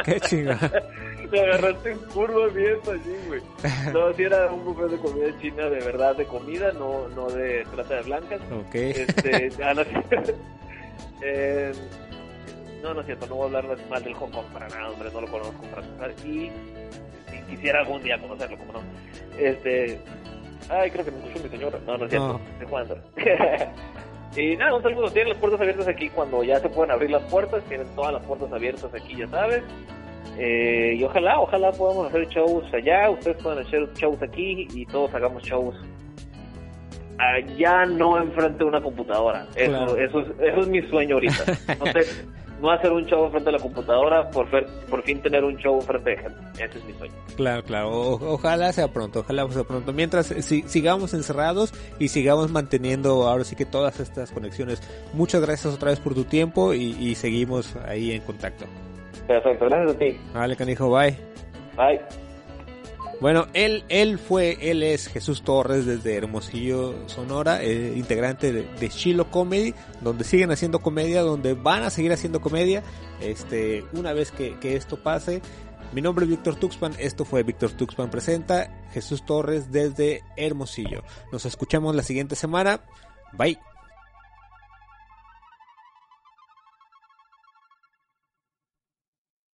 Qué 0.04 0.20
chingón. 0.20 0.58
Me 1.32 1.40
agarraste 1.40 1.90
en 1.90 1.98
curva 1.98 2.46
bien 2.48 2.78
allí, 2.86 3.16
güey. 3.26 3.42
No, 3.92 4.12
sí 4.12 4.22
era 4.22 4.46
un 4.46 4.64
buffet 4.64 4.90
de 4.90 4.98
comida 4.98 5.40
china, 5.40 5.64
de 5.64 5.80
verdad, 5.80 6.16
de 6.16 6.26
comida, 6.26 6.70
no, 6.72 7.08
no 7.08 7.28
de 7.30 7.64
trata 7.72 7.96
de 7.96 8.02
blancas. 8.02 8.40
Ok. 8.52 8.74
Este, 8.76 9.50
ah, 9.64 9.74
no, 9.74 9.82
eh, 11.22 11.72
no, 12.80 12.94
no 12.94 13.00
es 13.00 13.06
cierto, 13.06 13.26
no 13.26 13.34
voy 13.34 13.42
a 13.42 13.58
hablar 13.58 13.76
mal 13.88 14.04
del 14.04 14.14
Hong 14.14 14.30
Kong 14.30 14.46
para 14.52 14.68
nada, 14.68 14.90
hombre, 14.90 15.10
no 15.12 15.20
lo 15.20 15.26
conozco 15.26 15.62
para. 15.98 16.12
Y 16.24 16.52
quisiera 17.50 17.80
algún 17.80 18.02
día 18.02 18.18
conocerlo, 18.18 18.56
como 18.58 18.72
no. 18.74 18.80
Este, 19.38 20.00
ay, 20.68 20.90
creo 20.90 21.04
que 21.04 21.10
me 21.10 21.18
escuchó 21.18 21.44
mi 21.44 21.50
señora. 21.50 21.78
No, 21.86 21.98
no 21.98 22.04
es 22.04 22.10
cierto, 22.10 22.40
cuándo. 22.68 22.96
y 24.36 24.56
nada, 24.56 24.74
un 24.74 24.82
saludo. 24.82 25.10
Tienen 25.10 25.30
las 25.30 25.38
puertas 25.38 25.60
abiertas 25.60 25.88
aquí 25.88 26.08
cuando 26.10 26.42
ya 26.42 26.58
se 26.60 26.68
pueden 26.68 26.90
abrir 26.90 27.10
las 27.10 27.22
puertas. 27.24 27.62
Tienen 27.64 27.86
todas 27.94 28.12
las 28.14 28.22
puertas 28.24 28.52
abiertas 28.52 28.90
aquí, 28.94 29.16
ya 29.16 29.28
sabes. 29.28 29.62
Eh, 30.38 30.94
y 30.98 31.04
ojalá, 31.04 31.40
ojalá 31.40 31.72
podamos 31.72 32.08
hacer 32.08 32.28
shows 32.28 32.64
allá. 32.72 33.10
Ustedes 33.10 33.42
pueden 33.42 33.66
hacer 33.66 33.92
shows 33.94 34.22
aquí 34.22 34.66
y 34.72 34.86
todos 34.86 35.12
hagamos 35.14 35.42
shows 35.42 35.76
allá, 37.20 37.84
no 37.86 38.18
enfrente 38.18 38.58
de 38.58 38.64
una 38.64 38.80
computadora. 38.80 39.46
Eso, 39.54 39.96
eso, 39.96 40.20
es, 40.20 40.26
eso 40.40 40.60
es 40.60 40.68
mi 40.68 40.82
sueño 40.88 41.16
ahorita. 41.16 41.44
No 41.78 41.92
sé 41.92 42.00
no 42.60 42.70
hacer 42.70 42.92
un 42.92 43.04
show 43.06 43.30
frente 43.30 43.48
a 43.48 43.52
la 43.52 43.58
computadora, 43.58 44.28
por, 44.30 44.46
por 44.88 45.02
fin 45.02 45.20
tener 45.22 45.44
un 45.44 45.56
show 45.56 45.80
frente 45.80 46.12
a 46.12 46.22
gente. 46.22 46.64
Ese 46.64 46.78
es 46.78 46.84
mi 46.84 46.92
sueño. 46.94 47.14
Claro, 47.36 47.62
claro. 47.64 47.90
ojalá 47.90 48.72
sea 48.72 48.88
pronto, 48.88 49.20
ojalá 49.20 49.48
sea 49.48 49.64
pronto. 49.64 49.92
Mientras 49.92 50.26
si, 50.26 50.62
sigamos 50.62 51.14
encerrados 51.14 51.72
y 51.98 52.08
sigamos 52.08 52.50
manteniendo 52.50 53.28
ahora 53.28 53.44
sí 53.44 53.56
que 53.56 53.64
todas 53.64 54.00
estas 54.00 54.30
conexiones. 54.30 54.82
Muchas 55.12 55.40
gracias 55.40 55.74
otra 55.74 55.90
vez 55.90 56.00
por 56.00 56.14
tu 56.14 56.24
tiempo 56.24 56.74
y, 56.74 56.96
y 56.98 57.14
seguimos 57.14 57.76
ahí 57.76 58.12
en 58.12 58.22
contacto. 58.22 58.66
Perfecto, 59.26 59.66
gracias 59.66 59.96
a 59.96 59.98
ti. 59.98 60.20
Vale, 60.34 60.56
canijo, 60.56 60.90
bye. 60.90 61.16
Bye. 61.76 62.29
Bueno, 63.20 63.48
él, 63.52 63.84
él 63.90 64.18
fue, 64.18 64.70
él 64.70 64.82
es 64.82 65.06
Jesús 65.06 65.42
Torres 65.42 65.84
desde 65.84 66.16
Hermosillo, 66.16 66.94
Sonora, 67.06 67.62
eh, 67.62 67.92
integrante 67.94 68.50
de, 68.50 68.62
de 68.62 68.88
Chilo 68.88 69.30
Comedy, 69.30 69.74
donde 70.00 70.24
siguen 70.24 70.50
haciendo 70.50 70.80
comedia, 70.80 71.20
donde 71.20 71.52
van 71.52 71.82
a 71.82 71.90
seguir 71.90 72.12
haciendo 72.12 72.40
comedia, 72.40 72.82
este, 73.20 73.84
una 73.92 74.14
vez 74.14 74.32
que, 74.32 74.58
que 74.58 74.74
esto 74.74 75.02
pase. 75.02 75.42
Mi 75.92 76.00
nombre 76.00 76.24
es 76.24 76.30
Víctor 76.30 76.56
Tuxpan, 76.56 76.94
esto 76.98 77.24
fue 77.26 77.42
Víctor 77.42 77.72
Tuxpan 77.72 78.10
Presenta, 78.10 78.70
Jesús 78.92 79.26
Torres 79.26 79.70
desde 79.70 80.22
Hermosillo. 80.36 81.02
Nos 81.30 81.44
escuchamos 81.44 81.94
la 81.94 82.02
siguiente 82.02 82.36
semana. 82.36 82.80
Bye. 83.32 83.58